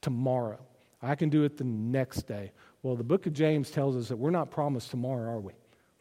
tomorrow. 0.00 0.58
I 1.00 1.14
can 1.14 1.28
do 1.28 1.44
it 1.44 1.56
the 1.56 1.64
next 1.64 2.22
day. 2.22 2.52
Well, 2.82 2.96
the 2.96 3.04
book 3.04 3.26
of 3.26 3.32
James 3.32 3.70
tells 3.70 3.96
us 3.96 4.08
that 4.08 4.16
we're 4.16 4.30
not 4.30 4.50
promised 4.50 4.90
tomorrow, 4.90 5.30
are 5.30 5.40
we? 5.40 5.52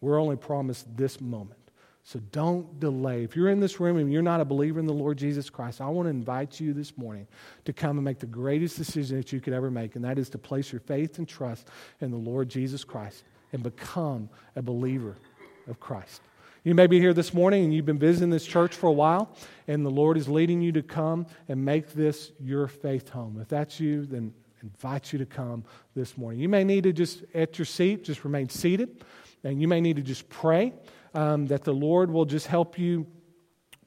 We're 0.02 0.20
only 0.20 0.36
promised 0.36 0.98
this 0.98 1.22
moment. 1.22 1.60
So 2.04 2.20
don't 2.32 2.80
delay. 2.80 3.24
If 3.24 3.36
you're 3.36 3.50
in 3.50 3.60
this 3.60 3.80
room 3.80 3.98
and 3.98 4.12
you're 4.12 4.24
not 4.24 4.42
a 4.42 4.46
believer 4.46 4.80
in 4.80 4.88
the 4.88 4.94
Lord 4.94 5.20
Jesus 5.20 5.52
Christ, 5.52 5.82
I 5.82 5.88
want 5.90 6.08
to 6.08 6.10
invite 6.10 6.60
you 6.60 6.74
this 6.74 6.98
morning 6.98 7.28
to 7.66 7.74
come 7.74 7.98
and 7.98 8.04
make 8.04 8.18
the 8.18 8.26
greatest 8.26 8.76
decision 8.78 9.18
that 9.18 9.32
you 9.32 9.40
could 9.40 9.54
ever 9.54 9.70
make, 9.70 9.96
and 9.96 10.04
that 10.04 10.18
is 10.18 10.28
to 10.32 10.40
place 10.40 10.72
your 10.72 10.80
faith 10.80 11.20
and 11.20 11.28
trust 11.28 11.68
in 12.00 12.10
the 12.10 12.18
Lord 12.18 12.50
Jesus 12.50 12.84
Christ 12.84 13.24
and 13.54 13.62
become 13.62 14.30
a 14.56 14.64
believer 14.64 15.16
of 15.68 15.80
Christ. 15.80 16.22
You 16.64 16.74
may 16.74 16.88
be 16.88 17.00
here 17.00 17.14
this 17.14 17.34
morning 17.34 17.66
and 17.66 17.74
you've 17.74 17.86
been 17.86 18.00
visiting 18.00 18.32
this 18.32 18.46
church 18.46 18.74
for 18.74 18.88
a 18.88 18.92
while, 18.92 19.36
and 19.68 19.86
the 19.86 19.92
Lord 19.92 20.18
is 20.18 20.28
leading 20.28 20.60
you 20.60 20.72
to 20.72 20.82
come 20.82 21.28
and 21.48 21.64
make 21.64 21.94
this 21.94 22.32
your 22.40 22.68
faith 22.68 23.10
home. 23.10 23.38
If 23.40 23.48
that's 23.48 23.80
you, 23.80 24.08
then 24.08 24.34
invite 24.64 25.12
you 25.12 25.20
to 25.20 25.26
come 25.26 25.64
this 25.95 26.18
morning. 26.18 26.39
You 26.39 26.49
may 26.49 26.64
need 26.64 26.84
to 26.84 26.93
just, 26.93 27.24
at 27.34 27.57
your 27.57 27.66
seat, 27.66 28.03
just 28.03 28.24
remain 28.24 28.49
seated, 28.49 29.03
and 29.43 29.62
you 29.62 29.68
may 29.68 29.82
need 29.82 29.95
to 29.95 30.01
just 30.01 30.30
pray 30.30 30.74
um, 31.14 31.47
that 31.47 31.64
the 31.64 31.74
Lord 31.74 32.12
will 32.12 32.26
just 32.26 32.47
help 32.47 32.78
you 32.78 33.07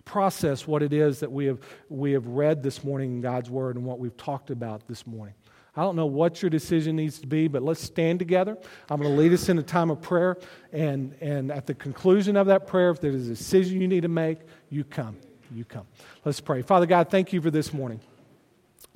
process 0.04 0.66
what 0.66 0.82
it 0.82 0.92
is 0.92 1.20
that 1.20 1.32
we 1.32 1.46
have, 1.46 1.58
we 1.88 2.12
have 2.12 2.26
read 2.26 2.62
this 2.62 2.84
morning 2.84 3.14
in 3.14 3.20
God's 3.20 3.48
Word 3.48 3.76
and 3.76 3.84
what 3.84 3.98
we've 3.98 4.16
talked 4.16 4.50
about 4.50 4.86
this 4.86 5.06
morning. 5.06 5.34
I 5.76 5.82
don't 5.82 5.96
know 5.96 6.06
what 6.06 6.40
your 6.40 6.50
decision 6.50 6.94
needs 6.94 7.18
to 7.18 7.26
be, 7.26 7.48
but 7.48 7.62
let's 7.62 7.82
stand 7.82 8.20
together. 8.20 8.56
I'm 8.88 9.00
going 9.00 9.12
to 9.12 9.20
lead 9.20 9.32
us 9.32 9.48
in 9.48 9.58
a 9.58 9.62
time 9.62 9.90
of 9.90 10.00
prayer. 10.00 10.36
And, 10.72 11.16
and 11.20 11.50
at 11.50 11.66
the 11.66 11.74
conclusion 11.74 12.36
of 12.36 12.46
that 12.46 12.66
prayer, 12.68 12.90
if 12.90 13.00
there's 13.00 13.26
a 13.26 13.30
decision 13.30 13.80
you 13.80 13.88
need 13.88 14.02
to 14.02 14.08
make, 14.08 14.38
you 14.70 14.84
come. 14.84 15.16
You 15.52 15.64
come. 15.64 15.86
Let's 16.24 16.40
pray. 16.40 16.62
Father 16.62 16.86
God, 16.86 17.10
thank 17.10 17.32
you 17.32 17.40
for 17.40 17.50
this 17.50 17.72
morning. 17.72 18.00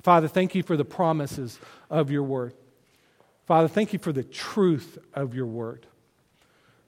Father, 0.01 0.29
thank 0.29 0.55
you 0.55 0.63
for 0.63 0.77
the 0.77 0.85
promises 0.85 1.59
of 1.89 2.09
your 2.09 2.23
word. 2.23 2.53
Father, 3.45 3.67
thank 3.67 3.91
you 3.91 3.99
for 3.99 4.13
the 4.13 4.23
truth 4.23 4.97
of 5.13 5.35
your 5.35 5.45
word. 5.45 5.85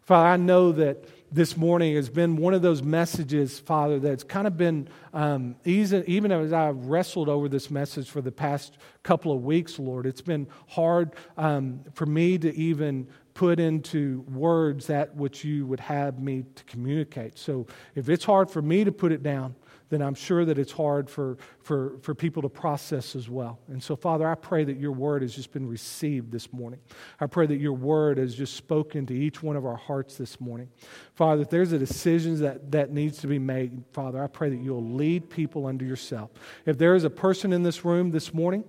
Father, 0.04 0.28
I 0.28 0.38
know 0.38 0.72
that 0.72 1.06
this 1.32 1.56
morning 1.56 1.96
has 1.96 2.10
been 2.10 2.36
one 2.36 2.54
of 2.54 2.62
those 2.62 2.82
messages, 2.82 3.60
Father, 3.60 4.00
that's 4.00 4.24
kind 4.24 4.48
of 4.48 4.58
been, 4.58 4.88
um, 5.14 5.56
even, 5.66 6.04
even 6.08 6.32
as 6.32 6.52
I've 6.52 6.86
wrestled 6.86 7.30
over 7.30 7.48
this 7.48 7.70
message 7.70 8.10
for 8.10 8.22
the 8.22 8.32
past 8.32 8.78
couple 9.04 9.32
of 9.32 9.44
weeks, 9.44 9.80
Lord, 9.80 10.06
it's 10.06 10.22
been 10.22 10.48
hard 10.68 11.14
um, 11.38 11.82
for 11.94 12.06
me 12.06 12.38
to 12.38 12.54
even 12.56 13.08
put 13.34 13.60
into 13.60 14.26
words 14.32 14.88
that 14.88 15.16
which 15.16 15.44
you 15.44 15.66
would 15.66 15.80
have 15.80 16.20
me 16.20 16.44
to 16.56 16.64
communicate. 16.66 17.38
So 17.38 17.68
if 17.96 18.10
it's 18.10 18.26
hard 18.26 18.50
for 18.50 18.62
me 18.62 18.84
to 18.84 18.92
put 18.92 19.12
it 19.12 19.24
down, 19.24 19.56
then 19.92 20.02
I'm 20.02 20.16
sure 20.16 20.46
that 20.46 20.58
it's 20.58 20.72
hard 20.72 21.10
for, 21.10 21.38
for, 21.60 21.98
for 22.02 22.16
people 22.16 22.42
to 22.42 22.50
process 22.50 23.16
as 23.16 23.30
well. 23.30 23.60
And 23.68 23.84
so, 23.84 23.96
Father, 23.96 24.28
I 24.28 24.36
pray 24.36 24.64
that 24.64 24.78
your 24.78 24.94
word 24.94 25.22
has 25.22 25.36
just 25.36 25.52
been 25.52 25.68
received 25.68 26.32
this 26.32 26.52
morning. 26.54 26.80
I 27.20 27.28
pray 27.28 27.46
that 27.46 27.58
your 27.58 27.74
word 27.74 28.18
has 28.18 28.34
just 28.34 28.56
spoken 28.56 29.06
to 29.08 29.14
each 29.14 29.44
one 29.44 29.58
of 29.58 29.66
our 29.66 29.76
hearts 29.76 30.18
this 30.18 30.40
morning. 30.40 30.70
Father, 31.14 31.42
if 31.42 31.50
there's 31.50 31.74
a 31.74 31.78
decision 31.78 32.40
that, 32.42 32.72
that 32.72 32.92
needs 32.92 33.20
to 33.20 33.28
be 33.28 33.38
made, 33.38 33.84
Father, 33.92 34.24
I 34.24 34.28
pray 34.28 34.50
that 34.50 34.62
you'll 34.62 34.96
lead 34.96 35.30
people 35.30 35.68
unto 35.68 35.86
yourself. 35.86 36.32
If 36.66 36.78
there 36.78 36.96
is 36.96 37.04
a 37.04 37.10
person 37.10 37.52
in 37.52 37.62
this 37.62 37.84
room 37.84 38.12
this 38.12 38.34
morning, 38.34 38.64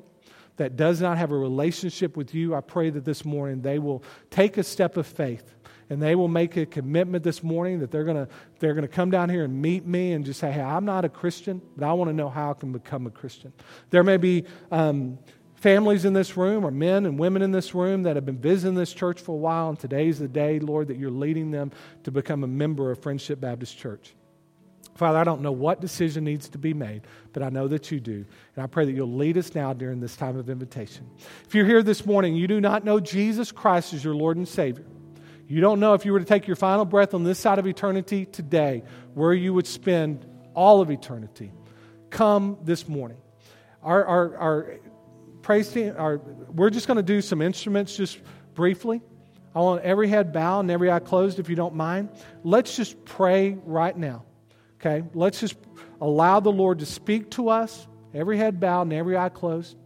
that 0.56 0.76
does 0.76 1.00
not 1.00 1.16
have 1.16 1.32
a 1.32 1.36
relationship 1.36 2.14
with 2.14 2.34
you, 2.34 2.54
I 2.54 2.60
pray 2.60 2.90
that 2.90 3.06
this 3.06 3.24
morning 3.24 3.62
they 3.62 3.78
will 3.78 4.04
take 4.28 4.58
a 4.58 4.62
step 4.62 4.98
of 4.98 5.06
faith 5.06 5.54
and 5.92 6.00
they 6.00 6.14
will 6.14 6.28
make 6.28 6.56
a 6.56 6.64
commitment 6.64 7.22
this 7.22 7.42
morning 7.42 7.80
that 7.80 7.90
they're 7.90 8.04
going 8.04 8.16
to 8.16 8.28
they're 8.60 8.72
going 8.72 8.88
to 8.88 8.88
come 8.88 9.10
down 9.10 9.28
here 9.28 9.44
and 9.44 9.60
meet 9.60 9.84
me 9.84 10.12
and 10.12 10.24
just 10.24 10.40
say, 10.40 10.50
"Hey, 10.50 10.62
I'm 10.62 10.86
not 10.86 11.04
a 11.04 11.08
Christian, 11.10 11.60
but 11.76 11.86
I 11.86 11.92
want 11.92 12.08
to 12.08 12.14
know 12.14 12.30
how 12.30 12.50
I 12.50 12.54
can 12.54 12.72
become 12.72 13.06
a 13.06 13.10
Christian." 13.10 13.52
There 13.90 14.02
may 14.02 14.16
be 14.16 14.46
um, 14.70 15.18
families 15.56 16.06
in 16.06 16.14
this 16.14 16.34
room 16.34 16.64
or 16.64 16.70
men 16.70 17.04
and 17.04 17.18
women 17.18 17.42
in 17.42 17.52
this 17.52 17.74
room 17.74 18.04
that 18.04 18.16
have 18.16 18.24
been 18.24 18.38
visiting 18.38 18.74
this 18.74 18.94
church 18.94 19.20
for 19.20 19.32
a 19.32 19.38
while, 19.38 19.68
and 19.68 19.78
today's 19.78 20.18
the 20.18 20.28
day, 20.28 20.60
Lord, 20.60 20.88
that 20.88 20.96
you're 20.96 21.10
leading 21.10 21.50
them 21.50 21.72
to 22.04 22.10
become 22.10 22.42
a 22.42 22.48
member 22.48 22.90
of 22.90 23.02
Friendship 23.02 23.38
Baptist 23.38 23.76
Church. 23.76 24.14
Father, 24.94 25.18
I 25.18 25.24
don't 25.24 25.42
know 25.42 25.52
what 25.52 25.80
decision 25.82 26.24
needs 26.24 26.48
to 26.50 26.58
be 26.58 26.72
made, 26.72 27.02
but 27.34 27.42
I 27.42 27.50
know 27.50 27.68
that 27.68 27.90
you 27.90 28.00
do. 28.00 28.24
And 28.56 28.64
I 28.64 28.66
pray 28.66 28.86
that 28.86 28.92
you'll 28.92 29.14
lead 29.14 29.36
us 29.36 29.54
now 29.54 29.72
during 29.72 30.00
this 30.00 30.16
time 30.16 30.36
of 30.36 30.48
invitation. 30.48 31.08
If 31.46 31.54
you're 31.54 31.66
here 31.66 31.82
this 31.82 32.06
morning, 32.06 32.34
you 32.34 32.46
do 32.46 32.60
not 32.60 32.84
know 32.84 32.98
Jesus 32.98 33.52
Christ 33.52 33.94
as 33.94 34.04
your 34.04 34.14
Lord 34.14 34.36
and 34.36 34.46
Savior. 34.46 34.84
You 35.52 35.60
don't 35.60 35.80
know 35.80 35.92
if 35.92 36.06
you 36.06 36.14
were 36.14 36.18
to 36.18 36.24
take 36.24 36.46
your 36.46 36.56
final 36.56 36.86
breath 36.86 37.12
on 37.12 37.24
this 37.24 37.38
side 37.38 37.58
of 37.58 37.66
eternity 37.66 38.24
today, 38.24 38.84
where 39.12 39.34
you 39.34 39.52
would 39.52 39.66
spend 39.66 40.24
all 40.54 40.80
of 40.80 40.90
eternity. 40.90 41.52
Come 42.08 42.56
this 42.64 42.88
morning. 42.88 43.18
Our, 43.82 44.02
our, 44.02 44.36
our 44.38 44.74
praise 45.42 45.68
team, 45.68 45.92
our, 45.98 46.16
we're 46.16 46.70
just 46.70 46.86
going 46.86 46.96
to 46.96 47.02
do 47.02 47.20
some 47.20 47.42
instruments 47.42 47.94
just 47.94 48.18
briefly. 48.54 49.02
I 49.54 49.58
want 49.58 49.82
every 49.82 50.08
head 50.08 50.32
bowed 50.32 50.60
and 50.60 50.70
every 50.70 50.90
eye 50.90 51.00
closed, 51.00 51.38
if 51.38 51.50
you 51.50 51.54
don't 51.54 51.74
mind. 51.74 52.08
Let's 52.42 52.74
just 52.74 53.04
pray 53.04 53.58
right 53.66 53.94
now. 53.94 54.24
Okay? 54.80 55.06
Let's 55.12 55.38
just 55.38 55.56
allow 56.00 56.40
the 56.40 56.50
Lord 56.50 56.78
to 56.78 56.86
speak 56.86 57.30
to 57.32 57.50
us, 57.50 57.86
every 58.14 58.38
head 58.38 58.58
bowed 58.58 58.84
and 58.84 58.94
every 58.94 59.18
eye 59.18 59.28
closed. 59.28 59.76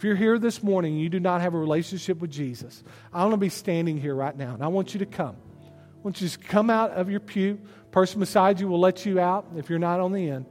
If 0.00 0.04
you're 0.04 0.16
here 0.16 0.38
this 0.38 0.62
morning 0.62 0.94
and 0.94 1.02
you 1.02 1.10
do 1.10 1.20
not 1.20 1.42
have 1.42 1.52
a 1.52 1.58
relationship 1.58 2.22
with 2.22 2.30
Jesus, 2.30 2.82
I 3.12 3.20
want 3.20 3.34
to 3.34 3.36
be 3.36 3.50
standing 3.50 4.00
here 4.00 4.14
right 4.14 4.34
now 4.34 4.54
and 4.54 4.62
I 4.62 4.68
want 4.68 4.94
you 4.94 5.00
to 5.00 5.04
come. 5.04 5.36
I 5.62 6.00
want 6.02 6.22
you 6.22 6.28
to 6.30 6.38
come 6.38 6.70
out 6.70 6.92
of 6.92 7.10
your 7.10 7.20
pew. 7.20 7.60
Person 7.90 8.18
beside 8.18 8.60
you 8.60 8.66
will 8.66 8.80
let 8.80 9.04
you 9.04 9.20
out 9.20 9.48
if 9.56 9.68
you're 9.68 9.78
not 9.78 10.00
on 10.00 10.12
the 10.12 10.30
end. 10.30 10.46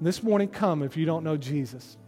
This 0.00 0.22
morning, 0.22 0.48
come 0.48 0.82
if 0.82 0.96
you 0.96 1.04
don't 1.04 1.22
know 1.22 1.36
Jesus. 1.36 1.98